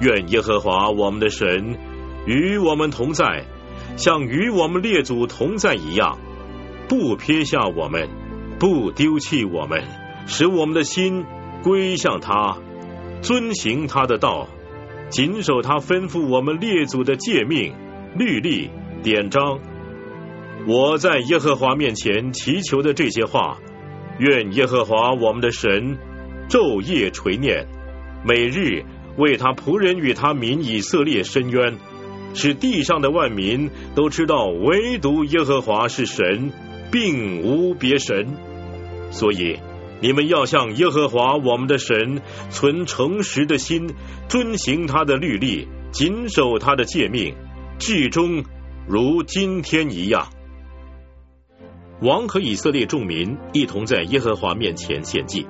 [0.00, 1.78] 愿耶和华我们的神
[2.26, 3.44] 与我们同在。”
[3.96, 6.18] 像与我们列祖同在一样，
[6.88, 8.08] 不撇下我们，
[8.58, 9.82] 不丢弃我们，
[10.26, 11.24] 使我们的心
[11.62, 12.56] 归向他，
[13.20, 14.48] 遵行他的道，
[15.08, 17.74] 谨守他吩咐我们列祖的诫命、
[18.16, 18.70] 律例、
[19.02, 19.60] 典章。
[20.66, 23.58] 我在耶和华面前祈求的这些话，
[24.18, 25.98] 愿耶和华我们的神
[26.48, 27.66] 昼夜垂念，
[28.24, 28.84] 每日
[29.16, 31.78] 为他仆人与他民以色列伸冤。
[32.34, 36.52] 使地上的万民都知道，唯独耶和华是神，
[36.90, 38.28] 并无别神。
[39.10, 39.58] 所以，
[40.00, 43.94] 你们要向耶和华我们的神存诚实的心，
[44.28, 47.34] 遵行他的律例，谨守他的诫命，
[47.78, 48.44] 至终
[48.88, 50.28] 如今天一样。
[52.00, 55.46] 王和以色列众民一同在耶和华面前献祭。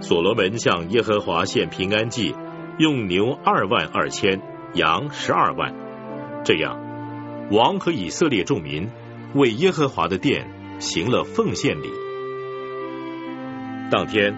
[0.00, 2.34] 所罗门向耶和华献平安祭，
[2.78, 4.40] 用牛二万二千，
[4.74, 5.87] 羊十二万。
[6.44, 6.78] 这样，
[7.50, 8.88] 王和以色列众民
[9.34, 10.46] 为耶和华的殿
[10.78, 11.90] 行了奉献礼。
[13.90, 14.34] 当天，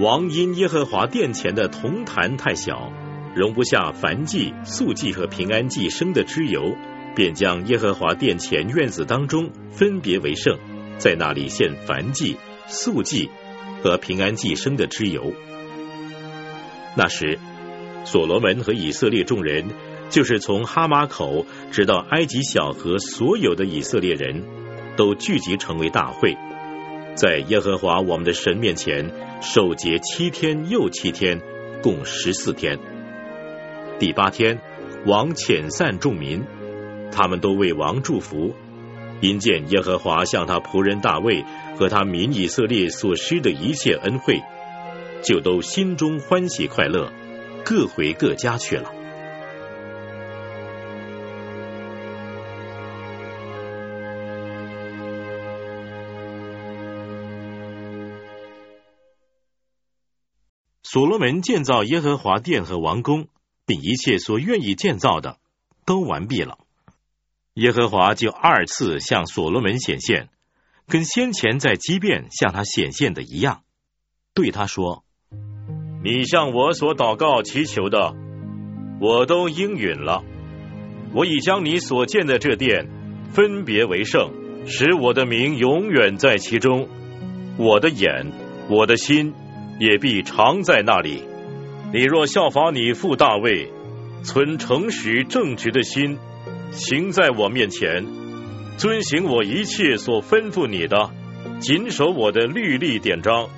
[0.00, 2.92] 王因耶和华殿前的铜坛太小，
[3.34, 6.76] 容不下燔祭、素祭和平安祭生的脂油，
[7.16, 10.58] 便将耶和华殿前院子当中分别为圣，
[10.98, 12.36] 在那里献燔祭、
[12.68, 13.30] 素祭
[13.82, 15.32] 和平安祭生的脂油。
[16.94, 17.38] 那时，
[18.04, 19.64] 所罗门和以色列众人。
[20.12, 24.44] 就是从哈马口直到埃及小河，所有的以色列人
[24.94, 26.36] 都聚集成为大会，
[27.16, 29.10] 在耶和华我们的神面前
[29.40, 31.40] 守节七天又七天，
[31.82, 32.78] 共十四天。
[33.98, 34.60] 第八天，
[35.06, 36.44] 王遣散众民，
[37.10, 38.54] 他们都为王祝福，
[39.22, 41.42] 因见耶和华向他仆人大卫
[41.78, 44.42] 和他民以色列所施的一切恩惠，
[45.24, 47.10] 就都心中欢喜快乐，
[47.64, 48.92] 各回各家去了。
[60.92, 63.28] 所罗门建造耶和华殿和王宫，
[63.64, 65.38] 并一切所愿意建造的，
[65.86, 66.58] 都完毕了。
[67.54, 70.28] 耶和华就二次向所罗门显现，
[70.86, 73.62] 跟先前在基变向他显现的一样，
[74.34, 75.02] 对他说
[76.04, 78.14] ：“你向我所祷告祈求的，
[79.00, 80.22] 我都应允了。
[81.14, 82.86] 我已将你所建的这殿
[83.30, 84.30] 分别为圣，
[84.66, 86.86] 使我的名永远在其中。
[87.56, 88.30] 我的眼，
[88.68, 89.32] 我的心。”
[89.78, 91.22] 也必常在那里。
[91.92, 93.70] 你若效法你父大卫，
[94.24, 96.16] 存诚实正直的心，
[96.70, 98.06] 行在我面前，
[98.78, 101.10] 遵行我一切所吩咐你的，
[101.60, 103.48] 谨守我的律例典章，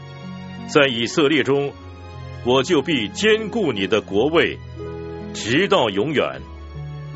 [0.68, 1.72] 在以色列中，
[2.44, 4.58] 我就必坚固你的国位，
[5.32, 6.40] 直到永远。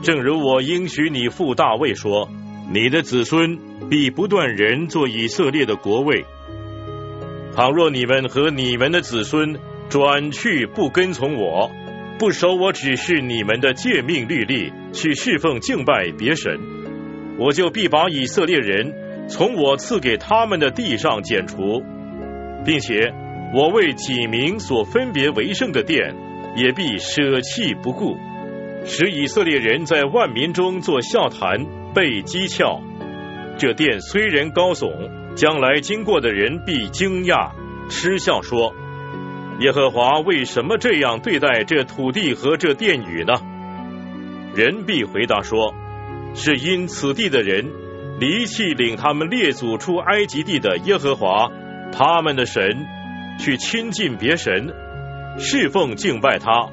[0.02, 2.30] 正如我应许你父大卫说，
[2.70, 3.58] 你的子孙
[3.90, 6.24] 必不断人做以色列的国位。
[7.58, 11.72] 倘若你们和你们的子孙转去不跟从我，
[12.16, 16.56] 不守我指示你们的诫命律例，去侍奉敬拜别神，
[17.36, 21.82] 我就必把以色列人从我赐给他们的地上剪除，
[22.64, 23.12] 并且
[23.52, 26.14] 我为己名所分别为圣的殿，
[26.54, 28.16] 也必舍弃不顾，
[28.84, 32.80] 使以色列人在万民中做笑谈，被讥诮。
[33.58, 35.17] 这殿虽然高耸。
[35.38, 37.52] 将来经过的人必惊讶
[37.88, 38.74] 嗤笑说
[39.62, 43.34] ：“耶和华为什么这样对待这土地和这殿宇呢？”
[44.56, 45.72] 人必回答说
[46.34, 47.70] ：“是因此地的人
[48.18, 51.48] 离弃领他们列祖出埃及地的耶和华
[51.92, 52.84] 他们的神，
[53.38, 54.74] 去亲近别神，
[55.38, 56.68] 侍奉敬拜他，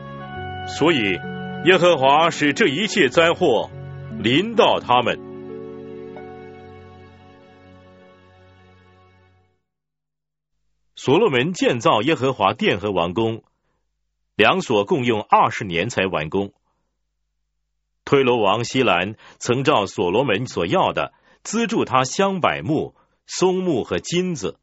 [0.66, 1.20] 所以
[1.66, 3.70] 耶和华使这一切灾祸
[4.18, 5.24] 临到他们。”
[11.06, 13.44] 所罗门建造耶和华殿和王宫，
[14.36, 16.52] 两所共用二十年才完工。
[18.06, 22.96] 推罗王西兰曾照所罗门所要的资助他香柏木、
[23.28, 24.58] 松木和金子，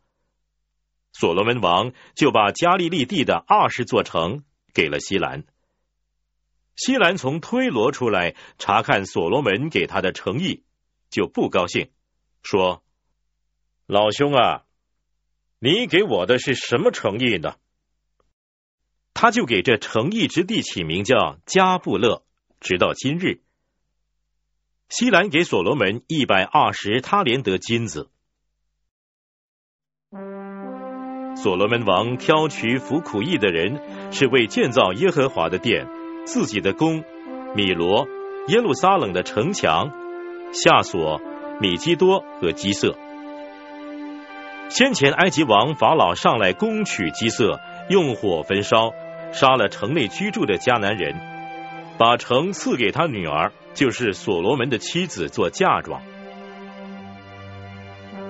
[1.12, 4.42] 所罗门王就把加利利地的二十座城
[4.74, 5.44] 给了西兰。
[6.74, 10.64] 西兰从推罗出来查看所罗门给他的诚意，
[11.08, 11.92] 就不高兴，
[12.42, 12.82] 说
[13.86, 14.64] ：“老兄啊！”
[15.64, 17.54] 你给我的是什么诚意呢？
[19.14, 22.24] 他就给这诚意之地起名叫加布勒，
[22.58, 23.42] 直到今日。
[24.88, 28.10] 西兰给所罗门一百二十他连得金子。
[31.36, 35.86] 所罗门王挑取服苦役的人，是为建造耶和华的殿、
[36.26, 37.04] 自己的宫、
[37.54, 38.08] 米罗、
[38.48, 39.92] 耶路撒冷的城墙、
[40.52, 41.20] 夏所、
[41.60, 42.98] 米基多和基色。
[44.72, 47.60] 先前埃及王法老上来攻取基色，
[47.90, 48.94] 用火焚烧，
[49.30, 51.14] 杀了城内居住的迦南人，
[51.98, 56.00] 把城赐给他女儿，就是所罗门的妻子做嫁妆。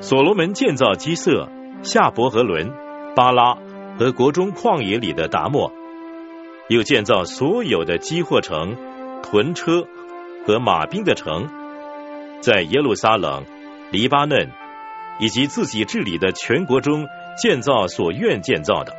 [0.00, 1.48] 所罗门建造基色、
[1.84, 2.72] 夏伯和伦、
[3.14, 3.56] 巴拉
[3.96, 5.72] 和国中旷野里的达莫，
[6.68, 8.76] 又建造所有的基货城、
[9.22, 9.86] 屯车
[10.44, 11.46] 和马兵的城，
[12.40, 13.44] 在耶路撒冷、
[13.92, 14.50] 黎巴嫩。
[15.18, 17.06] 以及自己治理的全国中
[17.36, 18.96] 建造所愿建造的。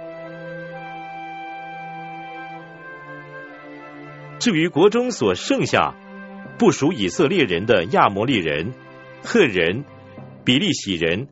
[4.40, 5.96] 至于国中所剩下
[6.58, 8.74] 不属以色列人的亚摩利人、
[9.24, 9.86] 赫人、
[10.44, 11.28] 比利洗人、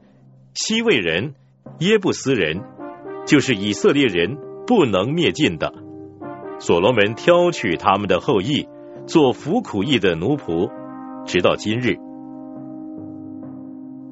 [0.53, 1.35] 西魏人、
[1.79, 2.61] 耶布斯人，
[3.25, 5.73] 就是以色列人不能灭尽的，
[6.59, 8.67] 所罗门挑取他们的后裔
[9.05, 10.71] 做服苦役的奴仆，
[11.25, 12.10] 直到今日。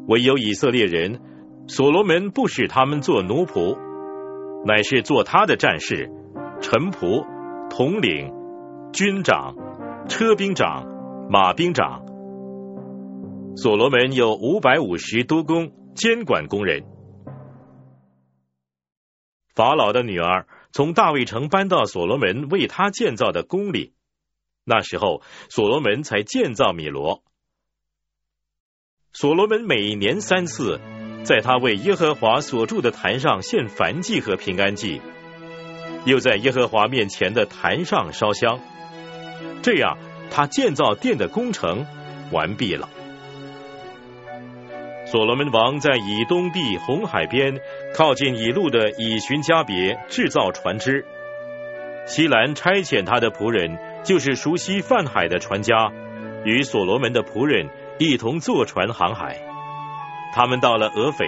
[0.10, 1.22] 唯有以色列人，
[1.68, 3.78] 所罗门不使他们做奴仆，
[4.66, 6.10] 乃是做他的战士、
[6.60, 7.24] 臣仆、
[7.70, 8.34] 统领、
[8.92, 9.56] 军长、
[10.08, 10.88] 车兵长、
[11.30, 12.04] 马兵长。
[13.56, 16.86] 所罗门有五百五十多工监管工人。
[19.54, 23.94] 法老的女儿从大卫城搬到所罗门为他建造的宫里，
[24.64, 27.22] 那时候所罗门才建造米罗。
[29.12, 30.80] 所罗门每年三次，
[31.24, 35.02] 在他为耶和华所住的坛上献燔祭和平安祭，
[36.06, 38.60] 又在耶和华面前的坛上烧香。
[39.64, 39.98] 这样，
[40.30, 41.88] 他建造殿的工程
[42.32, 42.88] 完毕了。
[45.08, 47.60] 所罗门王在以东地红海边，
[47.96, 51.04] 靠近以路的以寻加别制造船只。
[52.06, 55.92] 西兰差遣他的仆人，就是熟悉泛海的船家，
[56.46, 57.70] 与所罗门的仆人。
[58.02, 59.42] 一同坐船航海，
[60.34, 61.26] 他们到了俄斐，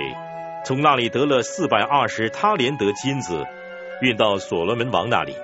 [0.63, 3.45] 从那里得了四百二十他连得金子，
[4.01, 5.35] 运到所罗门王那里。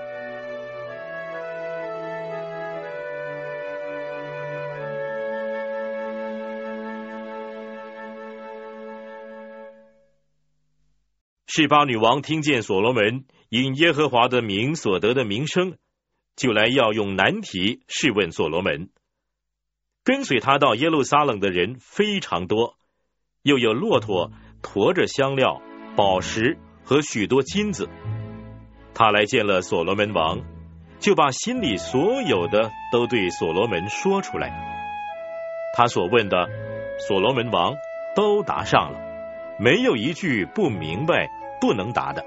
[11.45, 15.75] 示巴女王听见所罗门因耶和华的名所得的名声，
[16.37, 18.89] 就来要用难题试问所罗门。
[20.07, 22.75] 跟随他到耶路撒冷的人非常多，
[23.41, 24.31] 又有骆驼
[24.61, 25.61] 驮着香料、
[25.97, 27.89] 宝石和许多金子。
[28.93, 30.39] 他来见了所罗门王，
[30.97, 34.49] 就把心里所有的都对所罗门说出来。
[35.75, 36.47] 他所问的，
[37.05, 37.73] 所罗门王
[38.15, 38.99] 都答上了，
[39.59, 41.27] 没有一句不明白。
[41.59, 42.23] 不能答的。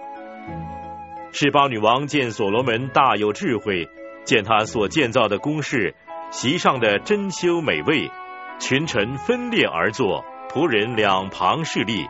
[1.33, 3.89] 示巴女王见所罗门大有智慧，
[4.25, 5.95] 见他所建造的宫室，
[6.31, 8.11] 席上的珍馐美味，
[8.59, 12.07] 群臣分列而坐，仆人两旁侍立，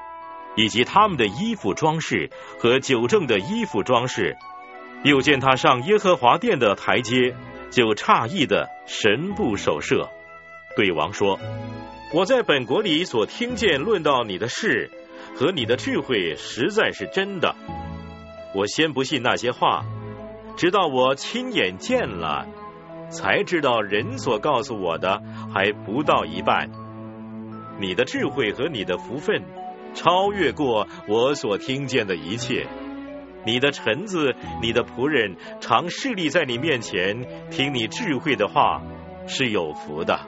[0.57, 4.37] 以及他们的衣服装饰和酒政的衣服装饰，
[5.03, 7.35] 又见他上耶和华殿的台阶，
[7.71, 10.11] 就诧异的神不守舍，
[10.77, 11.39] 对王说
[12.13, 14.91] ：“我在本国里所听见论到你的事。”
[15.37, 17.55] 和你的智慧实在是真的，
[18.55, 19.85] 我先不信那些话，
[20.57, 22.47] 直到我亲眼见了，
[23.11, 26.71] 才知道人所告诉我的还不到一半。
[27.79, 29.43] 你的智慧和你的福分
[29.95, 32.67] 超越过我所听见的一切。
[33.45, 38.83] 你的臣子、你的仆人常侍立在你面前，听你智慧的话，
[39.27, 40.21] 是有福的。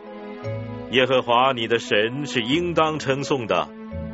[0.90, 3.68] 耶和华你的神是应当称颂的。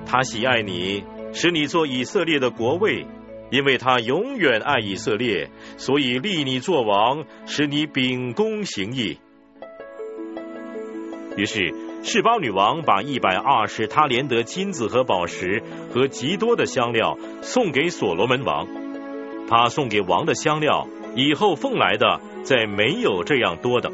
[0.05, 3.07] 他喜爱你，使你做以色列的国位，
[3.51, 9.19] 因为他永远爱以色列，所以立你做王，使你秉公行义。
[11.37, 11.73] 于是，
[12.03, 18.67] 示巴女王把一百二十他连得金子和宝石和极多的香料送给所罗门王。
[19.49, 23.91] 他送给王的香料，以后奉来的再没有这样多的。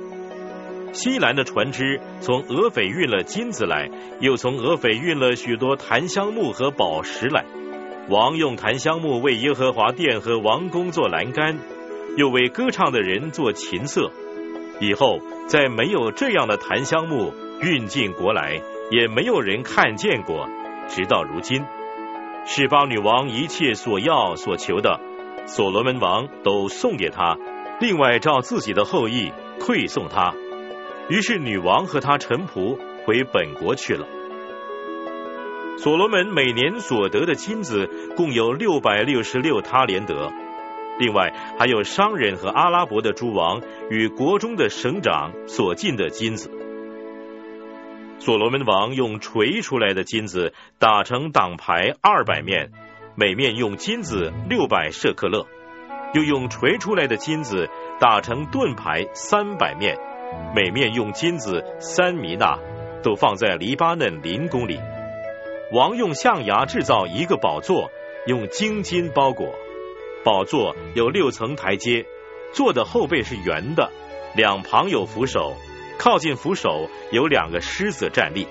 [0.93, 3.91] 西兰的船只从俄斐运了金子来，
[4.21, 7.45] 又从俄斐运了许多檀香木和宝石来。
[8.09, 11.59] 王用檀香木为耶和华殿和王宫做栏杆，
[12.17, 14.11] 又为歌唱的人做琴瑟。
[14.81, 17.33] 以后再没有这样的檀香木
[17.63, 20.49] 运进国来，也没有人看见过，
[20.89, 21.65] 直到如今。
[22.45, 25.01] 示巴女王一切所要所求的，
[25.47, 27.39] 所罗门王都送给他，
[27.81, 30.35] 另外照自己的后裔馈送他。
[31.09, 34.07] 于是女王和他臣仆回本国去了。
[35.77, 40.33] 所罗门每年所得的金子共有六百六十六他连德，
[40.99, 43.61] 另外还有商人和阿拉伯的诸王
[43.91, 46.51] 与国中的省长所进的金子。
[48.21, 52.71] 所罗门王用锤出来的金子打成挡牌二百面，
[53.17, 55.45] 每面用金子六百舍克勒；
[56.15, 57.69] 又用锤出来的金子
[58.01, 59.99] 打成盾牌三百面。
[60.55, 62.59] 每面用金子三米纳，
[63.03, 64.79] 都放在黎巴嫩林宫里。
[65.75, 67.91] 王用象牙制造一个宝座，
[68.29, 69.57] 用金金包裹。
[70.25, 72.07] 宝座有六层台阶，
[72.53, 73.91] 座的后背是圆的，
[74.37, 75.57] 两旁有扶手，
[75.99, 78.47] 靠近扶手有两个狮子站立。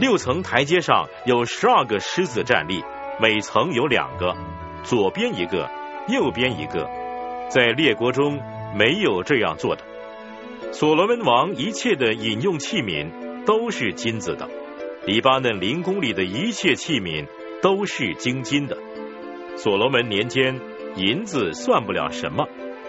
[0.00, 2.82] 六层台阶上有十二个狮子站立，
[3.20, 4.34] 每层有两个，
[4.82, 5.70] 左边一个，
[6.08, 6.90] 右边一个。
[7.48, 8.40] 在列国中
[8.76, 9.84] 没有这样做的。
[10.72, 14.48] 所罗门王一切的饮用器皿都是金子的，
[15.06, 17.26] 黎巴嫩林宫里的一切器皿
[17.62, 18.76] 都是精金的。
[19.56, 20.60] 所罗门年间，
[20.96, 22.46] 银子算不了什么，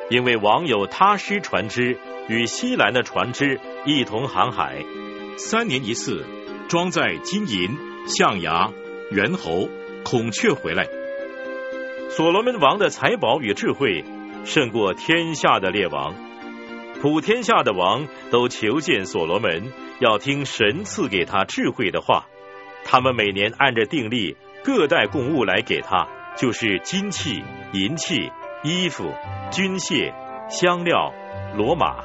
[0.10, 4.84] 因为王有他师船只与西兰的船只一同航海，
[5.38, 6.26] 三年一次，
[6.68, 7.70] 装载金银、
[8.06, 8.72] 象牙、
[9.12, 9.70] 猿猴、
[10.04, 10.88] 孔雀回来。
[12.10, 14.04] 所罗门王的财宝与智慧
[14.44, 16.29] 胜过天下的列王。
[17.02, 22.26] 普天下的王都求见所罗门，要听神赐给他智慧的话。
[22.84, 24.36] 他们每年按着定例，
[24.66, 28.30] 各带贡物来给他，就是金器、银器、
[28.64, 29.14] 衣服、
[29.50, 30.14] 军械、
[30.50, 31.14] 香料、
[31.56, 32.04] 骡马。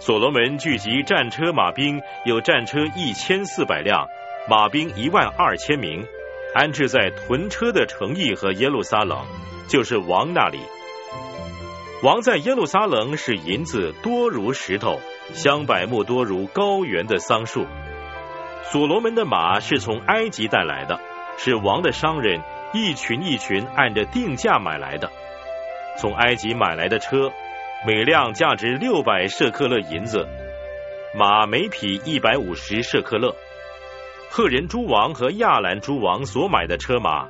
[0.00, 4.08] 所罗门聚集战车马兵，有战车一千四百辆，
[4.50, 6.04] 马兵一万二千名，
[6.52, 9.24] 安置在屯车的城邑和耶路撒冷，
[9.68, 10.58] 就是王那里。
[12.06, 15.00] 王在耶路撒冷使银子多如石头，
[15.32, 17.66] 香柏木多如高原的桑树。
[18.62, 21.00] 所罗门的马是从埃及带来的，
[21.36, 22.40] 是王的商人
[22.72, 25.10] 一群一群按着定价买来的。
[25.98, 27.32] 从埃及买来的车，
[27.84, 30.28] 每辆价值六百舍克勒银子，
[31.18, 33.34] 马每匹一百五十舍克勒。
[34.30, 37.26] 赫人诸王和亚兰诸王所买的车马，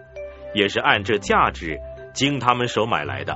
[0.53, 1.81] 也是按这价值
[2.13, 3.35] 经他们手买来的。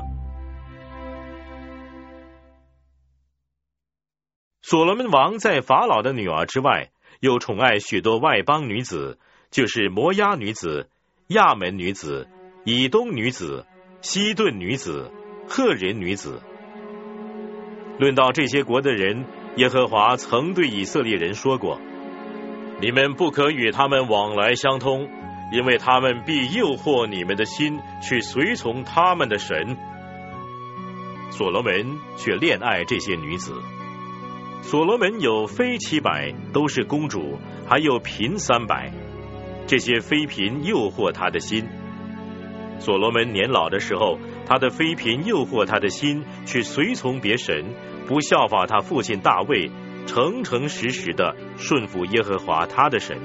[4.71, 9.19] 所罗门王在法老的女儿之外，又宠爱许多外邦女子，
[9.51, 10.89] 就是摩押女子、
[11.27, 12.29] 亚门女子、
[12.65, 13.67] 以东女子、
[14.01, 15.11] 西顿女子、
[15.49, 16.41] 赫人女子。
[17.99, 19.27] 论到这些国的人，
[19.57, 21.81] 耶和华曾对以色列人说过
[22.81, 25.09] ：“你们不可与他们往来相通，
[25.51, 29.77] 因为他们必诱惑你们的心，去随从他们的神。”
[31.37, 33.53] 所罗门却恋爱这些女子。
[34.63, 38.93] 所罗门有妃七百，都是公主，还有嫔三百。
[39.67, 41.67] 这些妃嫔诱惑他的心。
[42.79, 47.65] 所罗门年老的时候，他的妃嫔诱惑他的心，去随从别神，
[48.07, 49.71] 不效法他父亲大卫，
[50.07, 53.19] 诚诚实实的顺服耶和华他的神。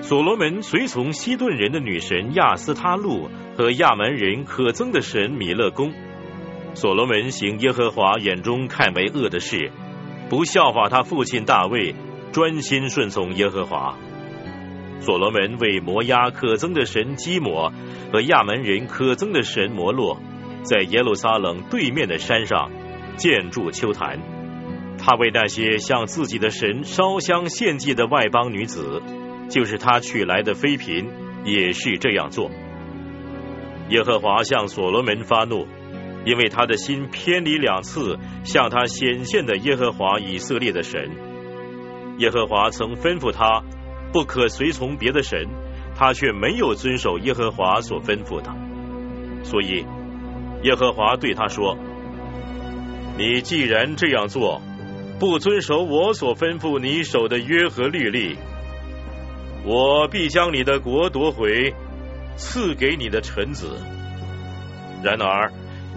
[0.00, 5.92] 所罗门随从西顿人的女神亚斯他路和亚门人可憎的神米勒公。
[6.74, 9.70] 所罗门行耶和华眼中看为恶的事，
[10.30, 11.96] 不效法他父亲大卫，
[12.30, 13.98] 专心顺从耶和华。
[15.00, 17.72] 所罗门为摩押可憎的神基摩
[18.12, 20.20] 和亚门人可憎的神摩洛，
[20.62, 22.70] 在耶路撒冷对面的山上
[23.16, 24.20] 建筑丘坛。
[24.98, 29.02] 他为那些向自己的神烧香献祭的外邦女子，
[29.48, 31.08] 就是他娶来的妃嫔，
[31.44, 32.52] 也是这样做。
[33.88, 35.66] 耶和华向所罗门发怒。
[36.24, 41.10] 因为他的心偏离两次向他显现的耶和华以色列的神，
[42.18, 43.62] 耶和华曾吩咐他
[44.12, 45.48] 不可随从别的神，
[45.96, 48.54] 他却没有遵守耶和华所吩咐的，
[49.44, 49.86] 所以
[50.62, 51.78] 耶和华对他说
[53.16, 54.60] ：“你既然这样做，
[55.18, 58.36] 不遵守我所吩咐你守的约和律例，
[59.64, 61.72] 我必将你的国夺回，
[62.36, 63.78] 赐给你的臣子。
[65.02, 65.50] 然而。”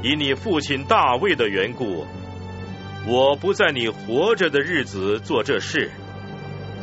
[0.04, 2.06] 以你父亲大卫的缘故，
[3.08, 5.90] 我不在你活着的日子做这事。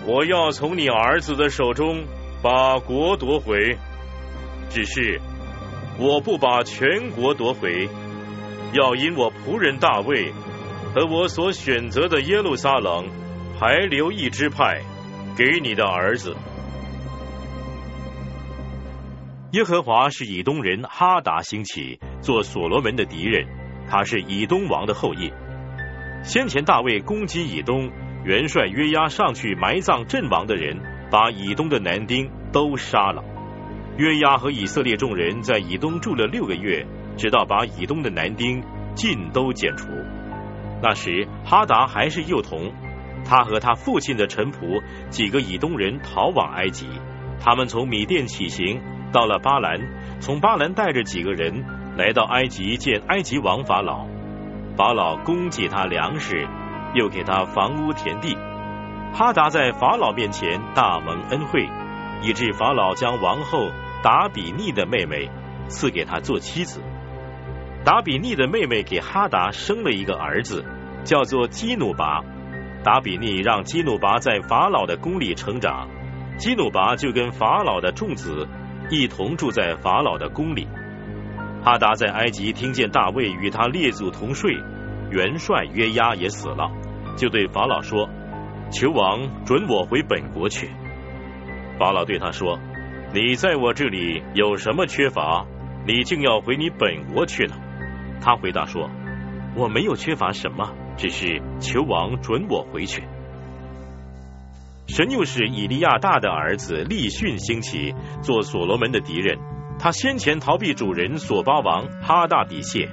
[0.07, 2.03] 我要从你儿子的手中
[2.43, 3.77] 把国夺回，
[4.71, 5.21] 只是
[5.99, 7.91] 我不把全国夺回，
[8.73, 10.33] 要因我仆人大卫
[10.95, 13.07] 和我所选择的耶路撒冷
[13.61, 14.81] 还留一支派
[15.37, 16.35] 给你的儿子。
[19.53, 21.99] 耶和华是以东人哈达兴起。
[22.21, 23.49] 做所罗门的敌人，
[23.89, 25.33] 他是以东王的后裔。
[26.23, 27.91] 先前大卫攻击以东，
[28.25, 30.79] 元帅约押上去埋葬阵亡的人，
[31.11, 33.25] 把以东的男丁都杀了。
[33.97, 36.87] 约押和以色列众人在以东住了六个月，
[37.17, 38.63] 直到把以东的男丁
[38.95, 39.89] 尽都剪除。
[40.83, 42.73] 那时哈达还是幼童，
[43.25, 46.87] 他和他父亲的臣仆几个以东人逃往埃及。
[47.41, 48.79] 他们从米甸起行，
[49.13, 49.79] 到了巴兰，
[50.21, 51.65] 从巴兰带着几个人。
[51.97, 54.07] 来到埃及见埃及王法老，
[54.77, 56.49] 法老供给他粮食，
[56.95, 58.39] 又给他房屋田地。
[59.13, 61.69] 哈达在法老面前大蒙恩惠，
[62.23, 63.69] 以致法老将王后
[64.03, 65.29] 达比尼的妹妹
[65.67, 66.81] 赐给他做妻子。
[67.85, 70.65] 达比尼的妹妹给哈达生了一个儿子，
[71.05, 72.23] 叫做基努拔。
[72.83, 75.89] 达比尼让基努拔在法老的宫里成长，
[76.39, 78.49] 基努拔就跟法老的众子
[78.91, 80.67] 一同住在法老的宫里。
[81.63, 84.53] 哈达在埃及听见大卫与他列祖同睡，
[85.11, 86.71] 元帅约押也死了，
[87.17, 88.09] 就对法老说
[88.73, 90.71] ：“求王准我回本国去。”
[91.79, 92.59] 法老对他说
[93.15, 95.47] ：“你在我这里有什么缺乏？
[95.87, 97.55] 你竟要回你本国去了？”
[98.21, 98.91] 他回答说
[99.55, 103.03] ：“我没有缺乏什么，只是求王准我回去。”
[104.93, 109.39] 神又使以利亚大的儿子利逊兴起，做所罗门的敌人。
[109.79, 112.89] 他先前逃避主人索巴王哈大底谢，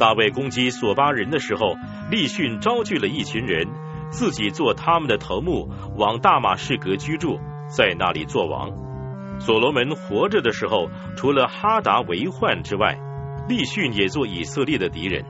[0.00, 1.76] 大卫攻击索巴人的时候，
[2.10, 3.68] 利逊招聚了一群人，
[4.10, 7.38] 自己做他们的头目，往大马士革居住，
[7.68, 8.72] 在那里做王。
[9.38, 12.98] 所罗门活着的时候，除了哈达为患之外，
[13.48, 15.24] 利逊也做以色列的敌人，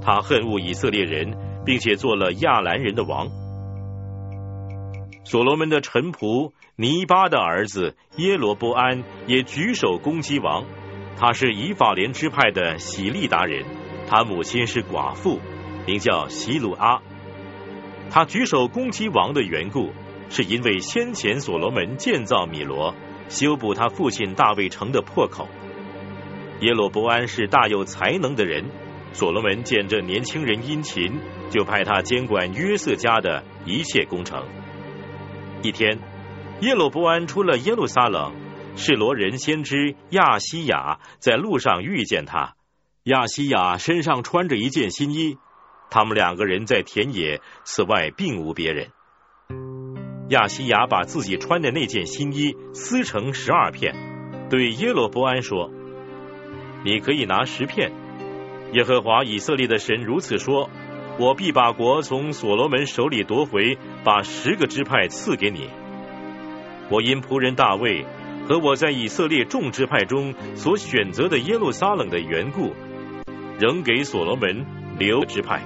[0.00, 1.36] 他恨恶以色列人，
[1.66, 3.28] 并且做了亚兰人的王。
[5.28, 6.52] 所罗门的臣仆。
[6.74, 10.64] 尼巴的儿子耶罗波安也举手攻击王，
[11.18, 13.66] 他是以法莲支派的喜利达人，
[14.08, 15.38] 他母亲是寡妇，
[15.86, 17.02] 名叫希鲁阿。
[18.10, 19.92] 他举手攻击王的缘故，
[20.30, 22.94] 是因为先前所罗门建造米罗，
[23.28, 25.46] 修补他父亲大卫城的破口。
[26.60, 28.70] 耶罗波安是大有才能的人，
[29.12, 31.18] 所罗门见这年轻人殷勤，
[31.50, 34.46] 就派他监管约瑟家的一切工程。
[35.62, 35.98] 一天。
[36.60, 38.34] 耶罗波安出了耶路撒冷，
[38.76, 42.54] 是罗人先知亚西亚在路上遇见他。
[43.04, 45.38] 亚西亚身上穿着一件新衣，
[45.88, 48.88] 他们两个人在田野，此外并无别人。
[50.30, 53.94] 亚西亚把自己穿的那件新衣撕成十二片，
[54.50, 55.70] 对耶罗伯安说
[56.84, 57.92] ：“你可以拿十片。
[58.72, 60.68] 耶和华以色列的神如此说：
[61.18, 65.68] 我必把国从所罗门手里夺回，把十个支派赐给你。
[66.90, 68.06] 我因仆人大卫
[68.48, 72.72] 和我在以色列众支派中所选择的耶路撒冷的缘故，
[73.58, 74.64] 仍给所罗门
[74.96, 75.60] 留支派，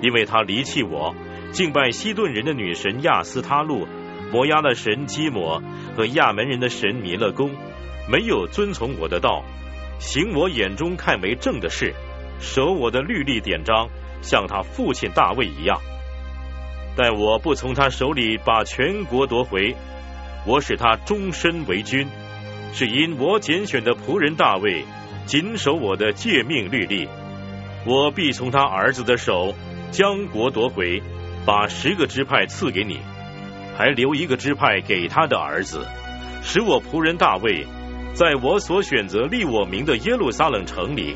[0.00, 1.14] 因为他离弃我。”
[1.50, 3.86] 敬拜西顿人的女神亚斯他路，
[4.32, 5.62] 摩押的神基摩
[5.96, 7.52] 和亚门人的神弥勒公，
[8.10, 9.44] 没有遵从我的道，
[10.00, 11.94] 行我眼中看为正的事，
[12.40, 13.88] 守我的律例典章，
[14.24, 15.80] 像他父亲大卫一样。
[16.96, 19.76] 但我不从他手里把全国夺回，
[20.44, 22.08] 我使他终身为君，
[22.72, 24.84] 是因我拣选的仆人大卫
[25.26, 27.08] 谨守我的诫命律例，
[27.86, 29.54] 我必从他儿子的手
[29.92, 31.00] 将国夺回。
[31.46, 32.98] 把十个支派赐给你，
[33.76, 35.86] 还留一个支派给他的儿子，
[36.42, 37.66] 使我仆人大卫，
[38.14, 41.14] 在我所选择立我名的耶路撒冷城里，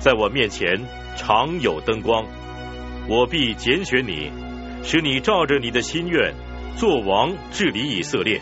[0.00, 0.84] 在我面前
[1.16, 2.24] 常有灯光。
[3.08, 4.30] 我必拣选你，
[4.82, 6.34] 使你照着你的心愿
[6.76, 8.40] 做王治理以色列。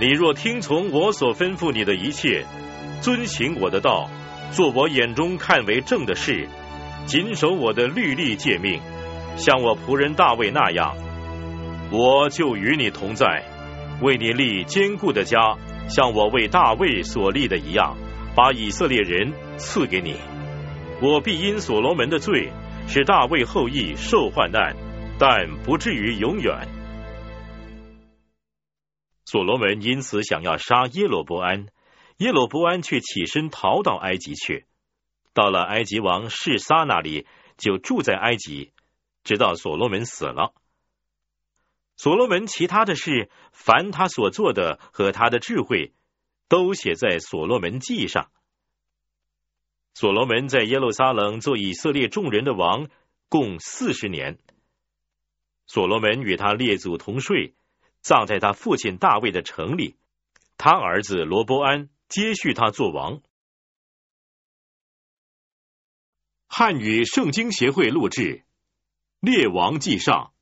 [0.00, 2.44] 你若听从我所吩咐你的一切，
[3.02, 4.08] 遵行我的道，
[4.52, 6.48] 做我眼中看为正的事，
[7.06, 8.80] 谨守我的律例诫命。
[9.36, 10.96] 像我仆人大卫那样，
[11.90, 13.44] 我就与你同在，
[14.00, 15.56] 为你立坚固的家，
[15.88, 17.96] 像我为大卫所立的一样，
[18.34, 20.16] 把以色列人赐给你。
[21.02, 22.52] 我必因所罗门的罪，
[22.86, 24.76] 使大卫后裔受患难，
[25.18, 26.68] 但不至于永远。
[29.24, 31.68] 所罗门因此想要杀耶罗伯安，
[32.18, 34.66] 耶罗伯安却起身逃到埃及去，
[35.32, 38.72] 到了埃及王示撒那里，就住在埃及。
[39.22, 40.54] 直到所罗门死了，
[41.96, 45.92] 所罗门其他的事，凡他所做的和他的智慧，
[46.48, 48.30] 都写在所罗门记上。
[49.94, 52.88] 所罗门在耶路撒冷做以色列众人的王，
[53.28, 54.38] 共四十年。
[55.66, 57.54] 所罗门与他列祖同睡，
[58.00, 59.96] 葬在他父亲大卫的城里。
[60.56, 63.20] 他儿子罗伯安接续他做王。
[66.46, 68.44] 汉语圣经协会录制。
[69.20, 70.32] 列王记上，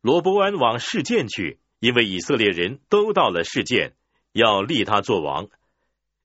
[0.00, 3.96] 罗伯安往事件去，因为以色列人都到了事件，
[4.32, 5.48] 要立他做王。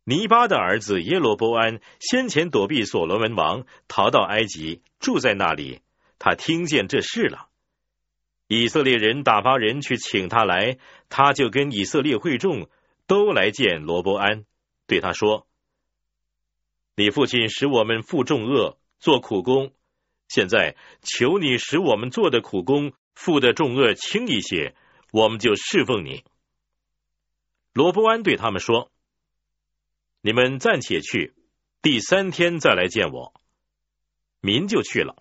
[0.04, 5.82] 尼巴的儿子耶罗伯安先前躲避所罗门王，逃到埃及，住在那里。
[6.18, 7.48] 他听见这事了，
[8.48, 10.78] 以色列人打发人去请他来，
[11.08, 12.70] 他就跟以色列会众
[13.08, 14.46] 都来见罗伯安，
[14.86, 15.48] 对他说
[16.98, 19.72] ：“你父亲使我们负重恶，做苦工。”
[20.28, 24.76] 现在求你使我们做的苦工负的重恶轻一些，
[25.12, 26.24] 我们就侍奉你。
[27.74, 28.92] 罗伯安对他们说
[30.22, 31.34] ：“你们暂且去，
[31.82, 33.34] 第三天再来见我。”
[34.42, 35.16] 民就去了。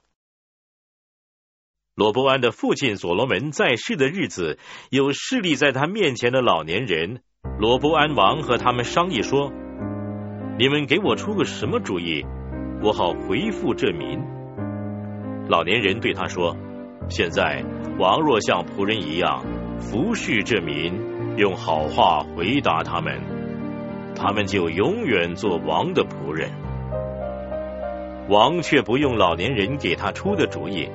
[1.94, 4.58] 罗伯安的父亲所罗门在世的日子，
[4.90, 7.22] 有势力在他面前的老年人
[7.58, 9.52] 罗伯安王和他们商议说
[10.56, 12.24] ：“你们给我出个什么主意，
[12.84, 14.20] 我好回复这民。”
[15.50, 16.56] 老年人对他说
[17.10, 17.64] ：“现在
[17.98, 19.44] 王若像仆人一样
[19.80, 20.94] 服侍这民，
[21.36, 23.20] 用好话回答他们，
[24.18, 26.50] 他们就永远做王的仆人。
[28.28, 30.90] 王却不用老年人给他出的主意，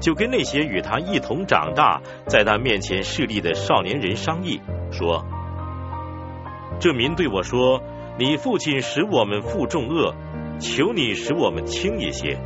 [0.00, 4.60] 就跟那些与他一同长大，在他面前势力的少年人商议，
[4.90, 5.24] 说：
[6.80, 7.80] 这民对我说，
[8.18, 10.14] 你父亲使我们负重恶，
[10.58, 12.38] 求你使我们轻一些。”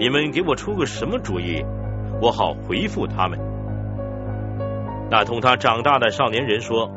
[0.00, 1.64] 你们给我出个什么主意，
[2.22, 3.36] 我好回复他们。
[5.10, 6.88] 那同他长大的少年人说：“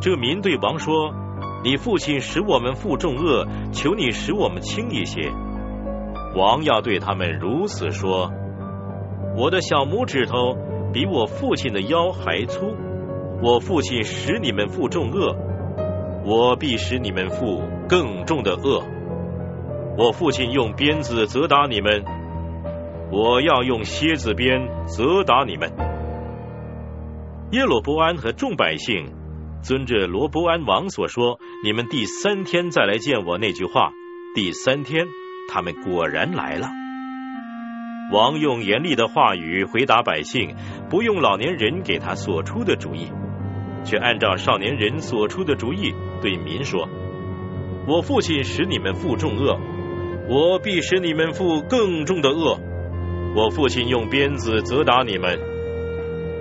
[0.00, 1.12] 这民对王说，
[1.62, 5.30] 你父亲使我们负重恶，求你使我们轻一些。
[6.34, 8.30] 王要对他们如此说：
[9.36, 10.56] 我的小拇指头
[10.92, 12.74] 比我父亲的腰还粗。
[13.42, 15.36] 我父亲使你们负重恶，
[16.24, 18.82] 我必使你们负更重的恶。”
[19.98, 22.04] 我父亲用鞭子责打你们，
[23.10, 25.70] 我要用蝎子鞭责打你们。
[27.50, 29.12] 耶罗波安和众百姓
[29.62, 33.92] 遵着罗伯安王所说，你们第三天再来见我那句话。
[34.34, 35.06] 第三天，
[35.48, 36.68] 他们果然来了。
[38.12, 40.54] 王用严厉的话语回答百姓，
[40.88, 43.08] 不用老年人给他所出的主意，
[43.84, 46.88] 却按照少年人所出的主意对民说
[47.86, 49.58] ：“我父亲使你们负重恶。”
[50.30, 52.56] 我必使你们负更重的恶。
[53.34, 55.40] 我父亲用鞭子责打你们，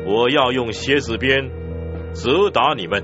[0.05, 1.49] 我要用蝎子鞭
[2.13, 3.03] 责打你们。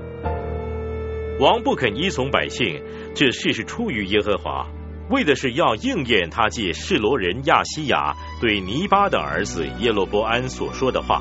[1.38, 2.82] 王不肯依从百姓，
[3.14, 4.66] 这事是出于耶和华，
[5.10, 11.20] 为的是要应验他借示罗人亚西亚对尼巴的儿子耶罗波安所说的话。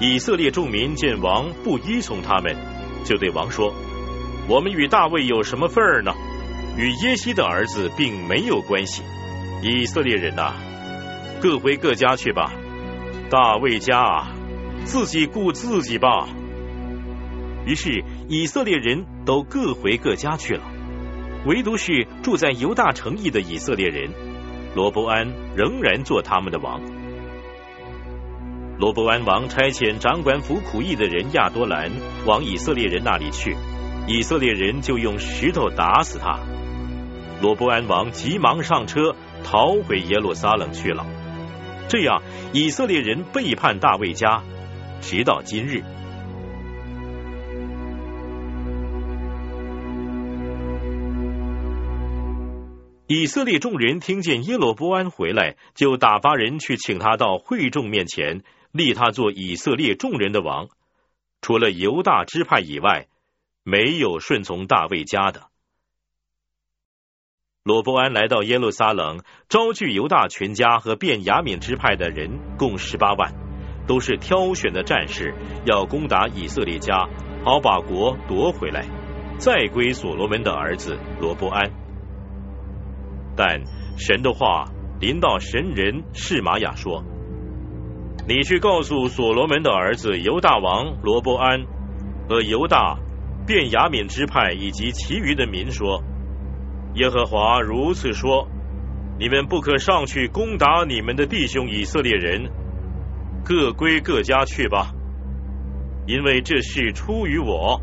[0.00, 2.54] 以色列众民见王不依从他们，
[3.04, 3.72] 就对王说
[4.48, 6.12] ：“我们与大卫有什么份儿呢？
[6.76, 9.02] 与耶西的儿子并没有关系。
[9.62, 10.52] 以色列人呐，
[11.40, 12.52] 各回各家去吧。
[13.30, 14.34] 大卫家啊，
[14.84, 16.28] 自己顾自己吧。”
[17.66, 20.62] 于是以色列人都各回各家去了，
[21.46, 24.10] 唯独是住在犹大城邑的以色列人，
[24.74, 26.80] 罗伯安仍然做他们的王。
[28.78, 31.90] 罗伯安王差遣掌管服苦役的人亚多兰
[32.26, 33.56] 往以色列人那里去，
[34.08, 36.40] 以色列人就用石头打死他。
[37.40, 39.14] 罗伯安王急忙上车
[39.44, 41.06] 逃回耶路撒冷去了。
[41.88, 42.22] 这样，
[42.52, 44.42] 以色列人背叛大卫家，
[45.00, 45.82] 直到今日。
[53.06, 58.42] 以色列众人听见耶罗波安回来，就打发人去请他到会众面前。
[58.72, 60.68] 立他做以色列众人的王，
[61.40, 63.06] 除了犹大支派以外，
[63.62, 65.42] 没有顺从大卫家的。
[67.62, 73.32] 罗伯安来到耶路撒冷，招聚犹大全家和便雅悯支派的人，共十八万，
[73.86, 75.34] 都是挑选的战士，
[75.66, 77.08] 要攻打以色列家，
[77.44, 78.88] 好把国夺回来，
[79.38, 81.83] 再归所罗门的儿子罗伯安。
[83.36, 83.62] 但
[83.96, 84.64] 神的话
[85.00, 87.04] 临到神人示玛雅说。
[88.26, 91.66] 你去告诉所罗门的儿子犹大王罗伯安
[92.28, 92.98] 和犹大
[93.46, 96.02] 便雅悯支派以及其余的民说：
[96.94, 98.48] 耶和华如此说：
[99.18, 102.50] 你们不可上去攻打你们的弟兄以色列人，
[103.44, 104.94] 各归各家去吧，
[106.06, 107.82] 因为这事出于我。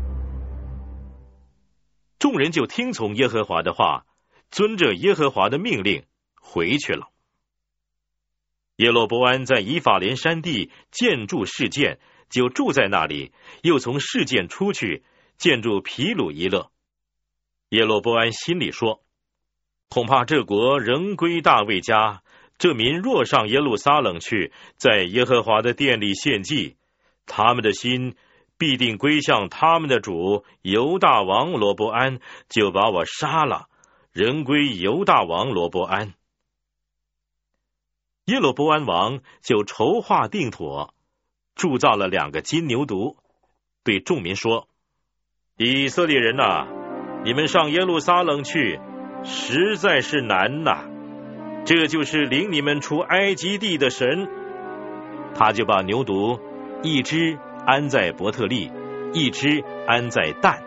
[2.18, 4.04] 众人就听从耶和华的话，
[4.52, 6.04] 遵着耶和华的命令
[6.40, 7.08] 回去了。
[8.76, 11.98] 耶罗伯安在以法莲山地建筑事件，
[12.30, 15.02] 就住在那里；又从事件出去
[15.36, 16.70] 建筑皮鲁伊勒。
[17.70, 19.02] 耶罗伯安心里说
[19.88, 22.22] ：“恐怕这国仍归大卫家，
[22.58, 26.76] 这民若上耶路撒冷去，在耶和华的殿里献祭，
[27.24, 28.16] 他们的心
[28.58, 33.68] 必定归向他们的主犹大王罗伯安，就把我杀了，
[34.12, 36.14] 人归犹大王罗伯安。”
[38.26, 40.94] 耶罗伯安王就筹划定妥，
[41.56, 43.16] 铸造了两个金牛犊，
[43.82, 44.68] 对众民说
[45.58, 46.68] ：“以色列人呐，
[47.24, 48.78] 你们上耶路撒冷去，
[49.24, 50.88] 实在是难呐。
[51.64, 54.28] 这就是领你们出埃及地的神。
[55.34, 56.40] 他就把牛犊
[56.82, 58.70] 一只安在伯特利，
[59.14, 60.62] 一只安在但。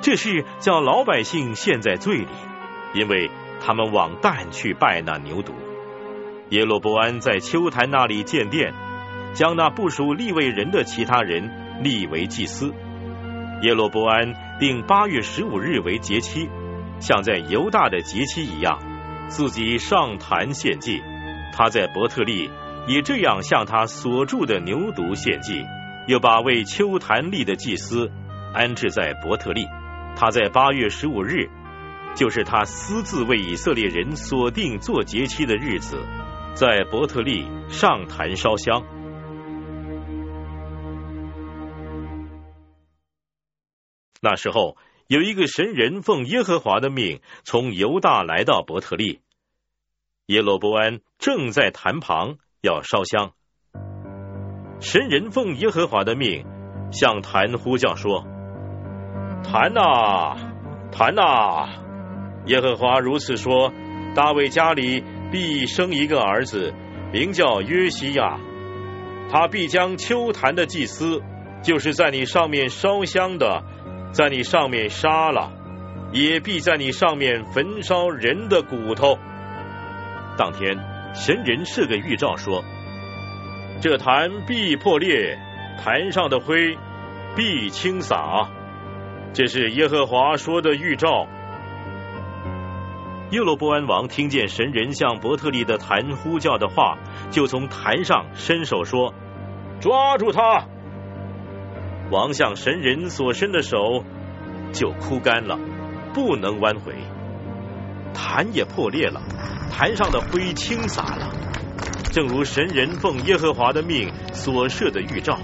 [0.00, 2.28] 这是叫老百姓陷在罪里，
[2.94, 3.30] 因为
[3.60, 5.52] 他们往但去拜那牛犊。”
[6.50, 8.72] 耶罗伯安在秋坛那里建殿，
[9.34, 12.72] 将那不属立位人的其他人立为祭司。
[13.62, 16.48] 耶罗伯安定八月十五日为节期，
[17.00, 18.78] 像在犹大的节期一样，
[19.28, 21.02] 自己上坛献祭。
[21.52, 22.48] 他在伯特利
[22.86, 25.66] 也这样向他所住的牛犊献祭，
[26.06, 28.10] 又把为秋坛立的祭司
[28.54, 29.66] 安置在伯特利。
[30.20, 31.48] 他在八月十五日，
[32.16, 36.04] 就是他私自为以色列人锁定做节期的日子。
[36.54, 38.84] 在伯特利上坛烧香。
[44.20, 44.76] 那时候
[45.06, 49.20] 有一个神人奉耶和华的命，从犹大来到伯特利。
[50.26, 53.34] 耶罗伯安正在坛旁要烧香。
[54.80, 56.44] 神人奉耶和华的命，
[56.90, 58.26] 向坛呼叫说
[59.44, 60.36] ：“坛呐，
[60.90, 61.68] 坛呐！
[62.46, 63.72] 耶和华如此说：
[64.14, 66.72] 大卫家里。”必生一个儿子，
[67.12, 68.40] 名叫约西亚。
[69.30, 71.20] 他必将秋坛的祭司，
[71.62, 73.62] 就是在你上面烧香的，
[74.10, 75.52] 在你上面杀了，
[76.12, 79.18] 也必在你上面焚烧人的骨头。
[80.38, 80.78] 当天，
[81.14, 82.64] 神人设个预兆说：
[83.82, 85.38] 这坛必破裂，
[85.76, 86.78] 坛上的灰
[87.36, 88.48] 必倾洒。
[89.32, 91.26] 这是耶和华说的预兆。
[93.30, 96.96] 耶罗波安王听见神人向伯特利的坛呼叫的话，
[97.30, 99.12] 就从坛上伸手说
[99.80, 100.66] ：“抓住他！”
[102.10, 104.02] 王向神人所伸的手
[104.72, 105.58] 就枯干了，
[106.14, 106.94] 不能弯回。
[108.14, 109.20] 坛也破裂了，
[109.70, 111.30] 坛上的灰倾洒了，
[112.10, 115.38] 正如神人奉耶和华的命所设的预兆。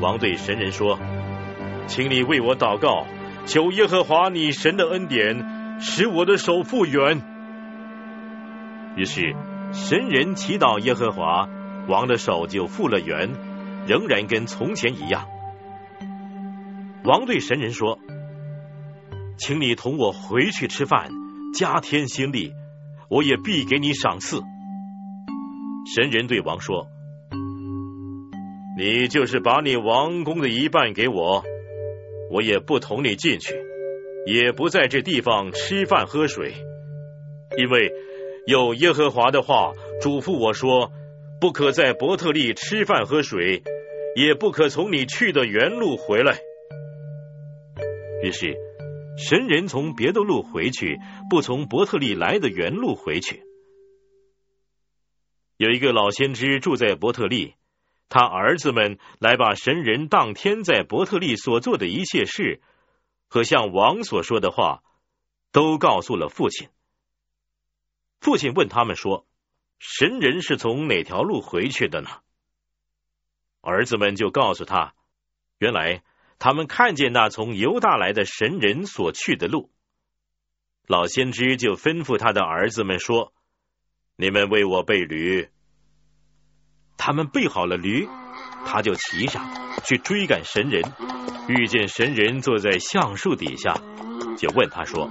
[0.00, 0.98] 王对神人说
[1.86, 3.06] ：“请你为我祷告，
[3.46, 7.22] 求耶和华你神的恩典，使我的手复原。”
[8.96, 9.34] 于是
[9.72, 11.48] 神人祈祷耶和华，
[11.88, 13.30] 王的手就复了原，
[13.86, 15.26] 仍然跟从前一样。
[17.04, 17.98] 王对神人说。
[19.38, 21.08] 请你同我回去吃饭，
[21.52, 22.52] 加添心力，
[23.08, 24.40] 我也必给你赏赐。
[25.96, 26.86] 神人对王说
[28.78, 31.42] ：“你就是把你王宫的一半给我，
[32.32, 33.54] 我也不同你进去，
[34.26, 36.54] 也不在这地方吃饭喝水，
[37.58, 37.92] 因为
[38.46, 40.90] 有耶和华的话嘱咐我说，
[41.40, 43.62] 不可在伯特利吃饭喝水，
[44.16, 46.38] 也不可从你去的原路回来。”
[48.24, 48.56] 于是。
[49.14, 50.98] 神人从别的路回去，
[51.28, 53.42] 不从伯特利来的原路回去。
[55.58, 57.52] 有一个老先知住在伯特利，
[58.12, 62.60] 他儿子们来把神人当天在伯特利所做的一切事
[63.26, 64.82] 和向王所说的话，
[65.50, 66.68] 都告诉了父亲。
[68.20, 69.26] 父亲问他们说
[69.80, 72.10] ：“神人是从哪条路回去的呢？”
[73.62, 74.94] 儿子们就告诉他
[75.56, 76.02] ：“原来。”
[76.38, 79.70] 他们看见那从犹大来的神人所去的路，
[80.88, 83.32] 老先知就吩咐他的儿子们说
[84.18, 85.48] ：“你们为我备驴。”
[87.04, 88.08] 他们备好了驴，
[88.64, 89.44] 他就骑上
[89.82, 90.84] 去追赶神人。
[91.48, 93.74] 遇见神人坐在橡树底下，
[94.38, 95.10] 就问他说：“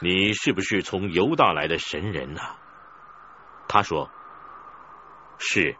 [0.00, 2.42] 你是不是从犹大来的神人呢？”
[3.68, 4.10] 他说
[5.40, 5.76] ：“是。”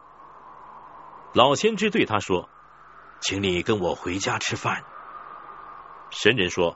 [1.35, 2.49] 老先知对他说。
[3.21, 4.83] 请你跟我回家吃饭。
[6.09, 6.75] 神人说：“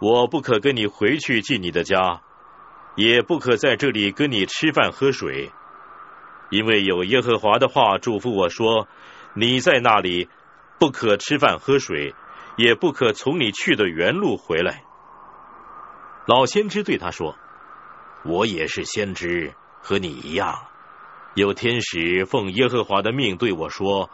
[0.00, 2.20] 我不可跟你回去进你的家，
[2.94, 5.50] 也不可在这里跟你吃饭喝水，
[6.50, 8.88] 因为有耶和华的话嘱咐我说：
[9.34, 10.28] 你在那里
[10.78, 12.14] 不可吃饭喝水，
[12.56, 14.84] 也不可从你去的原路回来。”
[16.26, 17.36] 老先知对他说
[18.24, 20.66] ：“我也是先知，和你一样，
[21.34, 24.10] 有天使奉耶和华的命对我说。”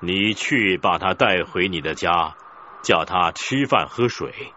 [0.00, 2.34] 你去把他带回你的家，
[2.82, 4.52] 叫他吃饭喝水。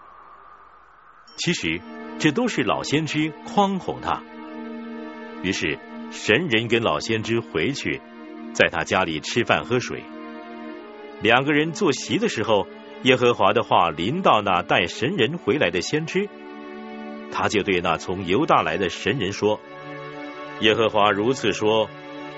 [1.38, 1.80] 其实
[2.20, 4.22] 这都是老先知诓哄他。
[5.44, 5.80] 于是
[6.12, 8.02] 神人跟老先知回去，
[8.54, 10.04] 在他家里吃饭喝水。
[11.22, 12.68] 两个人坐席的时候，
[13.04, 16.30] 耶和华的话临到那带神人回来的先知，
[17.32, 19.60] 他就对那从犹大来的神人说
[20.62, 21.90] ：“耶和华如此说，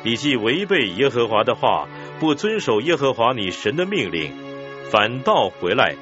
[0.04, 1.88] 你既违背耶和华的话。”
[2.20, 4.34] 不遵守耶和华你神的命令，
[4.92, 5.96] 反倒回来，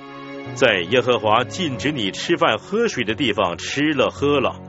[0.55, 4.59] 在耶和华禁止你吃饭喝水的地方吃了喝了，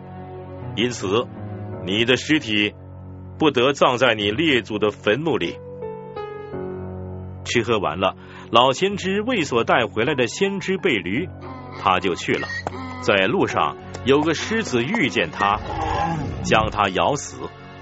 [0.76, 1.26] 因此
[1.86, 2.74] 你的尸体
[3.38, 5.58] 不得葬在你列祖的坟墓里。
[7.44, 8.16] 吃喝完了，
[8.50, 11.28] 老先知为所带回来的先知被驴，
[11.80, 12.46] 他就去了。
[13.00, 15.58] 在路上有个狮子遇见他，
[16.42, 17.38] 将他咬死，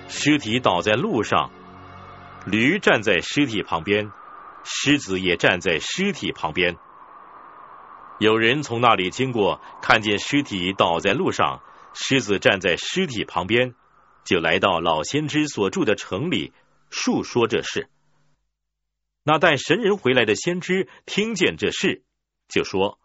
[0.08, 1.50] 尸体倒在路上。
[2.44, 4.12] 驴站在尸体旁边，
[4.62, 6.76] 狮子也站在尸体旁边。
[8.20, 11.60] 有人从那里经过，看见尸体倒在路上，
[11.92, 13.74] 狮子站在尸体旁边，
[14.26, 16.52] 就来到老先知所住的城里，
[16.90, 17.88] 述说这事。
[19.22, 22.04] 那带神人回来的先知听见这事，
[22.48, 22.98] 就说：“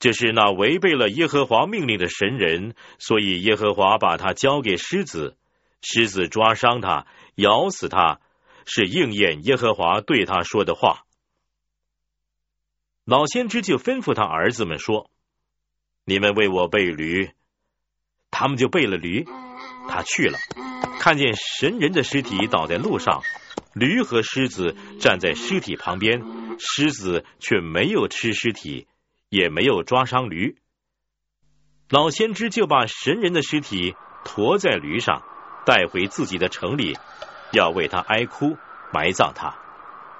[0.00, 5.38] 这是那违背了耶和华命令的神人，所以耶和华把他交给狮子。”
[5.84, 8.20] 狮子抓伤他，咬死他，
[8.64, 11.04] 是应验耶和华对他说的话。
[13.04, 15.10] 老先知就吩咐他儿子们说
[16.06, 17.32] ：“你们为我备驴。”
[18.30, 19.26] 他们就备了驴。
[19.88, 20.38] 他去了，
[21.00, 23.22] 看见神人的尸体倒在路上，
[23.74, 26.22] 驴和狮子站在尸体旁边，
[26.58, 28.86] 狮子却没有吃尸体，
[29.28, 30.56] 也没有抓伤驴。
[31.88, 33.94] 老先知就把神人的尸体
[34.24, 35.22] 驮在驴上。
[35.64, 36.98] 带回自己的城里，
[37.52, 38.56] 要为他哀哭，
[38.92, 39.54] 埋葬他，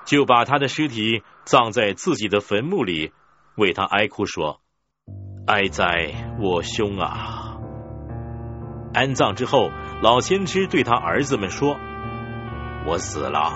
[0.05, 3.10] 就把他的尸体葬在自己的坟墓里，
[3.56, 4.60] 为他哀哭说
[5.48, 7.40] ：“哀哉，我兄啊！”
[8.93, 9.70] 安葬之后，
[10.02, 11.78] 老先知对他儿子们说
[12.86, 13.52] ：“我死了，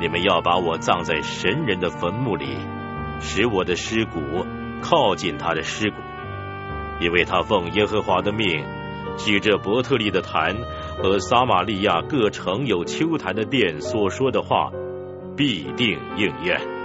[0.00, 2.58] 你们要把我葬在神人的坟墓里，
[3.20, 4.46] 使我的尸骨
[4.80, 5.96] 靠近他的尸骨，
[7.00, 8.64] 因为他奉耶和华的命。”
[9.18, 10.54] 举着伯特利的坛
[11.02, 14.70] 和撒玛利亚各城有秋坛的殿所说的话，
[15.34, 16.75] 必定应验。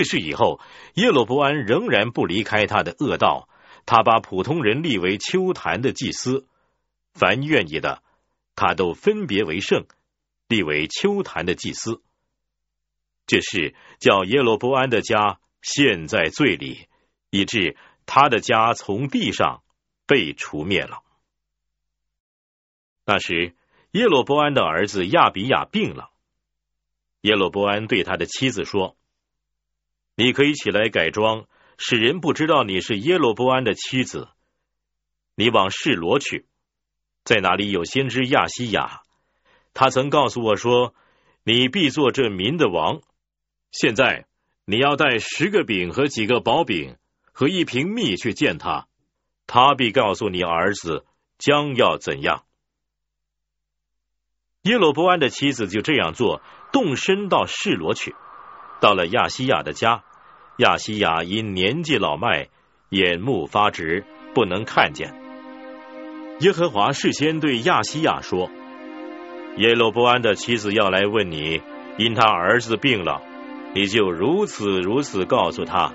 [0.00, 0.60] 去世以后，
[0.94, 3.50] 耶罗伯安仍然不离开他的恶道，
[3.84, 6.46] 他把普通人立为秋坛的祭司，
[7.12, 8.02] 凡愿意的，
[8.54, 9.84] 他都分别为圣，
[10.48, 12.00] 立为秋坛的祭司。
[13.26, 16.88] 这是叫耶罗伯安的家陷在罪里，
[17.28, 19.62] 以致他的家从地上
[20.06, 21.02] 被除灭了。
[23.04, 23.54] 那时，
[23.90, 26.08] 耶罗伯安的儿子亚比亚病了。
[27.20, 28.96] 耶罗伯安对他的妻子说
[30.20, 31.46] ：“你可以起来改装，
[31.78, 34.28] 使人不知道你是耶罗伯安的妻子。
[35.34, 36.46] 你往示罗去，
[37.24, 39.00] 在哪里有先知亚西亚？
[39.72, 40.94] 他曾告诉我说，
[41.42, 43.00] 你必做这民的王。
[43.72, 44.26] 现在
[44.66, 46.98] 你要带十个饼和几个薄饼
[47.32, 48.88] 和一瓶蜜去见他，
[49.46, 51.06] 他必告诉你儿子
[51.38, 52.44] 将要怎样。”
[54.64, 56.42] 耶罗伯安的妻子就这样做，
[56.74, 58.14] 动身到示罗去。
[58.82, 60.04] 到了亚西亚的家，
[60.60, 62.48] 亚西亚因年纪老迈，
[62.90, 64.04] 眼目发直，
[64.34, 65.14] 不能看见。
[66.40, 68.50] 耶和华事先对亚西亚说
[69.56, 71.62] ：“耶罗伯安的妻子要来问你，
[71.96, 73.22] 因他儿子病了，
[73.74, 75.94] 你就如此如此告诉他。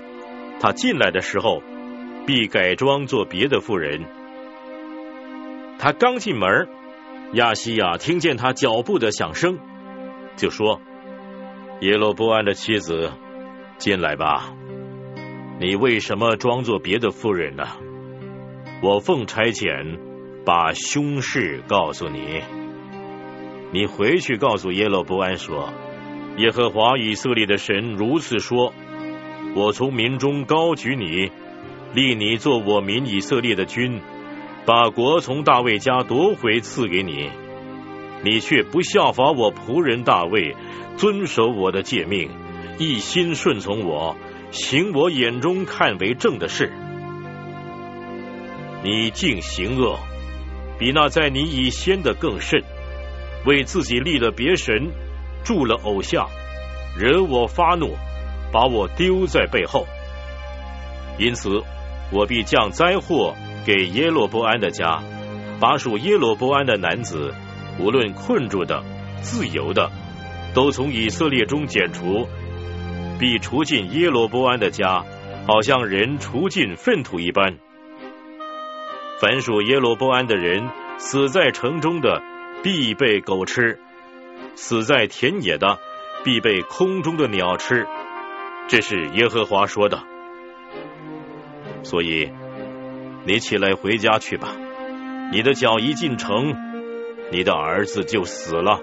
[0.58, 1.62] 他进来的时候，
[2.26, 4.04] 必改装做别的妇人。
[5.78, 6.66] 他刚进门。”
[7.34, 9.60] 亚西亚听见他脚步的响声，
[10.36, 10.80] 就说
[11.82, 13.12] ：“耶罗波安的妻子，
[13.78, 14.52] 进来吧。
[15.60, 17.64] 你为什么装作别的妇人呢？
[18.82, 19.98] 我奉差遣，
[20.44, 22.42] 把凶事告诉你。
[23.72, 25.70] 你回去告诉耶罗波安说：
[26.36, 28.72] 耶和华以色列的神如此说：
[29.54, 31.30] 我从民中高举你，
[31.94, 34.00] 立你做我民以色列的君。”
[34.66, 37.30] 把国从大卫家夺回赐给你，
[38.24, 40.56] 你却不效法我仆人大卫，
[40.96, 42.28] 遵守我的诫命，
[42.78, 44.16] 一心顺从我，
[44.50, 46.72] 行我眼中看为正的事。
[48.82, 49.98] 你竟行恶，
[50.78, 52.62] 比那在你以先的更甚，
[53.44, 54.90] 为自己立了别神，
[55.44, 56.28] 铸了偶像，
[56.98, 57.96] 惹我发怒，
[58.52, 59.86] 把我丢在背后。
[61.18, 61.62] 因此，
[62.12, 63.34] 我必降灾祸。
[63.64, 65.02] 给耶罗波安的家，
[65.58, 67.34] 把属耶罗波安的男子，
[67.80, 68.84] 无论困住的、
[69.22, 69.90] 自由的，
[70.54, 72.28] 都从以色列中剪除，
[73.18, 75.04] 必除尽耶罗波安的家，
[75.46, 77.58] 好像人除尽粪土一般。
[79.20, 80.68] 凡属耶罗波安的人，
[80.98, 82.22] 死在城中的，
[82.62, 83.78] 必被狗吃；
[84.54, 85.78] 死在田野的，
[86.24, 87.86] 必被空中的鸟吃。
[88.68, 90.02] 这是耶和华说的。
[91.82, 92.30] 所以。
[93.28, 94.54] 你起来回家去吧。
[95.32, 96.54] 你的脚一进城，
[97.32, 98.78] 你的儿子就死了。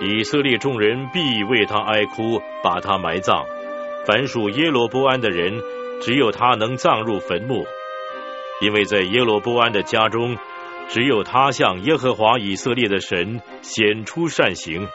[0.00, 3.44] 以色列众人必为他哀哭，把他埋葬。
[4.06, 5.60] 凡属耶罗波安的人，
[6.00, 7.66] 只有他能葬入坟墓，
[8.60, 10.36] 因为在耶罗波安的家中，
[10.88, 14.88] 只有他向耶和华以色列的神显出善行。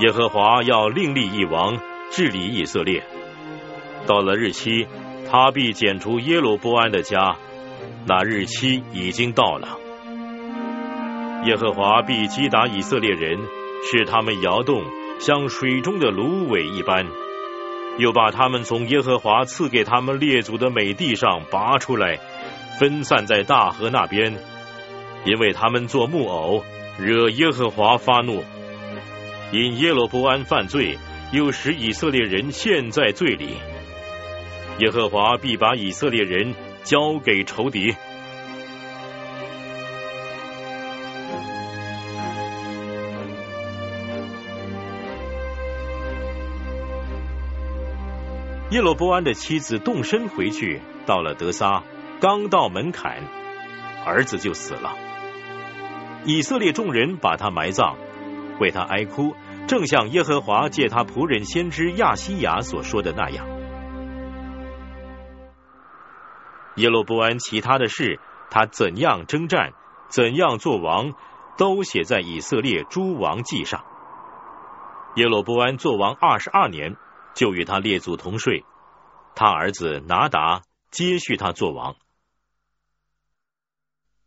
[0.00, 1.78] 耶和华要另立一王
[2.10, 3.02] 治理以色列。
[4.06, 4.86] 到了日期。
[5.30, 7.36] 他必剪除耶罗波安的家，
[8.06, 9.77] 那日期已经到了。
[11.44, 13.38] 耶和华必击打以色列人，
[13.84, 14.82] 使他们摇动，
[15.20, 17.06] 像水中的芦苇一般；
[17.96, 22.18] 又把他们从耶和华赐给他们列祖的美地上拔出来，
[22.78, 24.36] 分散在大河那边，
[25.24, 26.64] 因为他们做木偶，
[26.98, 28.42] 惹耶和华发怒。
[29.52, 30.98] 因耶罗波安犯罪，
[31.32, 33.54] 又使以色列人陷在罪里。
[34.80, 37.94] 耶和华必把以色列人交给仇敌。
[48.70, 51.82] 耶罗波安的妻子动身回去，到了德撒，
[52.20, 53.22] 刚到门槛，
[54.04, 54.94] 儿子就死了。
[56.24, 57.96] 以色列众人把他埋葬，
[58.60, 59.34] 为他哀哭，
[59.66, 63.46] 正像耶和华借他仆人先知亚西雅所说的那样。
[66.76, 68.20] 耶罗波安其他的事，
[68.50, 69.72] 他怎样征战，
[70.10, 71.14] 怎样做王，
[71.56, 73.82] 都写在以色列诸王记上。
[75.16, 76.96] 耶罗波安做王二十二年，
[77.34, 78.64] 就与他列祖同睡。
[79.34, 81.96] 他儿子拿达接续他做王。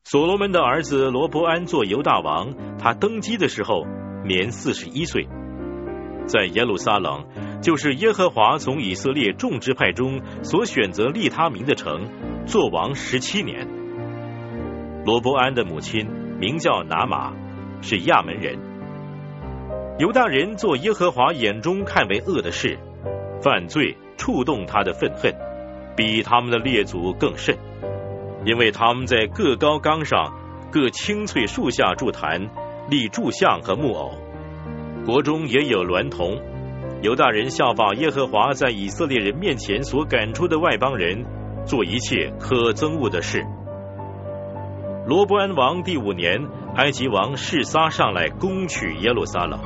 [0.04, 3.86] 所罗门的儿子罗伯安做犹大王，他登基的时候
[4.26, 5.28] 年四十一岁，
[6.26, 12.10] 在耶路撒冷，就是耶和华从以色列众支派中所选择立他名的城。
[12.48, 13.68] 做王十七年，
[15.06, 16.08] 罗伯安的母亲
[16.40, 17.34] 名叫拿玛，
[17.82, 18.58] 是亚门人。
[20.00, 22.80] 犹大人做耶和华眼中看为恶的事，
[23.42, 25.34] 犯罪触动他的愤恨，
[25.96, 27.58] 比他们的列祖更甚，
[28.46, 30.34] 因为他们在各高岗上、
[30.72, 32.50] 各青翠树下筑坛，
[32.90, 34.12] 立柱像和木偶，
[35.06, 36.40] 国中也有娈童。
[37.02, 41.26] 犹大人效法耶和华在以色列人面前所赶出的外邦人，
[41.66, 43.44] 做一切可憎恶的事。
[45.08, 49.60] 罗伯安王第五年，埃及王示撒上来攻取耶路撒冷，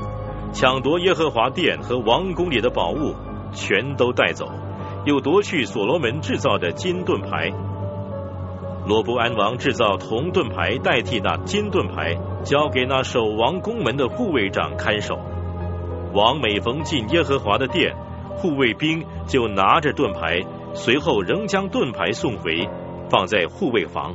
[0.53, 3.13] 抢夺耶和华殿和王宫里的宝物，
[3.55, 4.51] 全都带走，
[5.05, 7.49] 又夺去所罗门制造的金盾牌。
[8.85, 12.13] 罗伯安王制造铜盾牌代替那金盾牌，
[12.43, 15.17] 交给那守王宫门的护卫长看守。
[16.13, 17.95] 王每逢进耶和华的殿，
[18.35, 20.41] 护卫兵就拿着盾牌，
[20.75, 22.69] 随后仍将盾牌送回，
[23.09, 24.13] 放在护卫房。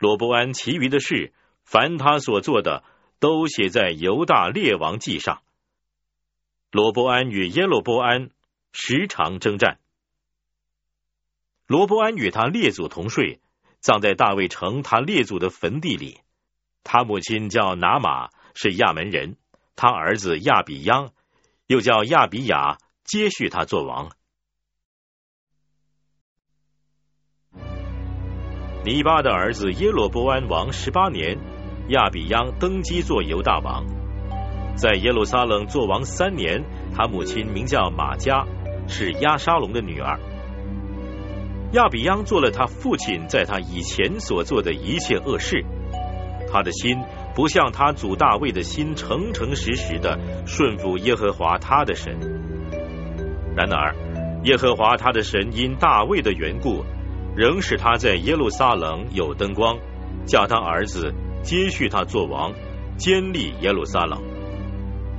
[0.00, 1.32] 罗伯安其余的事，
[1.64, 2.82] 凡他所做的，
[3.22, 5.42] 都写在犹大列王记上。
[6.72, 8.30] 罗伯安与耶罗伯安
[8.72, 9.78] 时常征战。
[11.68, 13.40] 罗伯安与他列祖同睡。
[13.78, 16.20] 葬在大卫城他列祖的坟地里。
[16.82, 19.36] 他母亲叫拿玛，是亚门人。
[19.76, 21.12] 他儿子亚比央，
[21.66, 24.10] 又叫亚比雅，接续他做王。
[28.84, 31.38] 尼巴的儿子耶罗伯安王十八年，
[31.88, 33.84] 亚比央登基做犹大王，
[34.76, 36.62] 在耶路撒冷做王三年。
[36.94, 38.46] 他母亲名叫玛加，
[38.86, 40.20] 是亚沙龙的女儿。
[41.72, 45.64] 亚比央做了他父亲在他以前所做的一切恶事，
[46.52, 46.98] 他的心
[47.34, 52.14] 不像他祖大卫的心，诚诚实实的顺服耶和华他的神。
[53.56, 53.94] 然而，
[54.44, 56.84] 耶和华他的神因大卫的缘故，
[57.34, 59.78] 仍使他在耶路撒冷有灯光，
[60.26, 62.52] 叫他儿子接续他做王，
[62.96, 64.20] 建立耶路撒冷。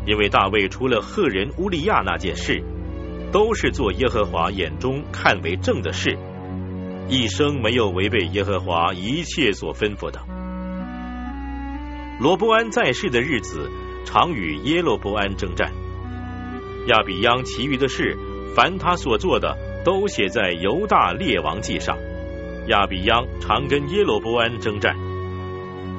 [0.06, 2.64] 因为大卫除了赫人乌利亚那件事，
[3.32, 6.18] 都是做耶和华眼中看为正的事。
[7.08, 10.22] 一生没有违背耶和华一切所吩咐的。
[12.20, 13.70] 罗伯安在世的日子，
[14.06, 15.72] 常与耶罗伯安征战。
[16.88, 18.18] 亚比央其余的事，
[18.56, 21.98] 凡他所做的，都写在犹大列王记上。
[22.68, 24.96] 亚比央常跟耶罗伯安征战。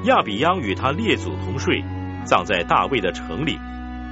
[0.05, 1.83] 亚比央与他列祖同睡，
[2.25, 3.57] 葬在大卫的城里。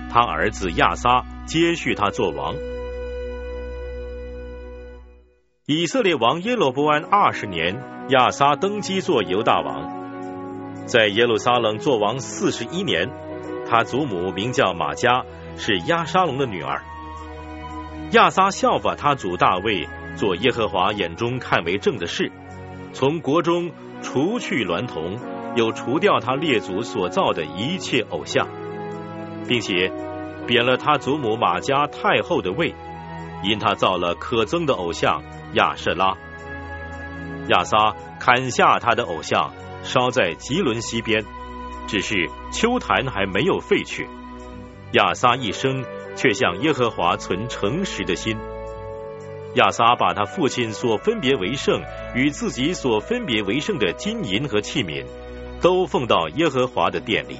[0.09, 2.55] 他儿子亚撒接续他做王。
[5.67, 7.79] 以色列王耶罗波安二十年，
[8.09, 13.11] 亚撒登基做犹大王，在耶路撒冷做王四十一年。
[13.69, 15.23] 他祖母名叫玛加，
[15.57, 16.81] 是亚沙龙的女儿。
[18.13, 22.31] 亚撒效法他祖大卫，做耶和华眼中看为正的事，
[22.93, 23.71] 从国中
[24.01, 25.17] 除去娈童，
[25.55, 28.47] 有除掉他列祖所造的一切偶像，
[29.47, 29.91] 并且
[30.47, 32.73] 贬了他祖母玛加太后的位。
[33.43, 35.21] 因他造了可憎的偶像
[35.53, 36.15] 亚舍拉，
[37.49, 39.51] 亚撒砍下他的偶像，
[39.83, 41.25] 烧在吉伦西边。
[41.85, 44.07] 只是秋坛还没有废去。
[44.93, 45.83] 亚撒一生
[46.15, 48.37] 却向耶和华存诚实的心。
[49.55, 51.81] 亚撒把他父亲所分别为圣
[52.15, 55.05] 与自己所分别为圣的金银和器皿，
[55.63, 57.37] 都奉到耶和华的殿里。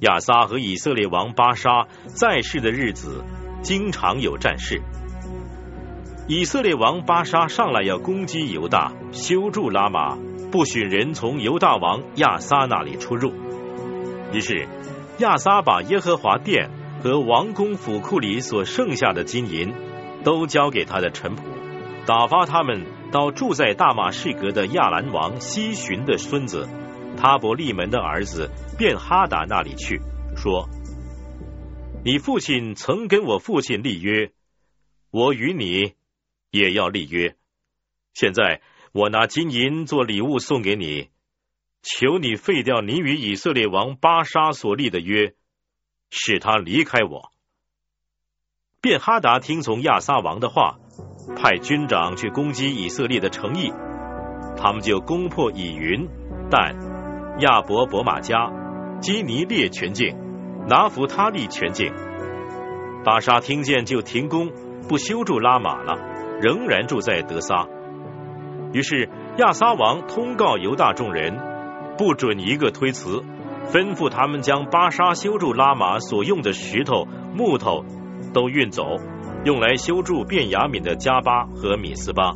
[0.00, 3.22] 亚撒和以色列王巴沙在世的日子。
[3.62, 4.80] 经常有战事。
[6.28, 10.16] 以色列王巴沙上来要攻击犹大，修筑拉玛，
[10.52, 13.32] 不许人从犹大王亚撒那里出入。
[14.32, 14.68] 于是
[15.18, 16.70] 亚撒把耶和华殿
[17.02, 19.74] 和王宫府库里所剩下的金银，
[20.22, 21.40] 都交给他的臣仆，
[22.06, 22.84] 打发他们
[23.16, 26.68] 到住在大马士革的亚兰王西巡的孙子
[27.16, 30.02] 塔伯利门的儿子便哈达那里去，
[30.36, 30.68] 说。
[32.04, 34.32] 你父亲曾跟我父亲立约，
[35.10, 35.94] 我与你
[36.50, 37.34] 也要立约。
[38.12, 38.60] 现在
[38.92, 41.08] 我拿金银做礼物送给你，
[41.80, 45.34] 求你废掉你与以色列王巴沙所立的约，
[46.10, 47.32] 使他离开我。
[48.82, 50.78] 便哈达听从亚撒王的话，
[51.34, 53.72] 派军长去攻击以色列的城邑，
[54.56, 56.06] 他们就攻破以云、
[56.50, 56.76] 但、
[57.40, 58.52] 亚伯伯马加、
[59.00, 60.16] 基尼列全境。
[60.68, 61.92] 拿弗他利全境，
[63.04, 64.50] 巴沙听见就停工，
[64.88, 65.96] 不修筑拉玛了，
[66.42, 67.68] 仍然住在德撒。
[68.72, 69.08] 于是
[69.38, 71.38] 亚撒王通告犹大众人，
[71.96, 73.22] 不准一个推辞，
[73.70, 77.84] 吩咐他们将巴沙修筑拉玛所用的石头、木头
[78.34, 78.82] 都运走，
[79.46, 82.34] 用来修筑便雅敏的加巴和米斯巴。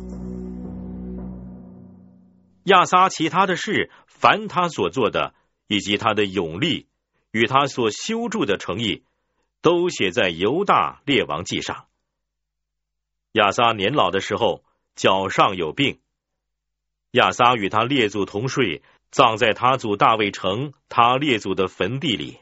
[2.63, 5.33] 亚撒其他的事，凡他所做的。
[5.67, 6.87] 以及他的勇力
[7.31, 9.03] 与他所修筑的诚意，
[9.61, 11.85] 都写在犹大列王记上。
[13.31, 14.65] 亚撒年老的时候，
[14.95, 15.99] 脚上有病。
[17.11, 22.39] 亚撒与他列祖同睡，葬在他祖大卫城他列祖的坟地里。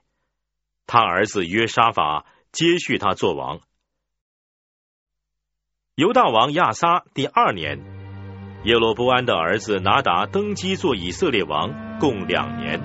[0.87, 3.61] 他儿子约沙法接续他做王。
[5.99, 7.77] 犹大王亚撒第二年，
[8.63, 12.79] 耶罗波安的儿子拿达登基做以色列王，共两年。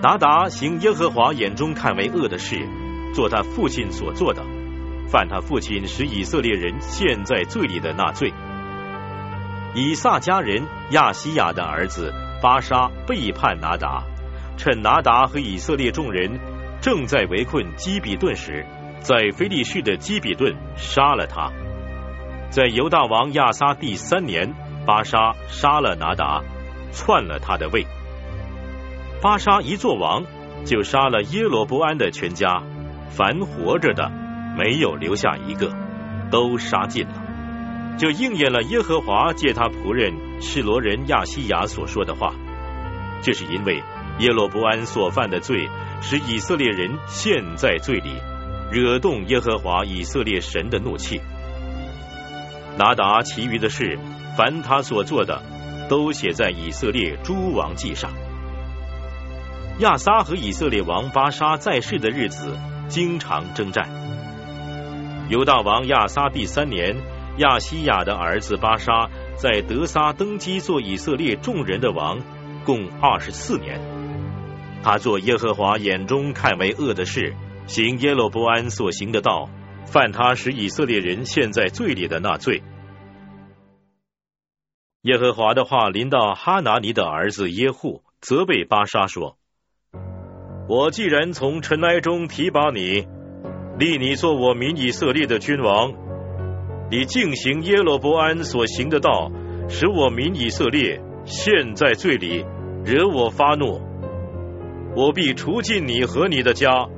[0.00, 2.68] 拿达行耶和华眼中看为恶的事，
[3.12, 4.44] 做他父亲所做的。
[5.08, 8.32] 犯他父亲使以色列人陷在罪里的那罪。
[9.74, 10.62] 以撒家人
[10.92, 14.04] 亚西亚的儿子巴沙背叛拿达，
[14.56, 16.38] 趁拿达和以色列众人
[16.80, 18.64] 正在围困基比顿时，
[19.00, 21.50] 在菲利士的基比顿杀了他。
[22.54, 24.54] 在犹大王亚撒第三年，
[24.86, 26.40] 巴沙杀了拿达，
[26.92, 27.84] 篡了他的位。
[29.20, 30.22] 巴沙一做王，
[30.64, 32.62] 就杀了耶罗伯安的全家，
[33.10, 34.08] 凡活着的。
[34.56, 35.72] 没有留下一个，
[36.30, 42.34] 都杀尽了，就应验了耶和华借他仆人示罗人亚西亚所说的话。
[43.20, 43.82] 这是因为
[44.20, 45.68] 耶罗伯安所犯的罪，
[46.00, 48.12] 使以色列人陷在罪里，
[48.70, 51.20] 惹动耶和华以色列神的怒气。
[52.76, 53.98] 拿达其余的事，
[54.36, 55.42] 凡他所做的，
[55.88, 58.10] 都写在以色列诸王记上。
[59.78, 62.56] 亚撒和以色列王巴沙在世的日子，
[62.88, 63.88] 经常征战。
[65.28, 66.96] 犹大王亚撒第三年，
[67.38, 72.20] 亚西亚的儿子巴沙在德撒登基做以色列众人的王，
[72.64, 73.80] 共二十四年。
[74.82, 77.34] 他做耶和华眼中看为恶的事，
[77.66, 79.48] 行耶罗波安所行的道，
[79.86, 82.62] 犯他使以色列人陷在罪里的那罪。
[85.02, 89.36] 耶和华的话临到哈拿尼的儿子耶户，责备巴沙说
[90.68, 93.06] ：“我既然从尘埃中提拔你。”
[93.76, 95.92] 立你做我民以色列的君王，
[96.92, 99.32] 你进行耶罗伯安所行的道，
[99.68, 102.46] 使我民以色列陷在罪里，
[102.84, 103.82] 惹我发怒。
[104.94, 106.88] 我必除尽你和你的家，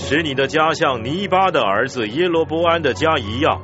[0.00, 3.60] 使你的家像尼巴的儿子耶罗伯安的家一样。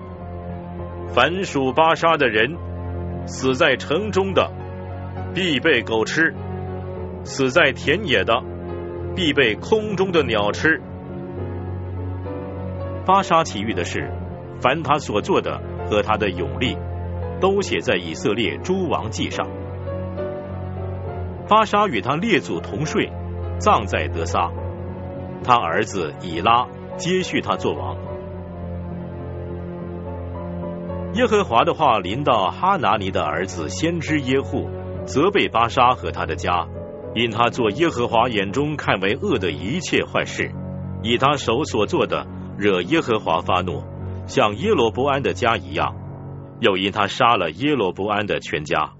[1.15, 2.56] 凡属巴沙的人，
[3.24, 4.51] 死在城中的，
[5.32, 6.35] 必被狗吃；
[7.23, 8.43] 死在田野的，
[9.15, 10.82] 必被空中的鸟吃。
[13.06, 14.11] 巴沙奇遇的事，
[14.61, 16.77] 凡他所做的和他的勇力，
[17.40, 19.47] 都写在以色列诸王记上。
[21.48, 23.11] 巴沙与他列祖同睡，
[23.59, 24.51] 葬在德撒。
[25.45, 26.66] 他儿子以拉
[26.97, 27.97] 接续他做王。
[31.15, 34.69] 耶和华的话临到哈拿尼的儿子先知耶户，
[35.05, 36.66] 责备巴沙和他的家，
[37.15, 40.51] 因他做耶和华眼中看为恶的一切坏事，
[41.03, 42.27] 以他手所做的。
[42.57, 43.83] 惹耶和华发怒，
[44.29, 45.97] 像耶罗伯安的家一样，
[46.61, 48.93] 又因他杀了耶罗伯安的全家。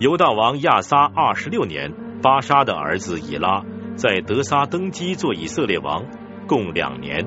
[0.00, 3.62] 犹大王亚撒二十六年，巴沙的儿子以拉
[3.96, 6.04] 在德撒登基做以色列王，
[6.46, 7.26] 共两年。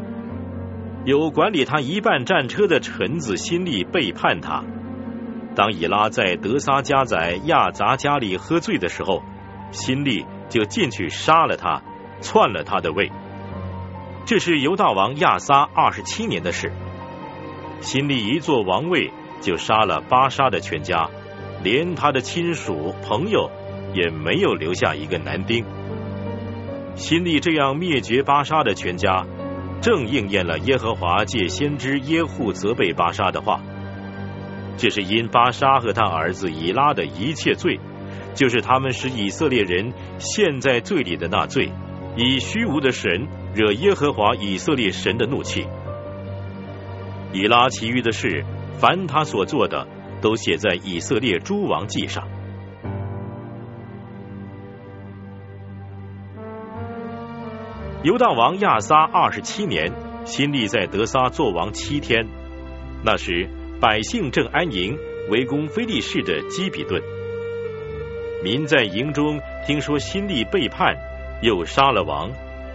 [1.06, 4.64] 有管理他一半战车的臣子辛利背叛他。
[5.56, 9.22] 当以拉在德撒家宰亚杂家里喝醉的时候，
[9.72, 11.82] 新利就进去杀了他，
[12.22, 13.12] 篡了他的位。
[14.26, 16.72] 这是犹大王亚撒二十七年的事。
[17.80, 19.12] 新立一座王位，
[19.42, 21.10] 就杀了巴沙的全家，
[21.64, 23.52] 连他的亲属朋友
[23.94, 25.64] 也没有留下一个男丁。
[26.96, 29.26] 新立这样灭绝巴沙的全家，
[29.82, 33.62] 正应验了耶和华借先知耶户责备巴沙的话。
[34.78, 37.80] 这是因巴沙和他儿子以拉的一切罪，
[38.34, 41.72] 就是他们使以色列人陷在罪里的那罪，
[42.16, 43.28] 以虚无的神。
[43.56, 45.66] 惹耶和华以色列神的怒气。
[47.32, 48.44] 以拉其余的事，
[48.74, 49.88] 凡他所做的，
[50.20, 52.28] 都写在以色列诸王记上。
[58.06, 59.92] 犹大王亚撒二十七年，
[60.28, 62.24] 新立在德撒作王七天。
[63.04, 63.50] 那时
[63.82, 64.96] 百姓正安营，
[65.32, 67.02] 围攻非利士的基比顿。
[68.44, 70.96] 民在营中听说新立背叛，
[71.42, 72.30] 又杀了王，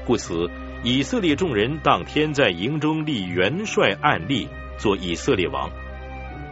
[0.05, 0.51] 故此。
[0.83, 4.49] 以色列众人当天在营中立元帅暗利
[4.79, 5.71] 做以色列王。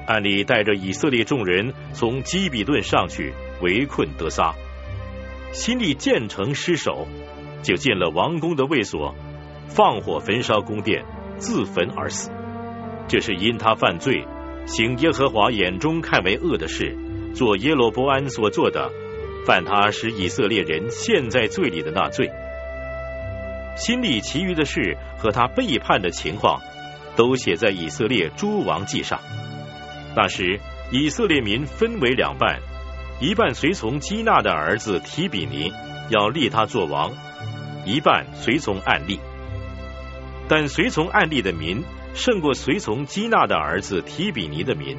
[0.06, 4.54] 暗利带着以色列众人从基比顿上去围困德撒。
[5.50, 7.08] 新立建成失守，
[7.62, 9.14] 就进了王宫的卫所，
[9.66, 11.04] 放火焚烧宫殿，
[11.36, 12.30] 自焚而死。
[13.08, 14.26] 这是因他犯罪，
[14.66, 16.96] 行耶和华眼中看为恶的事，
[17.34, 18.90] 做耶罗伯安所做的，
[19.46, 22.30] 犯他使以色列人陷在罪里的那罪。
[23.76, 26.60] 心里其余的事和他背叛的情况，
[27.16, 29.20] 都写在以色列诸王记上。
[30.16, 30.58] 那时，
[30.90, 32.60] 以色列民分为两半，
[33.20, 35.72] 一半随从基纳的儿子提比尼，
[36.10, 37.12] 要立他做王；
[37.88, 39.18] 一半随从案例。
[40.46, 41.82] 但随从案例的民
[42.14, 44.98] 胜过随从基纳的儿子提比尼的民。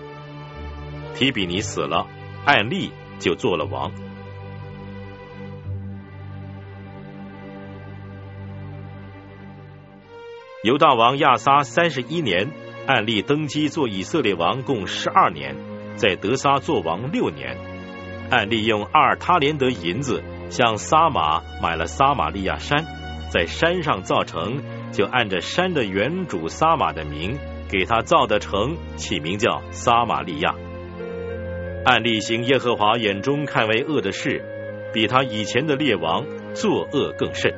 [1.13, 2.07] 提比尼死了，
[2.45, 3.91] 案例就做了王。
[10.63, 12.51] 犹大王亚撒三十一年，
[12.87, 15.55] 案例登基做以色列王，共十二年，
[15.95, 17.57] 在德撒做王六年。
[18.29, 22.85] 案例用阿尔他连德银子向撒马买了撒玛利亚山，
[23.29, 24.61] 在山上造城，
[24.91, 27.37] 就按着山的原主撒马的名，
[27.69, 30.55] 给他造的城起名叫撒玛利亚。
[31.85, 34.43] 按例行耶和华眼中看为恶的事，
[34.93, 37.53] 比他以前的列王作恶更甚。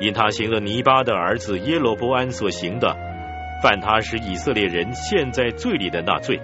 [0.00, 2.94] 因他行了尼巴的儿子耶罗波安所行的，
[3.62, 6.40] 犯他使以色列人陷在罪里的那罪，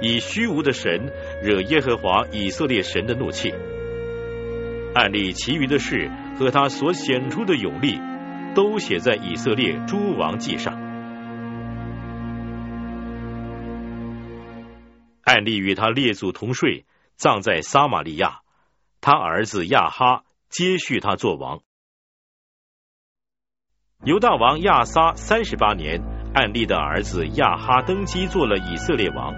[0.00, 3.52] 以虚无的神惹耶和华以色列神的怒气。
[4.94, 8.00] 案例其余的事和他所显出的勇力，
[8.54, 10.74] 都写在以色列诸王记上。
[15.22, 18.40] 案例与他列祖同睡，葬在撒玛利亚，
[19.00, 21.60] 他儿子亚哈接续他做王。
[24.04, 26.02] 犹大王亚撒三十八年，
[26.34, 29.34] 暗利的儿子亚哈登基做了以色列王。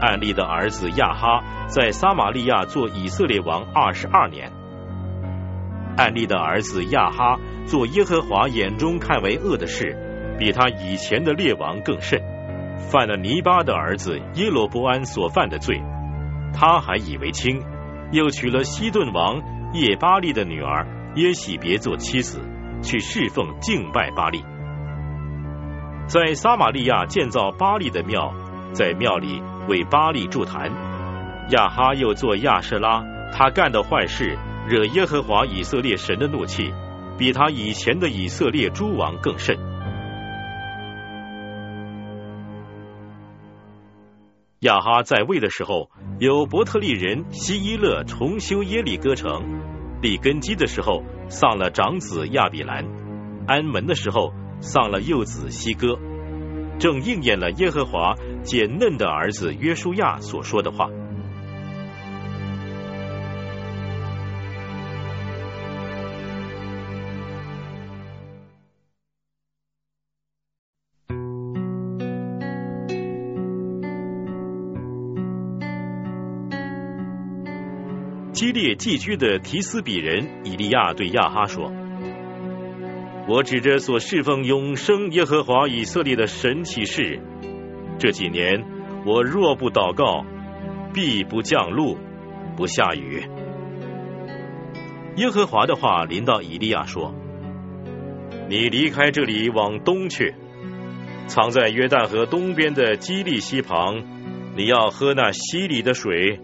[0.00, 4.59] 暗利的儿子亚哈在撒玛利亚做以色列王二十二年。
[5.96, 9.96] 暗利的儿子亚哈做耶和华眼中看为恶的事，
[10.38, 12.20] 比他以前的列王更甚，
[12.90, 15.82] 犯了尼巴的儿子耶罗波安所犯的罪。
[16.52, 17.62] 他还以为轻，
[18.12, 19.42] 又娶了西顿王
[19.72, 20.86] 叶巴利的女儿
[21.16, 22.40] 耶喜别做妻子。
[22.82, 24.42] 去侍奉敬拜巴利，
[26.06, 28.32] 在撒玛利亚建造巴利的庙，
[28.72, 30.72] 在庙里为巴利筑坛。
[31.50, 33.04] 亚哈又做亚舍拉，
[33.34, 34.38] 他干的坏事
[34.70, 36.72] 惹耶和华以色列神的怒气，
[37.18, 39.58] 比他以前的以色列诸王更甚。
[44.60, 45.90] 亚哈在位的时候，
[46.20, 49.42] 有伯特利人希伊勒重修耶利哥城，
[50.00, 51.02] 立根基的时候。
[51.28, 52.84] 丧了长子亚比兰，
[53.48, 55.98] 安门的时候丧了幼子希哥，
[56.78, 58.14] 正应验了耶和华
[58.44, 60.88] 简嫩的儿子约书亚所说的话。
[78.40, 81.70] 激烈寄居的提斯比人以利亚对亚哈说
[83.28, 87.20] ：“我指着所侍奉永生耶和华以色列的神启示，
[87.98, 88.64] 这几年
[89.04, 90.24] 我若不祷告，
[90.94, 91.98] 必不降露，
[92.56, 93.24] 不下雨。”
[95.16, 97.14] 耶和华的话临到以利亚说
[98.48, 100.34] ：“你离开这里，往东去，
[101.26, 104.02] 藏在约旦河东边的基利溪旁，
[104.56, 106.40] 你要喝那溪里的水。”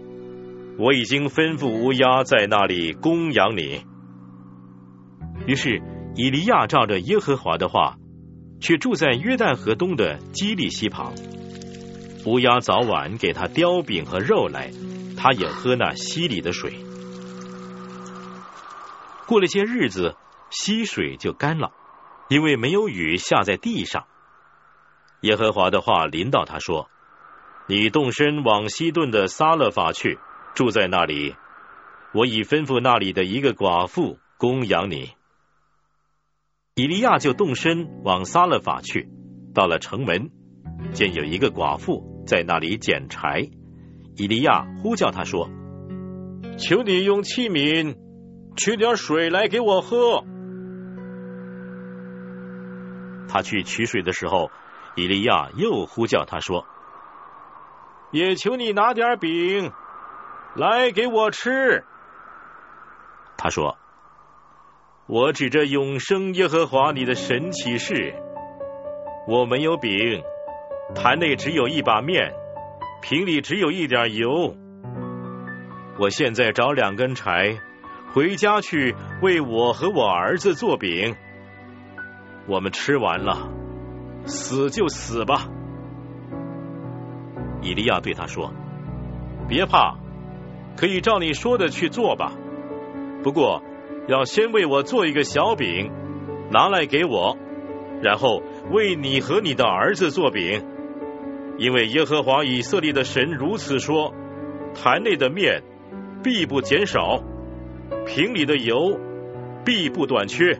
[0.79, 3.83] 我已经吩咐乌鸦在那里供养你。
[5.47, 5.81] 于是
[6.15, 7.97] 以利亚照着耶和华的话，
[8.59, 11.13] 去住在约旦河东的基利溪旁。
[12.25, 14.71] 乌鸦早晚给他雕饼和肉来，
[15.17, 16.73] 他也喝那溪里的水。
[19.25, 20.15] 过了些日子，
[20.51, 21.71] 溪水就干了，
[22.29, 24.05] 因为没有雨下在地上。
[25.21, 26.87] 耶和华的话临到他说
[27.67, 30.19] ：“你动身往西顿的撒勒法去。”
[30.57, 31.35] 住在那里，
[32.15, 35.11] 我已吩咐那里的一个寡妇供养你。
[36.73, 39.07] 以利亚就动身往撒勒法去，
[39.53, 40.31] 到了城门，
[40.93, 43.51] 见有一个寡妇在那里捡柴。
[44.15, 45.47] 以利亚呼叫他说
[46.57, 47.95] ：“求你用器皿
[48.55, 50.23] 取点水来给我喝。”
[53.29, 54.49] 他去取水的时候，
[54.95, 56.65] 以利亚又呼叫他说
[58.09, 59.71] ：“也求你拿点饼。”
[60.57, 61.83] 来给我吃，
[63.37, 63.77] 他说
[65.05, 68.15] ：“我指着永生耶和华你的神启示，
[69.27, 70.23] 我没有饼，
[70.95, 72.33] 坛内只有一把面，
[73.03, 74.55] 瓶里只有一点油。
[75.99, 77.59] 我现在找两根柴，
[78.11, 81.15] 回家去为我和我儿子做饼。
[82.47, 83.47] 我们吃完了，
[84.25, 85.47] 死就死吧。”
[87.61, 88.51] 以利亚对他说
[89.47, 89.99] ：“别怕。”
[90.77, 92.31] 可以照你说的去做吧。
[93.23, 93.63] 不过
[94.07, 95.91] 要先为我做一个小饼，
[96.51, 97.35] 拿来给我，
[98.01, 98.41] 然后
[98.71, 100.63] 为你和你的儿子做饼，
[101.57, 104.13] 因为耶和华以色列的神如此说：
[104.75, 105.63] 坛内的面
[106.23, 107.21] 必不减少，
[108.05, 108.99] 瓶里的油
[109.65, 110.59] 必不短缺，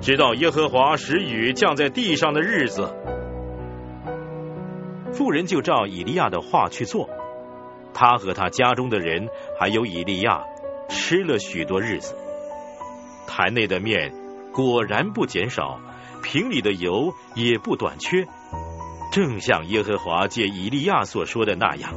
[0.00, 2.94] 直到耶和华使雨降在地上的日子。
[5.12, 7.10] 妇人就照以利亚的话去做。
[7.94, 9.28] 他和他家中的人，
[9.58, 10.44] 还有以利亚，
[10.88, 12.16] 吃了许多日子。
[13.26, 14.12] 坛内的面
[14.52, 15.80] 果然不减少，
[16.22, 18.26] 瓶里的油也不短缺，
[19.12, 21.94] 正像耶和华借以利亚所说的那样。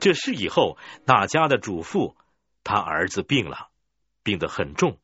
[0.00, 2.14] 这事以后，那家的主妇，
[2.62, 3.68] 他儿子病了，
[4.22, 4.96] 病得很重，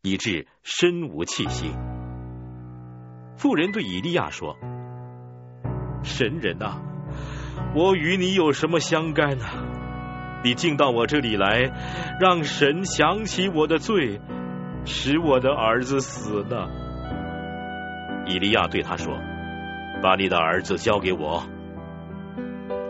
[0.00, 1.70] 以致身无气息。
[3.38, 4.56] 妇人对以利亚说
[6.02, 6.82] ：“神人呐，
[7.72, 9.44] 我与你有什么相干呢？
[10.42, 11.70] 你进到我这里来，
[12.18, 14.20] 让神想起我的罪，
[14.84, 16.66] 使我的儿子死呢？”
[18.26, 19.16] 以利亚对他说
[20.02, 21.44] ：“把你的儿子交给我。”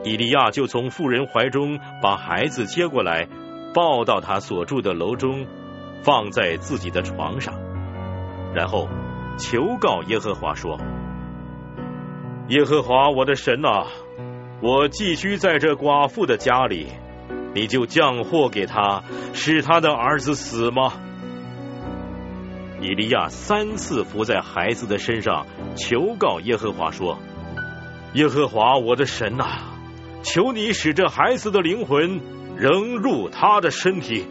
[0.05, 3.29] 以利亚就从妇人怀中把孩子接过来，
[3.75, 5.47] 抱到他所住的楼中，
[6.03, 7.53] 放在自己的床上，
[8.55, 8.89] 然后。
[9.39, 10.79] 求告耶和华说
[12.51, 13.87] ：“耶和华我的神啊，
[14.61, 16.89] 我寄居在这寡妇的家里，
[17.55, 20.93] 你就降祸给他，使他的儿子死吗？”
[22.83, 25.47] 以利亚三次伏在孩子的身上，
[25.77, 27.19] 求告耶和华说
[28.15, 29.73] ：“耶和华我的神啊，
[30.23, 32.21] 求你使这孩子的灵魂
[32.57, 34.27] 仍入他的身体。”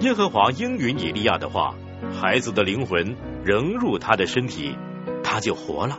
[0.00, 1.74] 耶和华应允以利亚的话，
[2.10, 3.16] 孩子的灵魂。
[3.44, 4.76] 仍入他的身体，
[5.24, 5.98] 他就活了。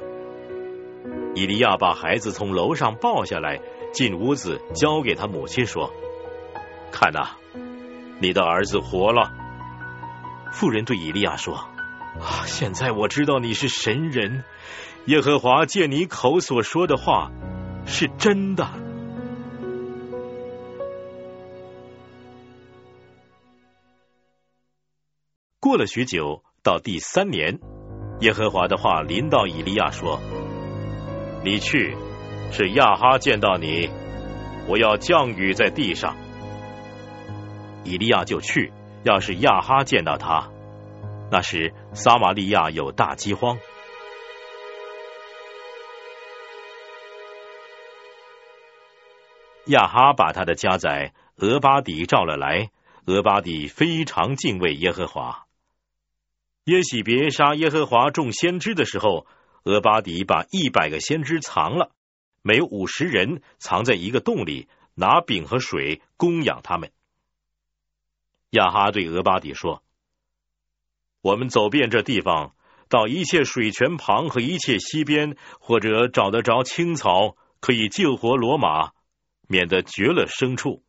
[1.36, 3.60] 伊利亚把孩子从楼上抱下来，
[3.92, 5.92] 进屋子交给他母亲说
[6.90, 7.32] ：“看呐，
[8.22, 9.34] 你的儿子活了。”
[10.54, 11.56] 妇人对以利亚说
[12.18, 14.46] ：“啊，现在我知道你是神人，
[15.08, 17.30] 耶和华借你口所说的话
[17.86, 18.70] 是真的。”
[25.64, 26.44] 过了许久。
[26.62, 27.58] 到第三年，
[28.20, 30.20] 耶和华的话临到以利亚说
[31.42, 31.96] ：“你去，
[32.52, 33.90] 是亚哈见到你，
[34.68, 36.18] 我要降雨在地上。”
[37.86, 38.74] 以利亚就去，
[39.04, 40.50] 要是亚哈见到他，
[41.32, 43.58] 那时撒玛利亚有大饥荒。
[49.68, 52.70] 亚哈把他的家宰俄巴底召了来，
[53.06, 55.43] 俄巴底非常敬畏耶和华。
[56.66, 59.28] 耶喜别杀耶和华众先知的时候，
[59.66, 61.92] 俄巴底把一百个先知藏了，
[62.42, 66.94] 每五十人藏在一个洞里，拿饼和水供养他们。
[68.52, 69.84] 亚哈对俄巴底说
[71.20, 72.56] ：“我们走遍这地方，
[72.88, 78.92] 到一切水泉旁和一切溪边，或者找得着青草，可以救活罗马，
[79.50, 80.82] 免得绝了牲畜。”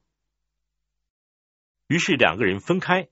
[1.89, 3.09] 于是两个人分开，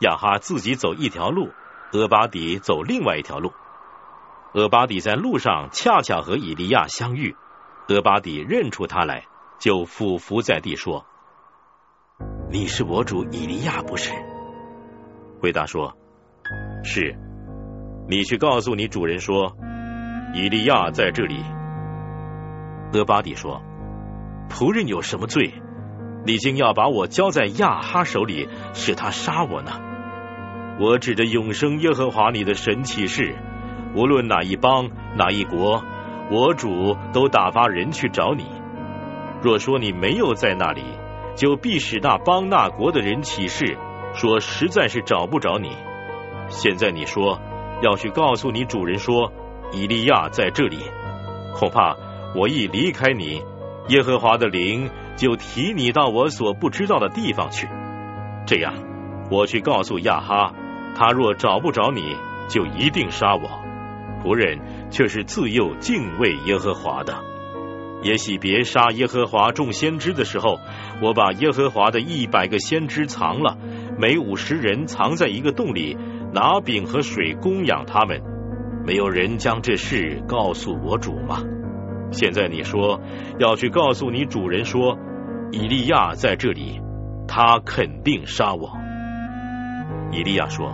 [0.00, 1.50] 亚哈自己走一条路。
[1.92, 3.52] 俄巴底走另外一条路，
[4.52, 7.34] 俄巴底在路上恰巧和以利亚相遇，
[7.88, 9.24] 俄巴底认出他来，
[9.58, 11.06] 就俯伏在地说
[12.52, 14.12] ：“你是我主以利亚不是？”
[15.40, 15.96] 回答说
[16.84, 17.16] ：“是。”
[18.06, 19.56] 你去告诉你主人说
[20.34, 21.42] ：“以利亚在这里。”
[22.92, 23.62] 俄巴底说
[24.50, 25.54] ：“仆人有什么罪？
[26.26, 29.72] 你竟要把我交在亚哈手里，使他杀我呢？”
[30.80, 33.34] 我指着永生耶和华你的神启示，
[33.94, 35.82] 无论哪一邦哪一国，
[36.30, 38.44] 我主都打发人去找你。
[39.42, 40.84] 若说你没有在那里，
[41.34, 43.76] 就必使那邦那国的人起誓，
[44.14, 45.70] 说实在是找不着你。
[46.48, 47.40] 现在你说
[47.82, 49.32] 要去告诉你主人说，
[49.72, 50.78] 以利亚在这里，
[51.54, 51.96] 恐怕
[52.36, 53.42] 我一离开你，
[53.88, 57.68] 耶和华的灵就提你到我所不知道的地方去。
[58.46, 58.74] 这样，
[59.28, 60.52] 我去告诉亚哈。
[60.98, 62.16] 他若找不着你，
[62.48, 63.48] 就一定杀我。
[64.20, 64.58] 仆人
[64.90, 67.14] 却是自幼敬畏耶和华的。
[68.02, 70.58] 也许别杀耶和华众先知的时候，
[71.00, 73.56] 我把耶和华的一百个先知藏了，
[73.96, 75.96] 每五十人藏在一个洞里，
[76.32, 78.20] 拿饼和水供养他们。
[78.84, 81.44] 没有人将这事告诉我主吗？
[82.10, 83.00] 现在你说
[83.38, 84.98] 要去告诉你主人说，
[85.52, 86.80] 以利亚在这里，
[87.28, 88.72] 他肯定杀我。
[90.10, 90.72] 以利亚说。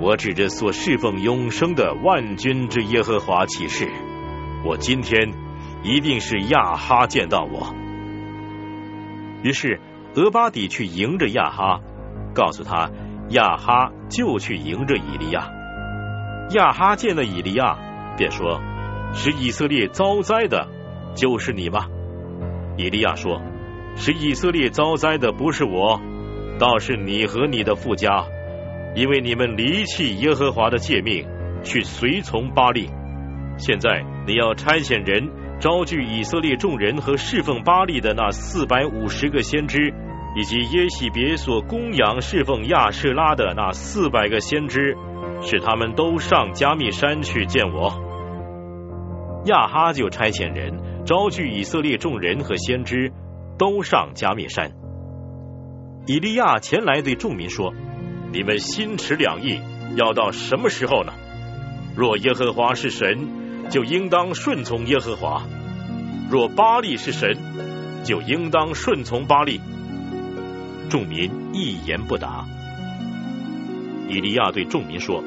[0.00, 3.88] 我指着所侍奉永生的万军之耶和华起誓，
[4.64, 5.32] 我今天
[5.82, 7.74] 一定是亚哈见到我。
[9.42, 9.80] 于是
[10.14, 11.80] 俄巴底去迎着亚哈，
[12.34, 12.90] 告诉他
[13.30, 15.50] 亚哈就去迎着以利亚。
[16.54, 17.78] 亚哈见了以利亚，
[18.16, 18.60] 便说
[19.14, 20.68] ：“使以色列遭灾的，
[21.14, 21.86] 就是你吗？”
[22.76, 23.40] 以利亚说
[23.94, 26.00] ：“使以色列遭灾的不是我，
[26.58, 28.24] 倒是你和你的父家。”
[28.94, 31.26] 因为你们离弃耶和华的诫命，
[31.62, 32.90] 去随从巴利，
[33.56, 39.94] 现在你要差遣人招聚以色列众人和侍奉巴利的那四百五十个先知，
[40.36, 44.94] 以及耶喜别所供养侍奉亚士拉的那四百个先知，
[45.40, 47.92] 使他们都上加密山去见我。
[49.46, 53.10] 亚哈就差遣人招聚以色列众人和先知，
[53.58, 54.72] 都上加密山。
[56.06, 57.72] 以利亚前来对众民说。
[58.32, 59.60] 你们心持两意，
[59.94, 61.12] 要到什么时候呢？
[61.94, 65.42] 若耶和华是神，就应当顺从耶和华；
[66.30, 67.36] 若巴利是神，
[68.04, 69.60] 就应当顺从巴利。
[70.88, 72.46] 众民一言不答。
[74.08, 75.22] 以利亚对众民说：“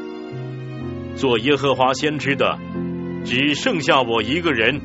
[1.15, 2.57] 做耶和华先知的，
[3.23, 4.79] 只剩下我一个人；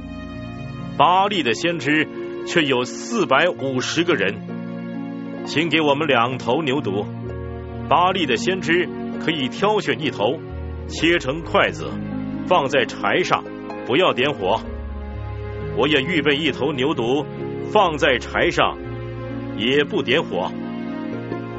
[0.99, 2.07] 巴利的先知
[2.47, 4.35] 却有四百五十个人。
[5.47, 7.07] 请给我们两头牛犊。”
[7.91, 8.89] 巴利的先知
[9.21, 10.39] 可以挑选一头，
[10.87, 11.91] 切成筷子，
[12.47, 13.43] 放在柴上，
[13.85, 14.61] 不要点火。
[15.77, 17.27] 我也预备一头牛犊，
[17.73, 18.79] 放在柴上，
[19.59, 20.53] 也不点火。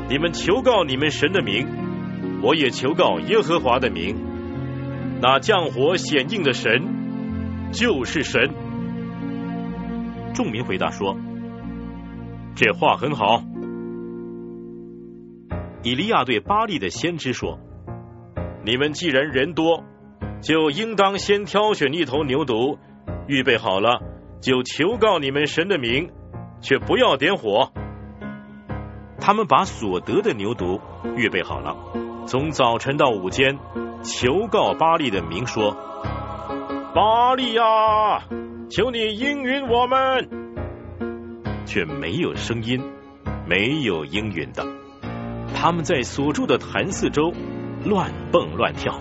[0.08, 1.68] 你们求告你们神的名，
[2.42, 4.16] 我也求告耶和华的名。
[5.22, 8.50] 那降火显应的神就是神。
[10.34, 11.18] 众民回答说
[12.56, 13.44] ：“这话很好。”
[15.84, 17.60] 以利亚对巴利的先知说
[18.64, 19.84] ：“你们既然人多，
[20.42, 22.78] 就应当先挑选一头牛犊，
[23.28, 24.00] 预备好了，
[24.42, 26.12] 就求告你们神的名，
[26.62, 27.72] 却不要点火。”
[29.20, 30.82] 他们把所得的牛犊
[31.16, 31.78] 预备好了，
[32.28, 33.58] 从早晨到午间，
[34.04, 35.76] 求告巴利的名说
[36.94, 38.24] ：“巴利呀，
[38.70, 40.30] 求你应允我们。”
[41.66, 42.84] 却没有声音，
[43.48, 44.81] 没有应允的。
[45.56, 47.32] 他们在所住的坛四周
[47.86, 49.00] 乱蹦乱跳。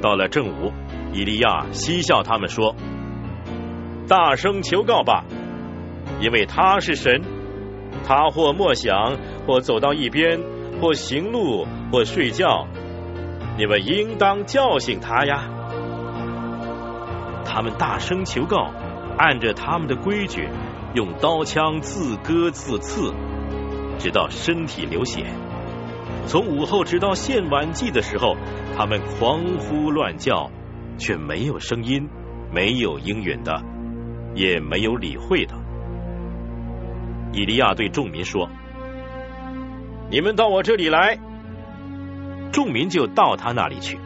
[0.00, 0.72] 到了正午，
[1.12, 2.74] 以利亚嬉笑他们说
[4.08, 5.24] ：“大声求告吧，
[6.20, 7.22] 因为他是神。
[8.06, 9.16] 他或默想，
[9.46, 10.40] 或走到一边，
[10.80, 12.66] 或行路，或睡觉。
[13.56, 15.48] 你们应当叫醒他呀。”
[17.46, 18.72] 他们大声求告，
[19.16, 20.48] 按着他们的规矩，
[20.94, 23.14] 用刀枪自割自刺。
[24.04, 25.24] 直到身体流血，
[26.26, 28.36] 从午后直到献晚祭的时候，
[28.76, 30.50] 他们狂呼乱叫，
[30.98, 32.06] 却没有声音，
[32.52, 33.62] 没有应允的，
[34.34, 35.54] 也没有理会的。
[37.32, 38.50] 以利亚对众民说
[40.12, 41.18] ：“你们到我这里来。”
[42.52, 43.98] 众民就到他那里去，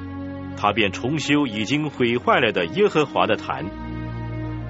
[0.57, 3.65] 他便重修已经毁坏了的耶和华的坛。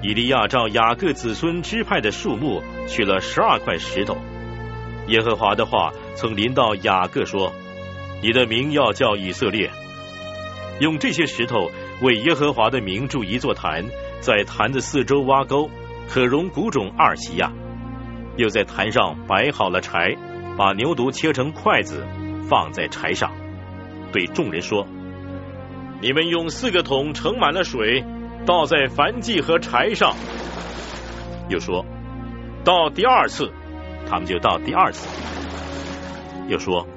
[0.01, 4.17] 以利亚照雅各子孙支派的数目，取了十二块石头。
[5.09, 7.51] 耶和华的话曾临到雅各说
[8.21, 9.69] ：“你的名要叫以色列。”
[10.79, 11.71] 用这些石头
[12.01, 13.85] 为耶和华的名筑一座坛，
[14.21, 15.69] 在坛的四周挖沟，
[16.07, 17.51] 可容谷种二西亚。
[18.37, 20.15] 又在坛上摆好了柴，
[20.57, 22.07] 把牛犊切成筷子，
[22.47, 23.31] 放在柴上，
[24.13, 24.87] 对众人说
[26.01, 28.05] ：“你们用四个桶盛满了水，
[28.45, 30.15] 倒在燔祭和柴上。”
[31.49, 31.83] 又说
[32.63, 33.51] ：“到第二次。”
[34.07, 35.07] 他们就到第二次，
[36.47, 36.87] 又说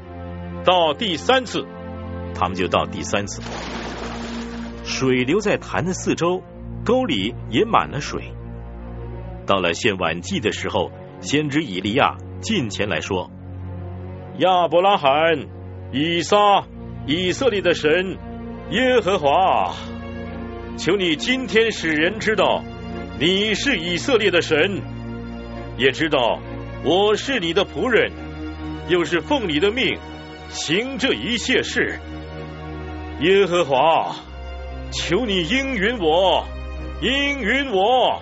[0.65, 1.67] 到第三次，
[2.35, 3.43] 他们就到第三次。
[4.85, 6.43] 水流在潭的四周，
[6.85, 8.33] 沟里也满了水。
[9.47, 13.31] 到了献晚祭的时候，先知以利亚近前来说
[14.39, 15.49] ：“亚伯拉罕、
[15.93, 16.65] 以撒、
[17.07, 18.17] 以色列的神
[18.71, 19.75] 耶和华，
[20.77, 22.63] 求你今天使人知道
[23.19, 24.81] 你是以色列的神，
[25.77, 26.39] 也知道。”
[26.85, 28.11] 我是你的仆人，
[28.89, 29.99] 又是奉你的命
[30.49, 32.01] 行这一切事。
[33.21, 34.17] 耶和华，
[34.91, 36.45] 求你应允我，
[37.01, 38.21] 应允我，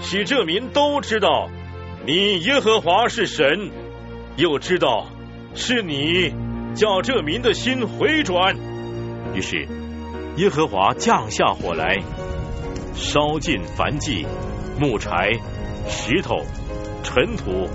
[0.00, 1.50] 使这民都知道
[2.06, 3.70] 你耶和华是神，
[4.36, 5.08] 又知道
[5.54, 6.32] 是你
[6.74, 8.56] 叫这民的心回转。
[9.34, 9.68] 于是
[10.36, 11.98] 耶和华降下火来，
[12.94, 14.24] 烧尽燔祭、
[14.80, 15.32] 木柴、
[15.86, 16.38] 石头。
[17.02, 17.68] 尘土，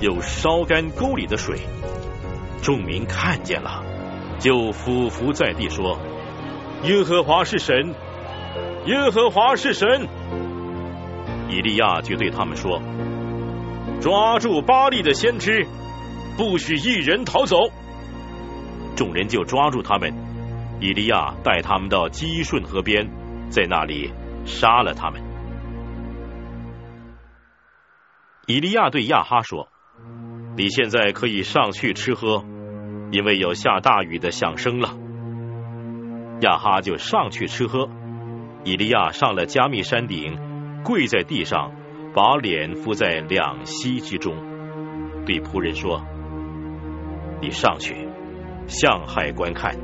[0.00, 1.58] 又烧干沟里的水，
[2.62, 3.82] 众民看见了，
[4.38, 5.98] 就俯伏在地说
[6.84, 7.94] ：“耶和华是神，
[8.86, 10.08] 耶和华是神。”
[11.48, 12.80] 以利亚就对他们说
[14.00, 15.66] ：“抓住巴利的先知，
[16.36, 17.56] 不许一人逃走。”
[18.96, 20.12] 众人就抓住他们。
[20.80, 23.08] 以利亚带他们到基顺河边，
[23.48, 24.12] 在那里
[24.44, 25.33] 杀了他们。
[28.46, 29.68] 以利亚对亚哈说
[30.56, 32.44] ：“你现在可以上去吃喝，
[33.10, 34.94] 因为有下大雨的响声了。”
[36.42, 37.88] 亚哈就上去吃喝。
[38.64, 40.38] 以利亚上了加密山顶，
[40.84, 41.72] 跪在地上，
[42.14, 44.34] 把脸伏在两膝之中，
[45.26, 46.02] 对仆人说
[47.40, 48.08] ：“你上去
[48.66, 49.74] 向海观看。”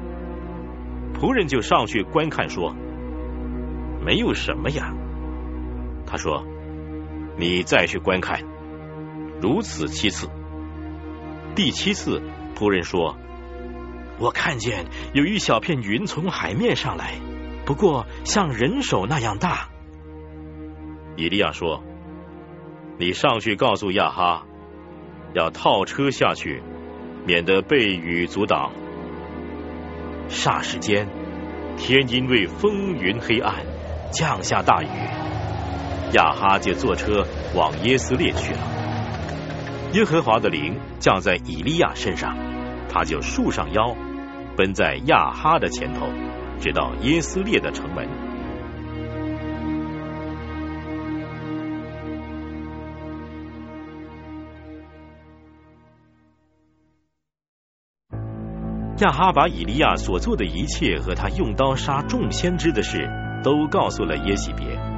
[1.14, 2.74] 仆人就上去观看，说
[4.04, 4.92] ：“没有什么呀。”
[6.06, 6.42] 他说
[7.40, 8.44] ：“你再去观看。”
[9.42, 10.28] 如此七次。
[11.56, 12.22] 第七次，
[12.54, 13.16] 仆人说
[14.20, 14.84] ：“我看见
[15.14, 17.14] 有一小片云从海面上来，
[17.64, 19.70] 不过像人手那样大。”
[21.16, 21.82] 以利亚说
[23.00, 24.46] ：“你上去告诉亚哈，
[25.34, 26.62] 要套车下去，
[27.26, 28.72] 免得被雨阻挡。”
[30.28, 31.08] 霎时间，
[31.76, 33.64] 天因为风云黑暗，
[34.12, 34.86] 降下大雨。
[36.12, 37.24] 亚哈就坐车
[37.54, 38.58] 往耶斯列去了。
[39.92, 42.36] 耶和华的灵降在以利亚身上，
[42.88, 43.94] 他就束上腰，
[44.56, 46.06] 奔在亚哈的前头，
[46.60, 48.08] 直到耶斯列的城门。
[58.98, 63.08] 亚哈把以利亚所做的一切和他用刀杀众先知的事，
[63.42, 64.89] 都告诉了耶喜别。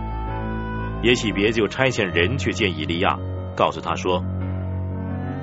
[1.02, 3.18] 耶喜别就差遣人去见以利亚，
[3.56, 4.22] 告诉他说：“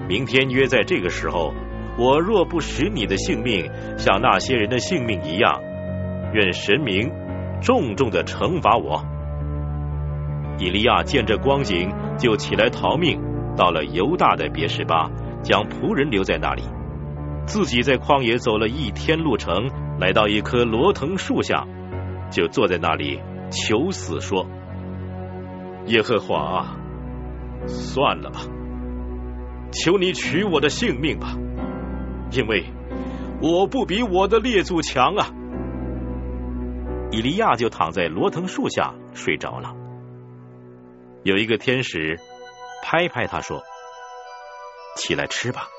[0.07, 1.53] 明天约在这个时候，
[1.97, 5.59] 我若不使你的性命像那些人的性命一样，
[6.33, 7.11] 愿神明
[7.61, 9.03] 重重的惩罚我。”
[10.59, 13.21] 以利亚见这光景，就起来逃命，
[13.55, 15.09] 到了犹大的别是巴，
[15.41, 16.63] 将仆人留在那里。
[17.45, 19.69] 自己在旷野走了一天路程，
[19.99, 21.65] 来到一棵罗藤树下，
[22.29, 23.21] 就坐在那里
[23.51, 24.45] 求死，说
[25.89, 26.77] ：“耶和华，
[27.67, 28.41] 算了吧，
[29.71, 31.35] 求你取我的性命吧，
[32.31, 32.63] 因为
[33.41, 35.31] 我不比我的列祖强啊。”
[37.11, 39.73] 以利亚就躺在罗藤树下睡着了。
[41.23, 42.19] 有一个天使
[42.83, 43.63] 拍拍他说
[44.95, 45.69] ：“起来吃吧。”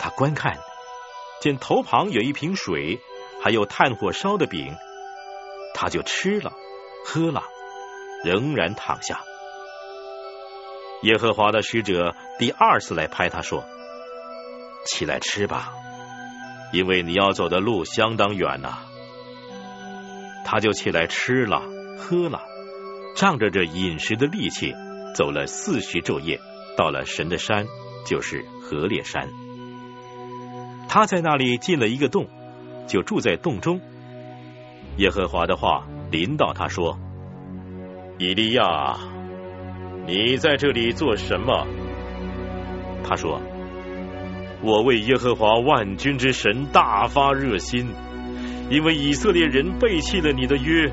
[0.00, 0.58] 他观看，
[1.40, 2.98] 见头旁有一瓶水，
[3.40, 4.74] 还有炭火烧的饼，
[5.74, 6.52] 他就吃了，
[7.04, 7.44] 喝了，
[8.24, 9.20] 仍然躺下。
[11.02, 13.64] 耶和华的使者第二次来拍他说
[14.84, 15.72] ：“起来吃吧，
[16.72, 18.78] 因为你要走的路相当远呐。”
[20.44, 21.62] 他就起来吃了，
[21.98, 22.42] 喝了，
[23.14, 24.74] 仗着这饮食的力气，
[25.14, 26.40] 走了四十昼夜，
[26.76, 27.66] 到了神的山，
[28.06, 29.28] 就是河烈山。
[30.88, 32.26] 他在那里进了一个洞，
[32.88, 33.80] 就住在洞中。
[34.96, 36.98] 耶和华的话临到他说
[38.18, 38.96] ：“以利亚，
[40.06, 41.66] 你在这里做什么？”
[43.08, 43.40] 他说
[44.60, 47.88] ：“我为耶和华万军之神大发热心，
[48.70, 50.90] 因为以色列人背弃了你的约，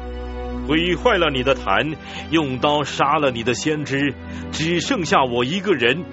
[0.67, 1.95] 毁坏了你的坛，
[2.29, 4.13] 用刀杀了你的先知，
[4.51, 6.05] 只剩下我一个人，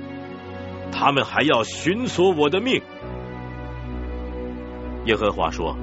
[0.91, 2.81] 他们还要寻索我的命。”
[5.05, 5.77] 耶和华说：“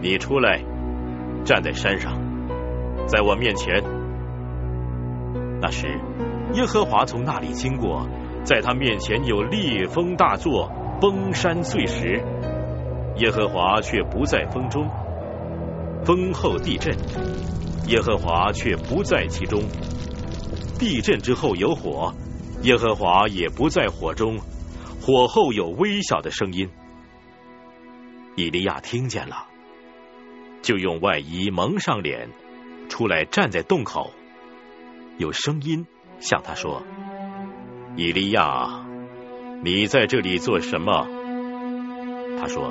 [0.00, 0.64] 你出来，
[1.44, 2.21] 站在山上，
[3.06, 3.82] 在我面前。”
[5.60, 5.86] 那时，
[6.54, 8.08] 耶和华从那里经过，
[8.44, 10.70] 在他面前有烈风大作，
[11.00, 12.22] 崩山碎石。
[13.16, 14.88] 耶和华却不在风中，
[16.04, 16.96] 风后地震，
[17.86, 19.60] 耶和华却不在其中。
[20.78, 22.12] 地震之后有火，
[22.62, 24.38] 耶和华也不在火中，
[25.00, 26.68] 火后有微小的声音。
[28.34, 29.46] 以利亚听见了，
[30.62, 32.30] 就用外衣蒙上脸，
[32.92, 34.12] 出来站在洞口。
[35.16, 35.86] 有声音
[36.20, 36.82] 向他说
[37.96, 38.84] ：“以利亚，
[39.64, 41.08] 你在这里做什么？”
[42.38, 42.70] 他说：“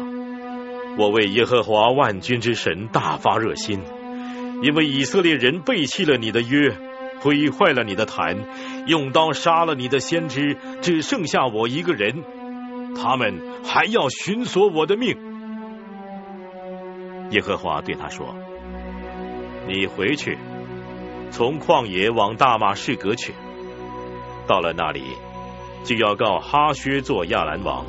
[0.99, 3.81] 我为耶和华万军之神大发热心，
[4.61, 6.75] 因为以色列人背弃了你的约，
[7.21, 8.37] 毁坏了你的坛，
[8.85, 12.23] 用刀杀了你的先知，只剩下我一个人，
[12.95, 15.17] 他们还要寻索我的命。”
[17.31, 18.35] 耶和华对他说
[19.67, 20.37] ：“你回去，
[21.29, 23.33] 从旷野往大马士革去。
[24.47, 25.03] 到了那里，
[25.83, 27.85] 就要告哈薛做亚兰王，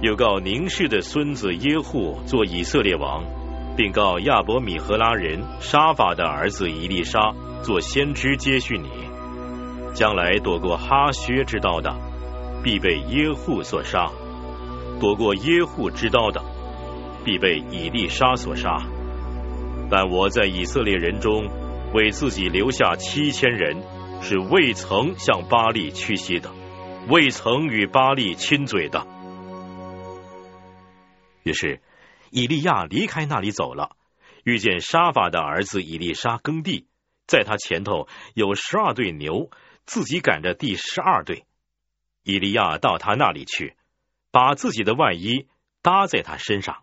[0.00, 3.24] 又告宁氏的孙子耶户做以色列王，
[3.76, 7.32] 并告亚伯米和拉人沙法的儿子以利沙
[7.62, 8.88] 做先知接续你。
[9.94, 11.94] 将来躲过哈薛之刀的，
[12.62, 14.10] 必被耶户所杀；
[15.00, 16.42] 躲过耶户之刀的，
[17.24, 18.78] 必被以利沙所杀。
[19.94, 21.50] 但我在以色列人中
[21.92, 23.76] 为自己留下七千人，
[24.22, 26.50] 是未曾向巴利屈膝的，
[27.10, 29.06] 未曾与巴利亲嘴的。
[31.42, 31.82] 于是，
[32.30, 33.94] 以利亚离开那里走了，
[34.44, 36.86] 遇见沙法的儿子以利沙耕地，
[37.26, 39.50] 在他前头有十二对牛，
[39.84, 41.44] 自己赶着第十二对。
[42.22, 43.76] 以利亚到他那里去，
[44.30, 45.48] 把自己的外衣
[45.82, 46.78] 搭在他身上。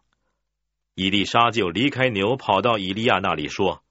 [1.01, 3.85] 伊丽莎就离开牛，跑到以利亚那里说：“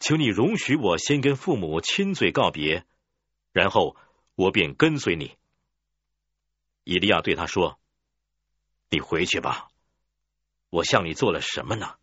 [0.00, 2.86] 求你容许我先跟父母亲嘴告别，
[3.52, 3.94] 然后
[4.34, 5.36] 我便跟随你。”
[6.84, 7.78] 以利亚对他说。
[8.88, 9.68] 你回去吧，
[10.70, 11.96] 我向你做了什么呢？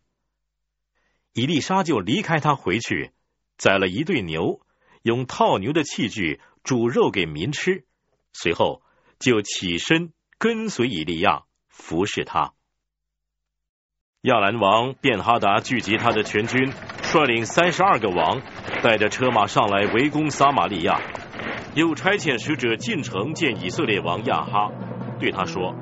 [1.32, 3.10] 伊丽莎就离开他回去，
[3.56, 4.64] 宰了一对牛，
[5.02, 7.84] 用套牛的器具煮肉给民吃，
[8.32, 8.84] 随后
[9.18, 12.54] 就起身跟随以利亚服侍他。
[14.22, 16.72] 亚兰王便哈达聚集他的全军，
[17.02, 18.40] 率领三十二个王，
[18.80, 21.00] 带着车马上来围攻撒玛利亚，
[21.74, 24.70] 又差遣使者进城见以色列王亚哈，
[25.18, 25.74] 对他说。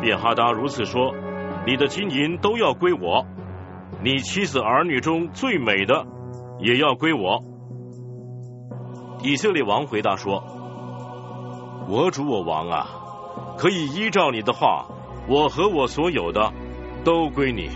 [0.00, 1.14] 便哈达如此说
[1.64, 3.24] ：“你的金银都要归我，
[4.02, 6.04] 你妻子儿女中最美的
[6.58, 7.40] 也要归我。”
[9.22, 10.42] 以色列王回答说
[11.88, 12.88] ：“我主我王啊，
[13.58, 14.86] 可以依照你的话，
[15.28, 16.52] 我和我所有的
[17.04, 17.70] 都归你。”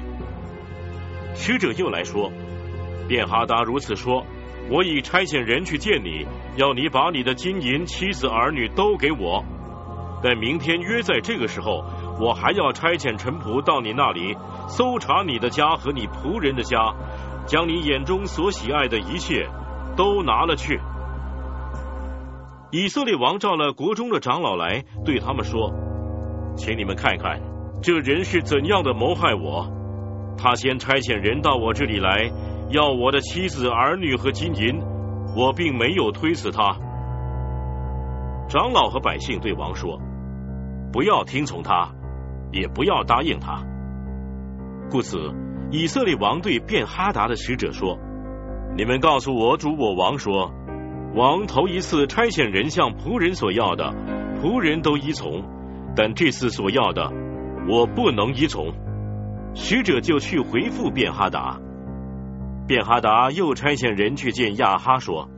[1.35, 2.31] 使者又来说
[3.09, 4.25] ：“便哈达如此说：
[4.71, 6.27] 我已差遣人去见你，
[6.57, 9.45] 要你把你的金银、妻子儿女都给我。
[10.23, 11.85] 但明天约在这个时候。”
[12.19, 14.35] 我还要差遣臣仆到你那里，
[14.69, 16.95] 搜查你的家和你仆人的家，
[17.45, 19.47] 将你眼中所喜爱的一切
[19.99, 20.81] 都拿了去。
[22.71, 25.71] 以色列王召了国中的长老来，对他们说
[26.57, 27.39] ：“请你们看看，
[27.87, 29.71] 这人是怎样的谋害我。
[30.37, 32.29] 他先差遣人到我这里来，
[32.69, 34.83] 要我的妻子、儿女和金银，
[35.37, 36.77] 我并没有推辞他。”
[38.51, 40.01] 长老和百姓对王说
[40.93, 41.89] ：“不要听从他。”
[42.51, 43.63] 也不要答应他。
[44.91, 45.33] 故此，
[45.71, 47.97] 以色列王对便哈达的使者说
[48.77, 50.51] ：“你们告诉我主我王说，
[51.15, 53.95] 王头一次差遣人向仆人所要的，
[54.43, 55.45] 仆人都依从；
[55.95, 57.13] 但这次所要的，
[57.69, 58.73] 我不能依从。”
[59.59, 61.59] 使者就去回复便哈达。
[62.67, 65.31] 便哈达又差遣人去见亚哈说：“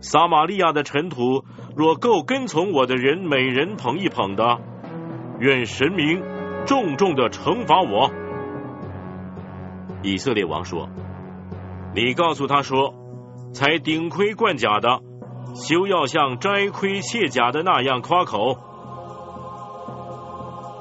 [0.00, 1.44] 撒玛利亚的尘土，
[1.74, 4.60] 若够跟从我的人每人捧一捧的。”
[5.40, 6.22] 愿神明
[6.66, 8.10] 重重的惩罚我。
[10.02, 10.88] 以色列王说
[11.96, 12.94] ：“你告诉他说，
[13.52, 15.00] 才顶盔贯甲的，
[15.56, 18.58] 休要像摘盔卸甲的那样夸口。”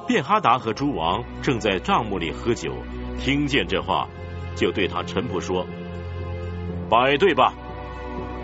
[0.10, 2.74] 便哈达和诸王正在帐幕里喝酒，
[3.20, 4.08] 听见这话，
[4.56, 5.64] 就对他臣仆说
[6.90, 7.54] ：“摆队吧。”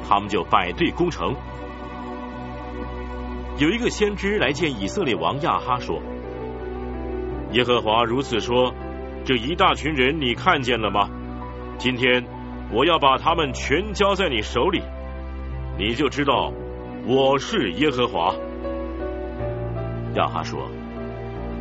[0.08, 1.34] 他们就摆队攻城。
[3.58, 6.00] 有一个先知来见以色列王亚哈说
[7.54, 8.72] ：“耶和华如此说，
[9.26, 11.10] 这一大群人你看见了吗？
[11.80, 12.24] 今天
[12.72, 14.84] 我要把他们全交在你手里，
[15.80, 16.54] 你就知道
[17.08, 18.36] 我是耶和华。”
[20.14, 20.70] 亚哈说：“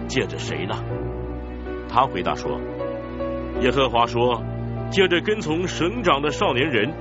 [0.09, 0.75] 借着谁呢？”
[1.89, 2.61] 他回答说
[3.61, 4.43] ：“耶和华说，
[4.91, 6.93] 借着跟从省长的少年人。”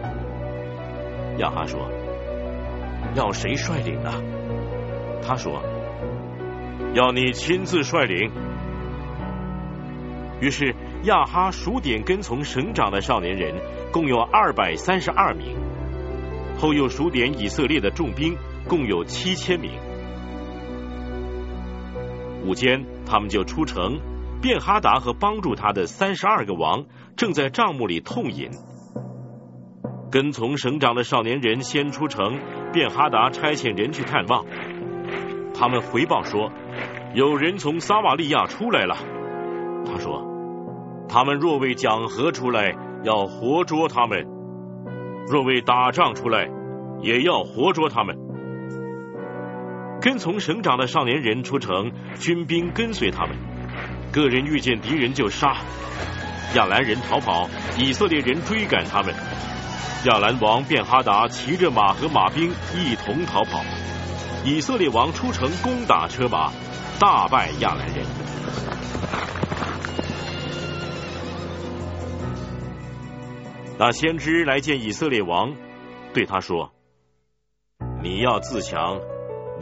[1.40, 1.90] 亚哈说
[3.16, 4.12] ：“要谁率领呢？”
[5.26, 5.62] 他说
[6.94, 8.32] ：“要你亲自率领。”
[10.42, 13.56] 于是亚哈数点跟从省长的少年人，
[13.92, 15.56] 共有二百三十二名；
[16.58, 18.36] 后又数点以色列的重兵，
[18.68, 19.72] 共有七千名。
[22.46, 24.00] 午间，他们就出城，
[24.42, 28.50] 便哈达和帮助他的三十二个王正在帐幕里痛饮。
[30.12, 32.40] 跟从省长的少年人先出城，
[32.72, 34.46] 便哈达差遣人去探望。
[35.56, 36.52] 他们回报说，
[37.14, 38.96] 有人从撒瓦利亚出来了。
[39.86, 40.24] 他说，
[41.08, 44.24] 他们若为讲和出来，要活捉他们；
[45.28, 46.50] 若为打仗出来，
[47.02, 48.18] 也要活捉他们。
[50.04, 51.90] 跟从省长的少年人出城，
[52.20, 53.38] 军兵跟随他们，
[54.12, 55.56] 个人遇见敌人就杀。
[56.56, 59.16] 亚兰人逃跑，以色列人追赶他们。
[60.04, 63.64] 亚兰王便哈达骑着马和马兵一同逃跑。
[64.44, 66.52] 以色列王出城攻打车马，
[67.00, 68.06] 大败亚兰人。
[73.80, 75.56] 那先知来见以色列王，
[76.14, 76.74] 对他说
[78.04, 79.00] ：“你要自强，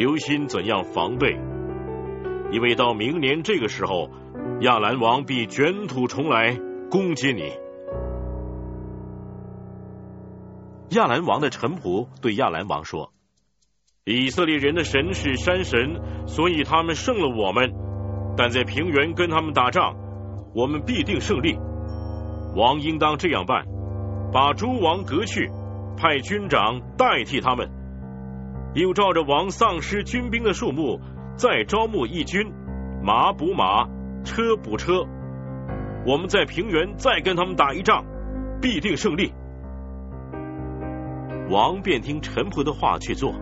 [0.01, 1.37] 留心怎样防备，
[2.51, 4.09] 因为到明年这个时候，
[4.61, 6.57] 亚兰王必卷土重来
[6.89, 7.43] 攻击你。”
[10.97, 13.11] 亚兰王的臣仆对亚兰王说
[14.03, 17.71] ：“以色列人的神是山神，所以他们胜了我们。
[18.35, 19.95] 但在平原跟他们打仗，
[20.55, 21.55] 我们必定胜利。
[22.55, 23.65] 王应当这样办：
[24.33, 25.51] 把诸王革去，
[25.95, 27.69] 派军长代替他们，
[28.73, 31.01] 又照着王丧失军兵的数目，
[31.35, 32.53] 再招募义军，
[33.03, 33.89] 马补马，
[34.23, 35.05] 车补车。
[36.05, 38.05] 我们在平原再跟他们打一仗，
[38.61, 39.33] 必定胜利。”
[41.51, 43.33] 王便听臣仆的话去做。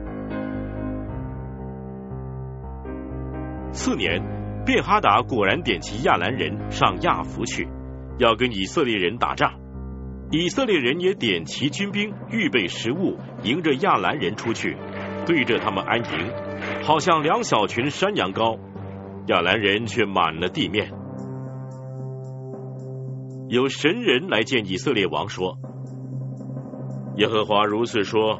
[3.71, 4.19] 次年，
[4.65, 7.67] 便哈达果然点齐亚兰人上亚弗去，
[8.17, 9.59] 要跟以色列人打仗。
[10.31, 14.75] 以色列人也点齐军兵，预备食物，迎着亚兰人出去，
[15.25, 16.31] 对着他们安营，
[16.83, 18.59] 好像两小群山羊羔。
[19.27, 20.91] 亚兰人却满了地面。
[23.47, 25.57] 有神人来见以色列王说。
[27.17, 28.39] 耶和华如此说：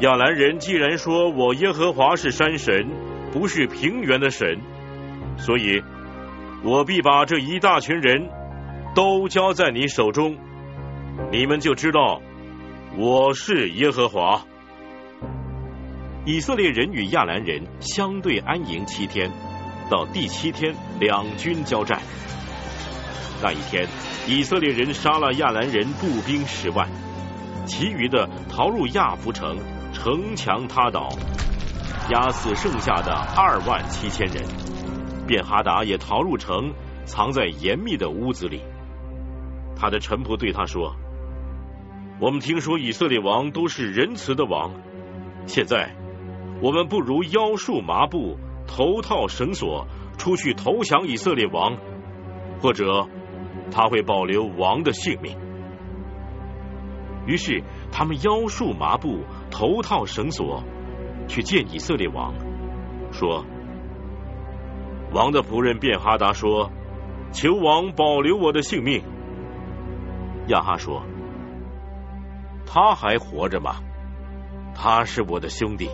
[0.00, 2.88] 亚兰人既然说我耶和华是山神，
[3.32, 4.60] 不是平原的神，
[5.36, 5.82] 所以
[6.64, 8.28] 我必把这一大群人
[8.94, 10.36] 都交在你手中，
[11.30, 12.20] 你们就知道
[12.96, 14.42] 我是耶和华。
[16.26, 19.30] 以色列人与亚兰人相对安营七天，
[19.88, 22.02] 到第七天两军交战。
[23.40, 23.86] 那一天，
[24.26, 26.88] 以色列人杀了亚兰人步兵十万。
[27.64, 29.56] 其余的逃入亚福城，
[29.92, 31.08] 城墙塌倒，
[32.10, 34.42] 压死剩下的二万七千人。
[35.28, 36.74] 便哈达也逃入城，
[37.04, 38.62] 藏在严密的屋子里。
[39.76, 40.96] 他的臣仆对他说
[42.18, 44.72] ：“我们听说以色列王都是仁慈的王，
[45.46, 45.94] 现在
[46.60, 51.76] 我们不如腰束麻布，头套绳索，出去投降以色列王，
[52.60, 53.06] 或者
[53.70, 55.36] 他会保留王的性命。”
[57.26, 60.62] 于是他们腰束麻布，头套绳索，
[61.26, 62.32] 去见以色列王，
[63.12, 63.44] 说
[65.12, 66.70] ：“王的仆人便哈达说，
[67.32, 69.02] 求王保留我的性命。”
[70.48, 71.02] 亚哈说
[72.64, 73.80] ：“他还活着吗？
[74.74, 75.90] 他是我的兄弟。”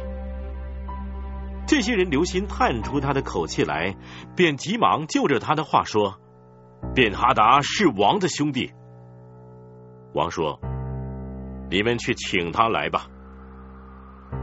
[1.73, 3.97] 这些人留心探出他的口气来，
[4.36, 6.20] 便急忙就着他的话说
[6.94, 8.70] ：“便哈达是王的兄弟。”
[10.12, 10.61] 王说。
[11.70, 13.07] 你们去请他来吧。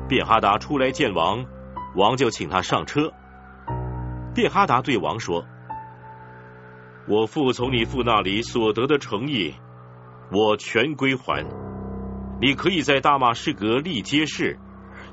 [0.08, 1.46] 便哈达出来见王，
[1.96, 3.12] 王就请他上车。
[4.34, 5.46] 便哈达对王说
[7.08, 9.54] ：“我父从你父那里所得的诚意，
[10.32, 11.46] 我全归还。
[12.42, 14.58] 你可以在大马士革立街市，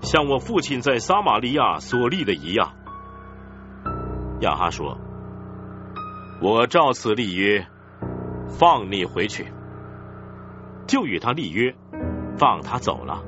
[0.03, 2.75] 像我父亲在撒玛利亚所立的一样。”
[4.43, 4.99] 亚哈说
[6.43, 7.67] ：“我照此立约，
[8.49, 9.53] 放你回去。”
[10.87, 11.75] 就与他立约。
[12.39, 13.25] 放他走了。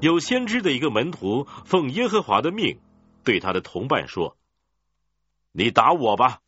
[0.00, 2.80] 有先知的一个门徒奉耶和华的命，
[3.22, 4.36] 对他的同伴说
[5.54, 6.40] ：“你打我吧。”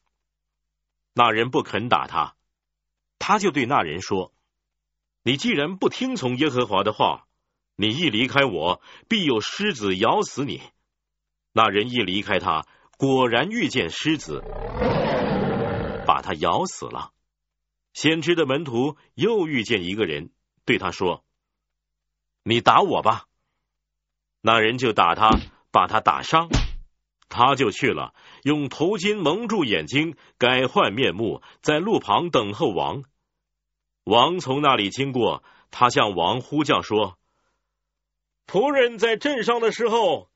[1.14, 2.34] 那人不肯打他，
[3.20, 4.32] 他就对那人说
[5.22, 7.25] ：“你既然不听从耶和华的话，
[7.76, 10.60] 你一离开我，必有狮子咬死你。”
[11.52, 12.66] 那人一离开他，
[12.98, 14.42] 果然遇见狮子，
[16.06, 17.12] 把他咬死了。
[17.92, 20.30] 先知的门徒又遇见一个人。
[20.66, 21.24] 对他说
[22.42, 23.26] ：“你打我吧。”
[24.42, 25.30] 那人就打他，
[25.70, 26.48] 把他打伤，
[27.28, 33.04] 他就去了，用头巾蒙住眼睛，改换面目，在路旁等候王。
[34.04, 37.18] 王从那里经过，他向王呼叫说
[38.46, 40.28] ：“仆人在镇上的时候，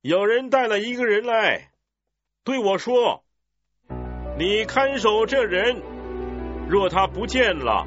[0.00, 1.70] 有人带了一个人来，
[2.44, 3.22] 对我说
[4.38, 5.82] ：‘你看守这人，
[6.68, 7.86] 若他不见了，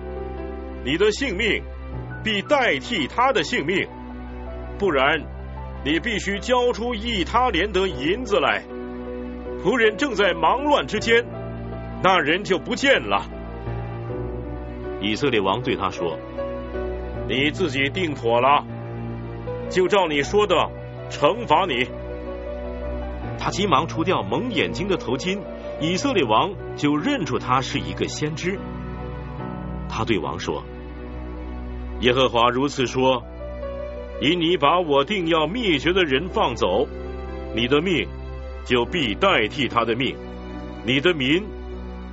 [0.84, 1.64] 你的性命。’”
[2.26, 3.88] 必代替他的性命，
[4.80, 5.22] 不然
[5.84, 8.64] 你必须交出一他连得银子来。
[9.64, 11.24] 仆人正在忙乱之间，
[12.02, 13.30] 那人就不见了。
[15.00, 16.18] 以色列王对他说
[17.30, 18.66] ：“你自己定妥了，
[19.70, 20.56] 就照你说的
[21.10, 21.88] 惩罚你。”
[23.38, 25.40] 他急忙除掉蒙眼睛的头巾，
[25.82, 28.60] 以色列王就认出他是一个先知。
[29.90, 30.64] 他对王说。
[32.02, 33.24] 耶和华如此说
[34.20, 36.88] ：“因你把我定要灭绝的人放走，
[37.56, 38.08] 你的命
[38.66, 40.14] 就必代替他的命；
[40.86, 41.46] 你的民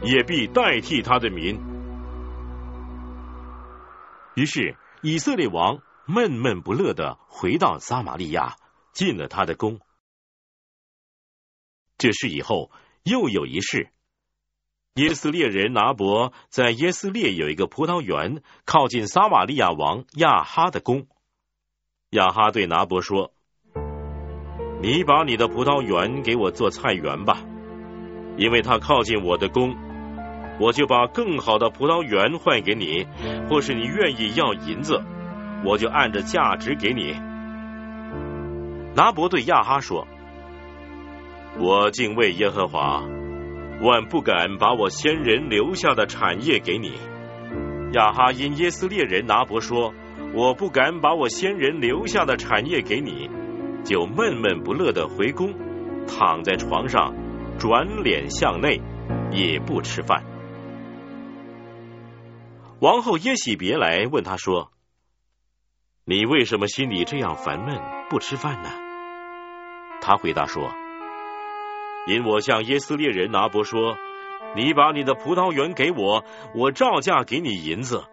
[0.02, 1.58] 也必代替他的民。
[4.34, 8.56] 于是以色列王闷闷不乐的回到撒玛利亚，
[8.92, 9.80] 进了他的宫。
[11.96, 12.70] 这事以后
[13.04, 13.90] 又有一事。
[14.94, 21.06] 耶斯列人拿伯在耶斯列有一个葡萄园，靠近撒玛利亚王亚哈的宫。
[22.10, 23.32] 亚哈对拿伯说
[24.82, 27.42] ：“你把你的葡萄园给我做菜园吧，
[28.36, 29.74] 因为他靠近我的宫，
[30.60, 33.06] 我就把更好的葡萄园换给你；
[33.48, 35.00] 或是你愿意要银子，
[35.64, 37.14] 我就按着价值给你。”
[38.94, 40.06] 拿伯对亚哈说
[41.58, 43.02] ：“我敬畏耶和华。”
[43.82, 46.92] 万不敢把我先人留下的产业给你。
[47.94, 49.92] 亚哈因耶斯列人拿伯说
[50.34, 53.28] ：“我不敢把我先人留下的产业给你。”
[53.82, 55.52] 就闷闷不乐的回宫，
[56.06, 57.12] 躺在床上，
[57.58, 58.80] 转脸向内，
[59.32, 60.22] 也不吃饭。
[62.78, 64.70] 王后耶喜别来问他说
[66.04, 67.80] ：“你为什么心里这样烦闷，
[68.10, 68.70] 不吃饭呢？”
[70.02, 70.72] 他回答说。
[72.08, 73.96] 因我向耶斯列人拿伯说
[74.56, 78.08] ：“你把你的葡萄园给我，我照价给你银子；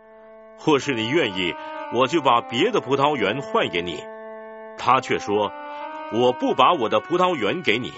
[0.59, 1.55] 或是你愿意，
[1.95, 4.03] 我就把别的葡萄园换给你。”
[4.77, 5.51] 他却说
[6.13, 7.91] ：“我不把我的葡萄园给你。”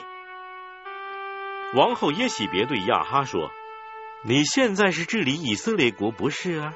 [1.76, 3.52] 王后耶喜别对亚哈说
[4.24, 6.74] ：“你现在是治理以色列国不是啊？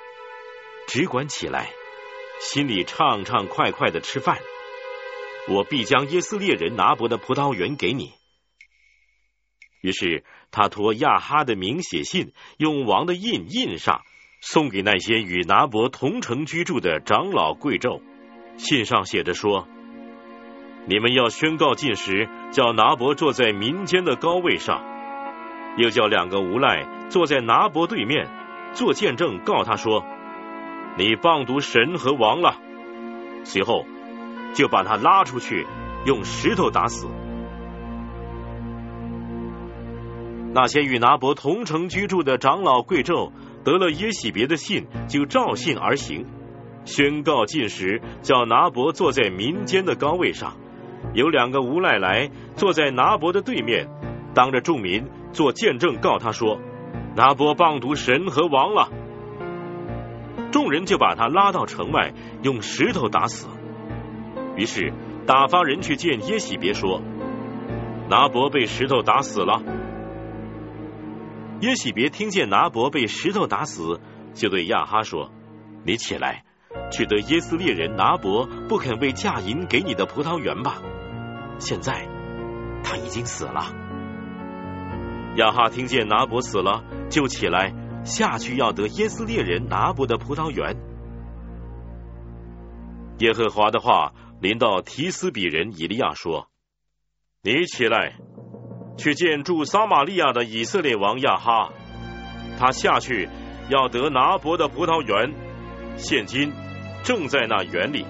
[0.88, 1.69] 只管起来，
[2.39, 4.39] 心里畅畅快快的吃饭。
[5.47, 8.11] 我必将耶斯列人拿伯的葡萄园给你。”
[9.81, 14.01] 于是他托亚哈的名写信，用王的印印上，
[14.41, 18.01] 送给那些与拿伯同城居住的长老贵胄。
[18.57, 19.67] 信上写着说
[20.88, 24.83] ：“你们要宣告禁食，叫拿伯坐在民间的高位上，
[25.77, 28.27] 又叫两个无赖坐在拿伯对面
[28.73, 30.03] 做见证，告他说：
[30.98, 32.56] 你谤读神和王了。
[33.43, 33.85] 随后
[34.53, 35.67] 就把他拉出去，
[36.06, 37.07] 用石头打死。”
[40.53, 43.32] 那些与拿伯同城居住的长老贵胄
[43.65, 46.25] 得了耶喜别的信，就照信而行，
[46.85, 50.56] 宣告禁食，叫拿伯坐在民间的高位上。
[51.14, 53.90] 有两个无赖来坐在拿伯的对面，
[54.33, 56.57] 当着众民做见证，告他说
[57.17, 58.90] ：“拿伯谤读神和王了。”
[60.65, 62.11] 众人就把他拉到城外，
[62.41, 63.47] 用石头打死。
[64.55, 64.91] 于是
[65.27, 67.03] 打发人去见耶喜别，说
[68.09, 69.61] ：“拿伯被石头打死了。”
[71.61, 74.01] 耶喜别听见拿伯被石头打死，
[74.33, 75.29] 就对亚哈说
[75.85, 76.43] ：“你起来，
[76.91, 80.81] 去得耶斯列人拿伯不肯为嫁银给你的葡萄园吧。
[81.59, 82.07] 现在
[82.83, 83.71] 他已经死了。”
[85.37, 87.71] 亚哈听见拿伯死了，就起来
[88.06, 90.77] 下去要得耶斯列人拿伯的葡萄园。
[93.19, 96.48] 耶和华的话临到提斯比人以利亚说
[97.43, 98.16] ：“你起来。”
[98.98, 101.74] 去见住撒玛利亚的以色列王亚哈，
[102.58, 103.27] 他下去
[103.67, 105.34] 要得拿伯的葡萄园，
[105.98, 106.53] 现今
[107.03, 108.06] 正在那园里。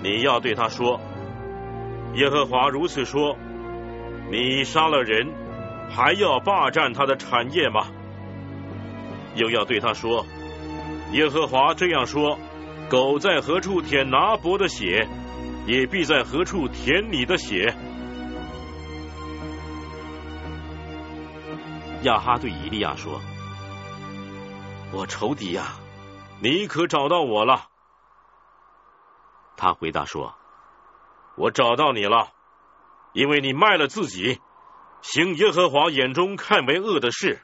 [0.00, 1.00] 你要对他说：
[2.14, 3.36] 耶和华如此说，
[4.30, 5.26] 你杀了人，
[5.90, 7.88] 还要霸占他的产业吗？
[9.38, 10.26] 又要对他说：
[11.12, 12.38] 耶和华这样说，
[12.90, 15.08] 狗在何处舔拿伯的血，
[15.66, 17.74] 也必在何处舔你的血。
[22.02, 23.20] 亚哈对以利亚说
[24.92, 25.76] ：“我仇敌呀，
[26.40, 27.68] 你可找到我了。”
[29.56, 30.34] 他回答说
[31.36, 32.28] ：“我找到你了，
[33.12, 34.40] 因为你卖了自己，
[35.00, 37.42] 行耶和华眼中看为恶的事。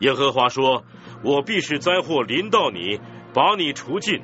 [0.00, 0.84] 耶和华说：
[1.22, 3.00] 我必使灾祸临到你，
[3.32, 4.20] 把你除尽。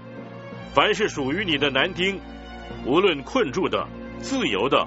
[0.75, 2.21] 凡是属于你的男丁，
[2.87, 3.87] 无论困住的、
[4.19, 4.87] 自由的，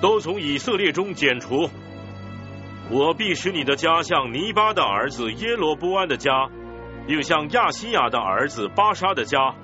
[0.00, 1.68] 都从以色列中剪除。”
[2.92, 6.50] 我必使你的家像尼巴的儿子耶罗波安的家，
[7.06, 9.54] 又像亚西亚的儿子巴沙的家，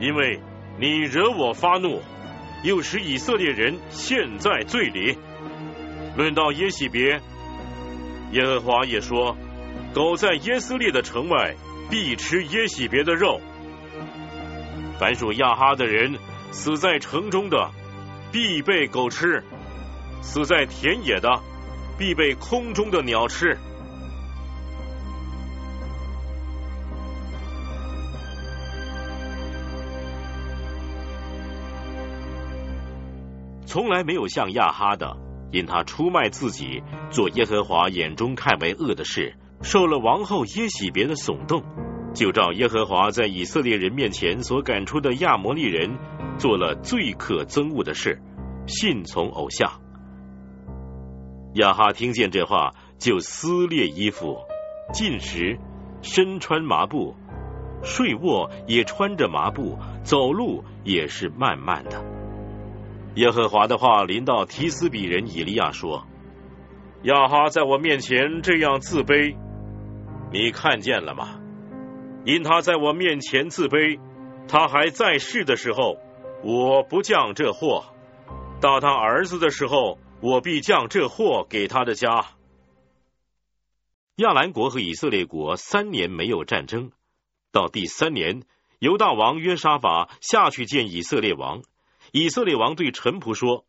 [0.00, 0.40] 因为
[0.80, 2.02] 你惹我发怒，
[2.64, 5.16] 又使以色列人陷在罪里。
[6.16, 7.20] 论到耶喜别，
[8.32, 9.36] 耶和华也说：
[9.98, 11.56] 狗在耶斯列的城外
[11.90, 13.40] 必吃耶喜别的肉。
[14.96, 16.16] 凡属亚哈的人
[16.52, 17.72] 死在城中的，
[18.30, 19.42] 必被狗吃；
[20.22, 21.28] 死在田野的。
[21.98, 23.58] 必被空中的鸟吃。
[33.66, 35.16] 从来没有像亚哈的
[35.50, 41.62] 因他出卖自己，做耶和华眼中看为恶的事，受了王后耶喜别的耸动，
[42.14, 45.98] 就照耶和华在以色列人面前所赶出的亚摩利人，
[46.38, 48.20] 做了最可憎恶的事，
[48.66, 49.80] 信从偶像。
[51.54, 54.38] 亚哈听见这话，就撕裂衣服，
[54.92, 55.58] 进食，
[56.02, 57.16] 身穿麻布，
[57.82, 62.04] 睡卧也穿着麻布，走路也是慢慢的。
[63.16, 66.06] 耶和华的话临到提斯比人以利亚说
[67.02, 69.34] ：“亚哈在我面前这样自卑，
[70.30, 71.40] 你看见了吗？
[72.24, 73.98] 因他在我面前自卑，
[74.48, 75.98] 他还在世的时候，
[76.42, 77.84] 我不降这祸；
[78.60, 82.26] 到他儿子的时候。”我必降这祸给他的家。
[84.16, 86.90] 亚兰国和以色列国三年没有战争，
[87.52, 88.42] 到第三年，
[88.80, 91.62] 犹大王约沙法下去见以色列王。
[92.10, 93.64] 以色列王对臣仆说：“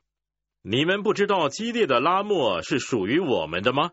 [0.66, 3.92] 你们不知道激烈的拉莫是属于我们的吗？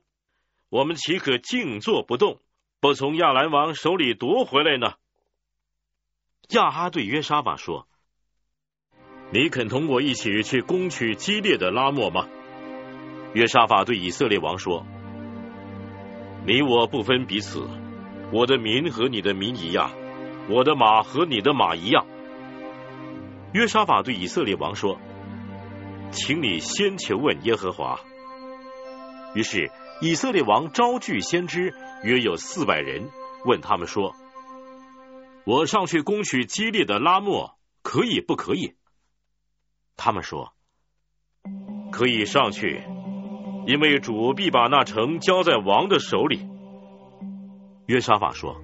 [0.70, 2.40] 我们岂可静坐不动，
[2.86, 4.92] 不从亚兰王手里夺回来呢？”
[6.54, 7.88] 亚哈对约沙法说
[9.34, 12.28] ：“你肯同我一起去攻取激烈的拉莫吗？”
[13.34, 14.86] 约沙法对以色列王说
[16.46, 17.68] ：“你我不分彼此，
[18.32, 19.90] 我的民和你的民一样，
[20.48, 22.06] 我的马和你的马一样。”
[23.52, 25.00] 约沙法对以色列王说
[26.12, 27.98] ：“请你先求问耶和华。”
[29.34, 31.72] 于是以色列王招聚先知，
[32.04, 33.08] 约有四百人，
[33.46, 34.14] 问他们说
[35.46, 38.74] ：“我上去攻取激烈的拉莫，可以不可以？”
[39.96, 40.52] 他们说
[41.90, 42.82] ：“可以上去。”
[43.66, 46.46] 因为主必把那城交在王的手里。
[47.86, 48.60] 约沙法说：“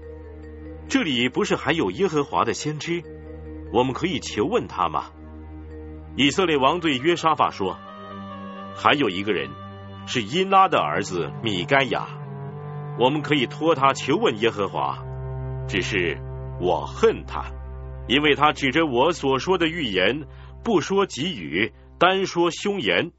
[0.89, 3.03] 这里不是还有耶和华的先知，
[3.73, 5.11] 我们可以求问他吗？”
[6.15, 7.79] 以色列王对约沙法说
[8.77, 9.49] ：“还有一个人
[10.07, 12.09] 是因拉的儿子米该亚，
[12.99, 14.99] 我们可以托他求问耶和华。
[15.69, 16.19] 只是
[16.61, 17.51] 我恨他，
[18.09, 20.27] 因为他指着我所说的预言，
[20.65, 23.13] 不说吉语，单说凶言。”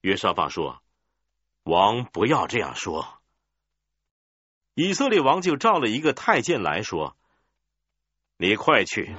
[0.00, 0.80] 约沙法说
[1.64, 3.06] ：“王不要这样说。”
[4.74, 7.16] 以色列王就召了一个太监来说
[8.38, 9.14] ：“你快去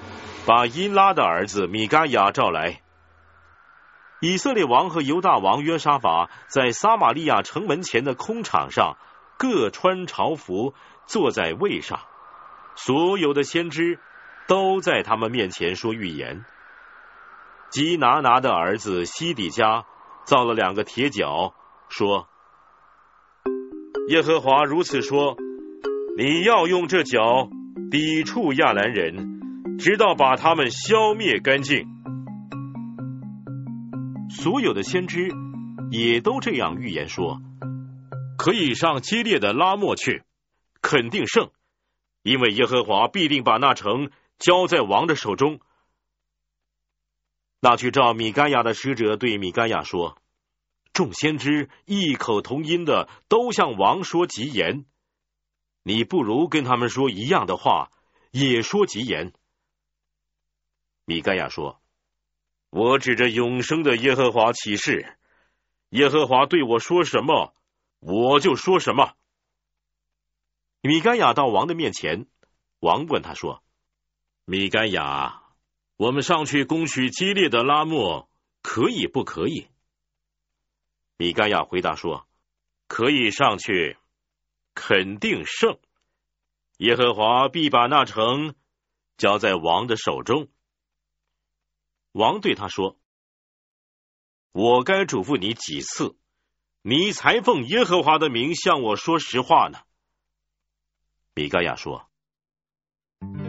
[0.45, 2.81] 把因拉的儿子米该雅召来。”
[4.19, 8.97] 以色列王和犹大王约沙法在撒玛利亚城门前的空场上，
[9.37, 10.73] 各穿朝服，
[11.05, 11.99] 坐在位上。
[12.75, 13.99] 所有的先知
[14.47, 16.45] 都在他们面前说预言。
[17.69, 19.85] 基拿拿的儿子西底家。
[20.27, 21.53] 造了两个铁脚，
[21.87, 22.27] 说
[24.11, 25.37] ：“耶和华如此说，
[26.17, 27.47] 你要用这脚
[27.89, 31.87] 抵触亚兰人，直到把他们消灭干净。”
[34.29, 35.31] 所有的先知
[35.89, 37.41] 也都这样预言说
[38.37, 40.23] ：“可以上激烈的拉莫去，
[40.81, 41.51] 肯定胜，
[42.23, 45.59] 因为耶和华必定把那城交在王的手中。”
[47.59, 50.17] 那去召米该亚的使者对米该亚说
[50.93, 54.85] ：“众先知异口同音的都向王说吉言，
[55.83, 57.91] 你不如跟他们说一样的话，
[58.31, 59.33] 也说吉言。”
[61.05, 61.81] 米该亚说
[62.77, 65.17] ：“我指着永生的耶和华起誓，
[65.89, 67.55] 耶和华对我说什么，
[67.99, 69.13] 我就说什么。”
[70.81, 72.27] 米该亚到王的面前，
[72.79, 73.63] 王问他说
[74.45, 75.41] ：“米该亚。”
[75.97, 78.29] 我们上去攻取激烈的拉莫，
[78.61, 79.65] 可以不可以？
[81.17, 82.27] 米甘亚回答说
[82.87, 83.97] ：“可以上去，
[84.75, 85.79] 肯定胜。
[86.77, 88.53] 耶和华必把那城
[89.17, 90.49] 交在王的手中。”
[92.17, 92.97] 王对他说
[94.51, 96.15] ：“我该嘱咐你几次，
[96.81, 99.77] 你才奉耶和华的名向我说实话呢？”
[101.35, 102.07] 米盖亚说。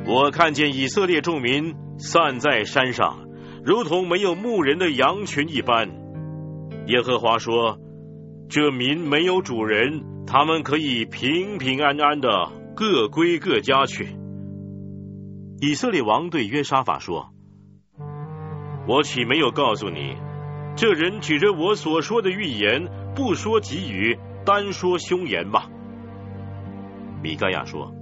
[0.06, 3.26] 我看见以色列众民散在山上，
[3.64, 5.88] 如同没有牧人的羊群一般。
[6.88, 7.78] 耶和华说
[8.50, 12.28] ：“这民没有主人，他们可以平平安安的
[12.76, 14.14] 各归各家去。”
[15.60, 17.34] 以色列王对约沙法说
[18.88, 20.16] ：“我岂没有告诉你，
[20.74, 25.64] 这人举着我所说的预言，不说吉语，单说凶言吗？”
[27.22, 27.92] 米盖亚说。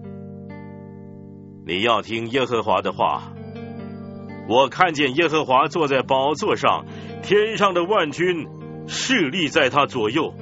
[1.66, 3.32] 你要听耶和华的话。
[4.48, 6.86] 我看见耶和华坐在宝座上，
[7.24, 8.47] 天上的万军
[8.86, 10.32] 势力在他左右。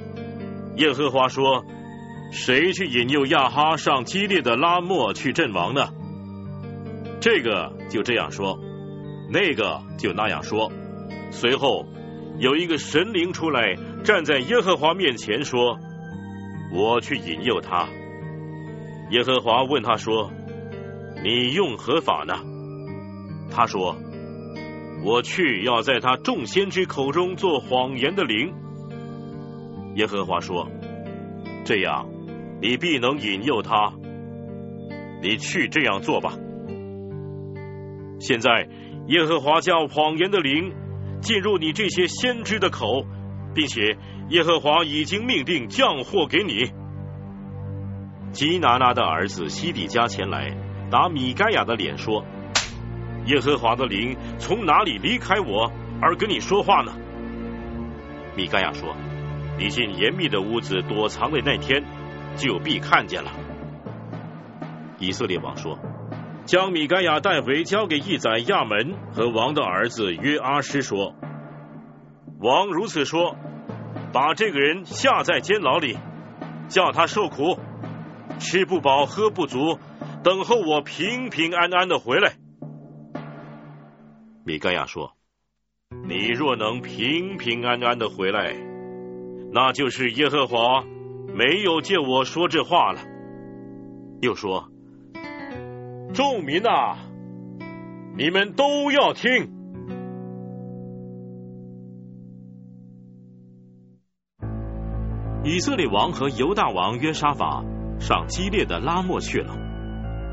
[0.75, 1.65] 耶和华说
[2.31, 5.89] ：“谁去引诱亚哈上激烈的拉莫去阵亡呢？”
[7.19, 8.59] 这个就这样说，
[9.29, 10.71] 那个就那样说。
[11.31, 11.85] 随后，
[12.37, 15.79] 有一个神灵出来，站在耶和华面前说
[16.73, 17.87] ：“我去引诱他。”
[19.11, 20.31] 耶和华问他说
[21.23, 22.35] ：“你用何法呢？”
[23.51, 23.95] 他说
[25.05, 28.53] ：“我去要在他众先知口中做谎言的灵。”
[29.95, 30.69] 耶和华说
[31.63, 32.09] ：“这样，
[32.61, 33.93] 你必能引诱他。
[35.21, 36.33] 你去这样做吧。”
[38.19, 38.67] 现在，
[39.07, 40.73] 耶和华叫谎言的灵
[41.21, 43.05] 进入你这些先知的口，
[43.53, 43.97] 并且
[44.29, 46.71] 耶和华已经命定降祸给你。
[48.31, 50.55] 基拿拿的儿子西底家前来
[50.91, 52.25] 打米该亚的脸说
[53.27, 56.93] ：“耶和华的灵从哪里离开我而跟你说话呢？”
[58.35, 58.95] 米该亚说。
[59.57, 61.81] 你进严密的屋子躲藏的那天，
[62.35, 63.31] 就必看见了。
[64.99, 65.79] 以色列王说
[66.45, 71.15] ：“将米该亚带回，交给义宰亚门和王的儿子约阿施说：
[72.39, 73.35] 王如此说，
[74.13, 75.97] 把这个人下在监牢里，
[76.69, 77.57] 叫他受苦，
[78.37, 79.79] 吃不饱喝不足，
[80.23, 82.33] 等候我平平安安的回来。”
[84.45, 85.13] 米该亚说
[86.07, 88.53] ：“你若能平平安安的回来。”
[89.51, 90.83] 那就是耶和华
[91.33, 92.99] 没有借我说这话了。
[94.21, 94.69] 又说
[96.13, 96.97] ：“众民呐，
[98.17, 99.51] 你们都要听。”
[105.43, 107.63] 以色列王和犹大王约沙法
[107.99, 109.55] 上激烈的拉莫去了。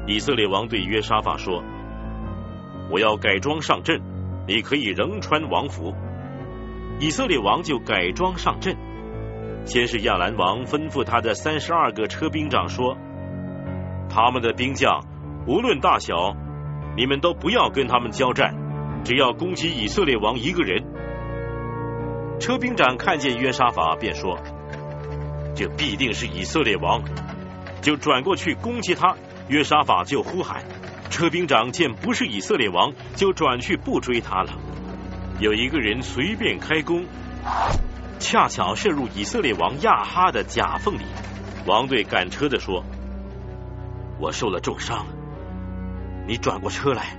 [0.06, 1.62] 以色列王对约沙法说
[2.90, 4.00] ：“我要改装上阵，
[4.48, 5.92] 你可以仍穿王服。”
[6.98, 8.74] 以色列王就改装上阵。
[9.64, 12.96] 先是亚兰王吩咐他的三十二个车兵长说
[14.08, 15.04] ：“他们的兵将
[15.46, 16.36] 无论大小，
[16.96, 18.54] 你们都不要跟他们交战，
[19.04, 20.84] 只要攻击以色列王一个人。”
[22.38, 24.38] 车兵长看见约沙法，便说
[25.54, 27.02] ：“这必定是以色列王。”
[27.82, 29.16] 就转过去攻击他。
[29.48, 30.62] 约沙法就呼喊
[31.10, 34.52] ：“车兵长见不是以色列王，就转去不追他了。”
[35.40, 37.04] 有一个人随便开弓。
[38.20, 41.02] 恰巧射入以色列王亚哈的甲缝里，
[41.66, 42.84] 王对赶车的说
[44.20, 45.04] ：“我受了重伤，
[46.26, 47.16] 你转过车来，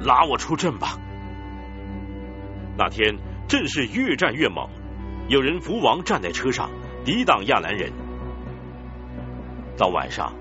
[0.00, 0.98] 拉我出阵吧。”
[2.78, 3.16] 那天
[3.48, 4.68] 阵势越战越猛，
[5.28, 6.70] 有人扶王站在车上
[7.04, 7.90] 抵挡亚兰人。
[9.78, 10.34] 到晚上，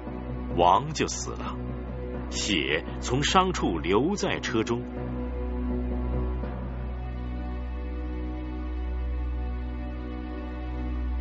[0.58, 1.56] 王就死了，
[2.30, 4.82] 血从伤处流在车中。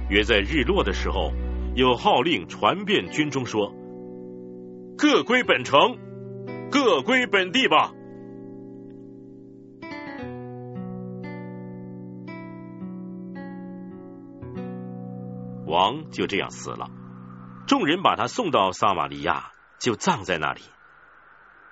[0.09, 1.33] 约在日落的时候，
[1.75, 3.75] 有号令传遍军中，说
[4.99, 5.97] ：“各归本城，
[6.75, 7.93] 各归本地吧。”
[15.69, 16.91] 王就这样死了。
[17.69, 20.63] 众人把他送到撒玛利亚，就葬在那里。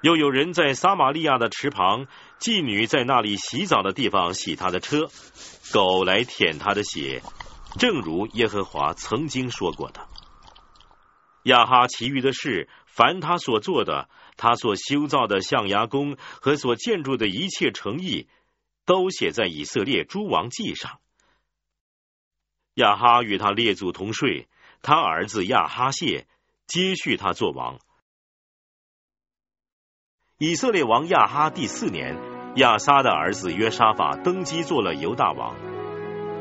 [0.02, 2.06] 又有人在撒玛利亚的池旁，
[2.38, 5.08] 妓女在那里洗澡的地方洗他的车，
[5.72, 7.22] 狗来舔他的血。
[7.76, 10.06] 正如耶和华曾经说过的，
[11.42, 18.28] 亚哈其余的事，凡他所做的，他所修造的象牙宫和所建筑的一切诚意，
[18.84, 20.98] 都写在以色列诸王记上。
[22.74, 24.48] 亚哈与他列祖同睡，
[24.80, 26.26] 他儿子亚哈谢
[26.66, 27.78] 接续他做王。
[30.38, 32.18] 以色列王亚哈第四年，
[32.56, 35.54] 亚撒的儿子约沙法登基做了犹大王。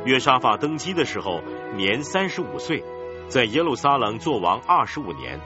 [0.06, 1.42] 约沙法登基的时候
[1.76, 2.84] 年三十五岁，
[3.28, 5.40] 在耶路撒冷做王二十五年。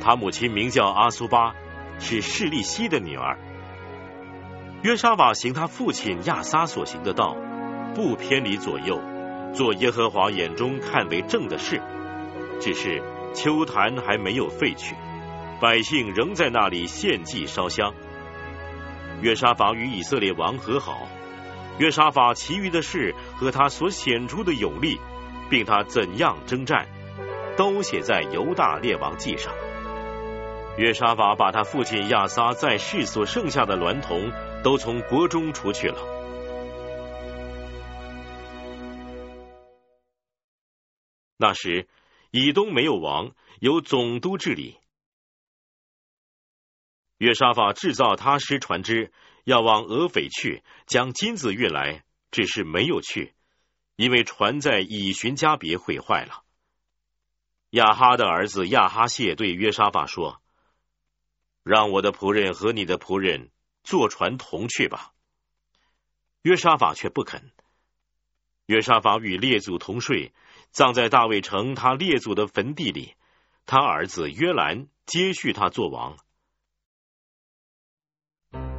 [0.00, 1.54] 他母亲名叫阿苏巴，
[1.98, 3.38] 是示利希的女儿。
[4.82, 7.36] 约沙法行他父亲亚撒所行的道，
[7.94, 9.00] 不偏离左右，
[9.54, 11.80] 做耶和华眼中看为正的事。
[12.60, 13.02] 只是
[13.34, 14.94] 秋坛还没有废去，
[15.60, 17.94] 百姓仍在那里献祭烧香。
[19.22, 21.08] 约沙法与以色列王和好。
[21.78, 25.00] 约沙法其余的事和他所显出的勇力，
[25.48, 26.86] 并他怎样征战，
[27.56, 29.52] 都写在犹大列王记上。
[30.76, 35.98] 约沙法把他父亲亚撒在世所剩下的娈童都从国中除去了。
[41.36, 41.88] 那时
[42.30, 44.78] 以东没有王，由总督治理。
[47.18, 49.12] 约沙法制造他师船只。
[49.44, 53.34] 要往俄斐去，将金子运来，只是没有去，
[53.94, 56.44] 因为船在以寻加别毁坏了。
[57.68, 60.40] 亚哈的儿子亚哈谢对约沙法说
[61.64, 63.50] ：“让我的仆人和你的仆人
[63.82, 65.10] 坐船同去吧。”
[66.42, 67.50] 约沙法却不肯，
[68.66, 70.32] 约沙法与列祖同睡，
[70.70, 73.14] 葬在大卫城他列祖的坟地里。
[73.66, 76.18] 他儿子约兰接续他做王。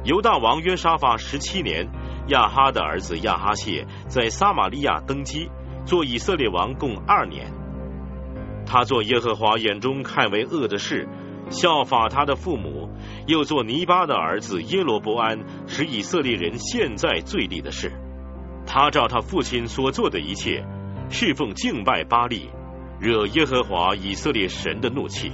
[0.04, 1.90] 犹大王约沙法十七年，
[2.28, 5.50] 亚哈的儿子亚哈谢在撒玛利亚登基，
[5.84, 7.52] 做以色列王共二年。
[8.64, 11.08] 他做耶和华眼中看为恶的事，
[11.50, 12.88] 效法他的父母，
[13.26, 17.92] 又做尼巴的儿子耶罗伯安使以色列人现在最利的事。
[18.66, 20.64] 他照他父亲所做的一切，
[21.08, 22.50] 侍奉敬拜巴利，
[22.98, 25.30] 惹耶和华以色列神的怒气。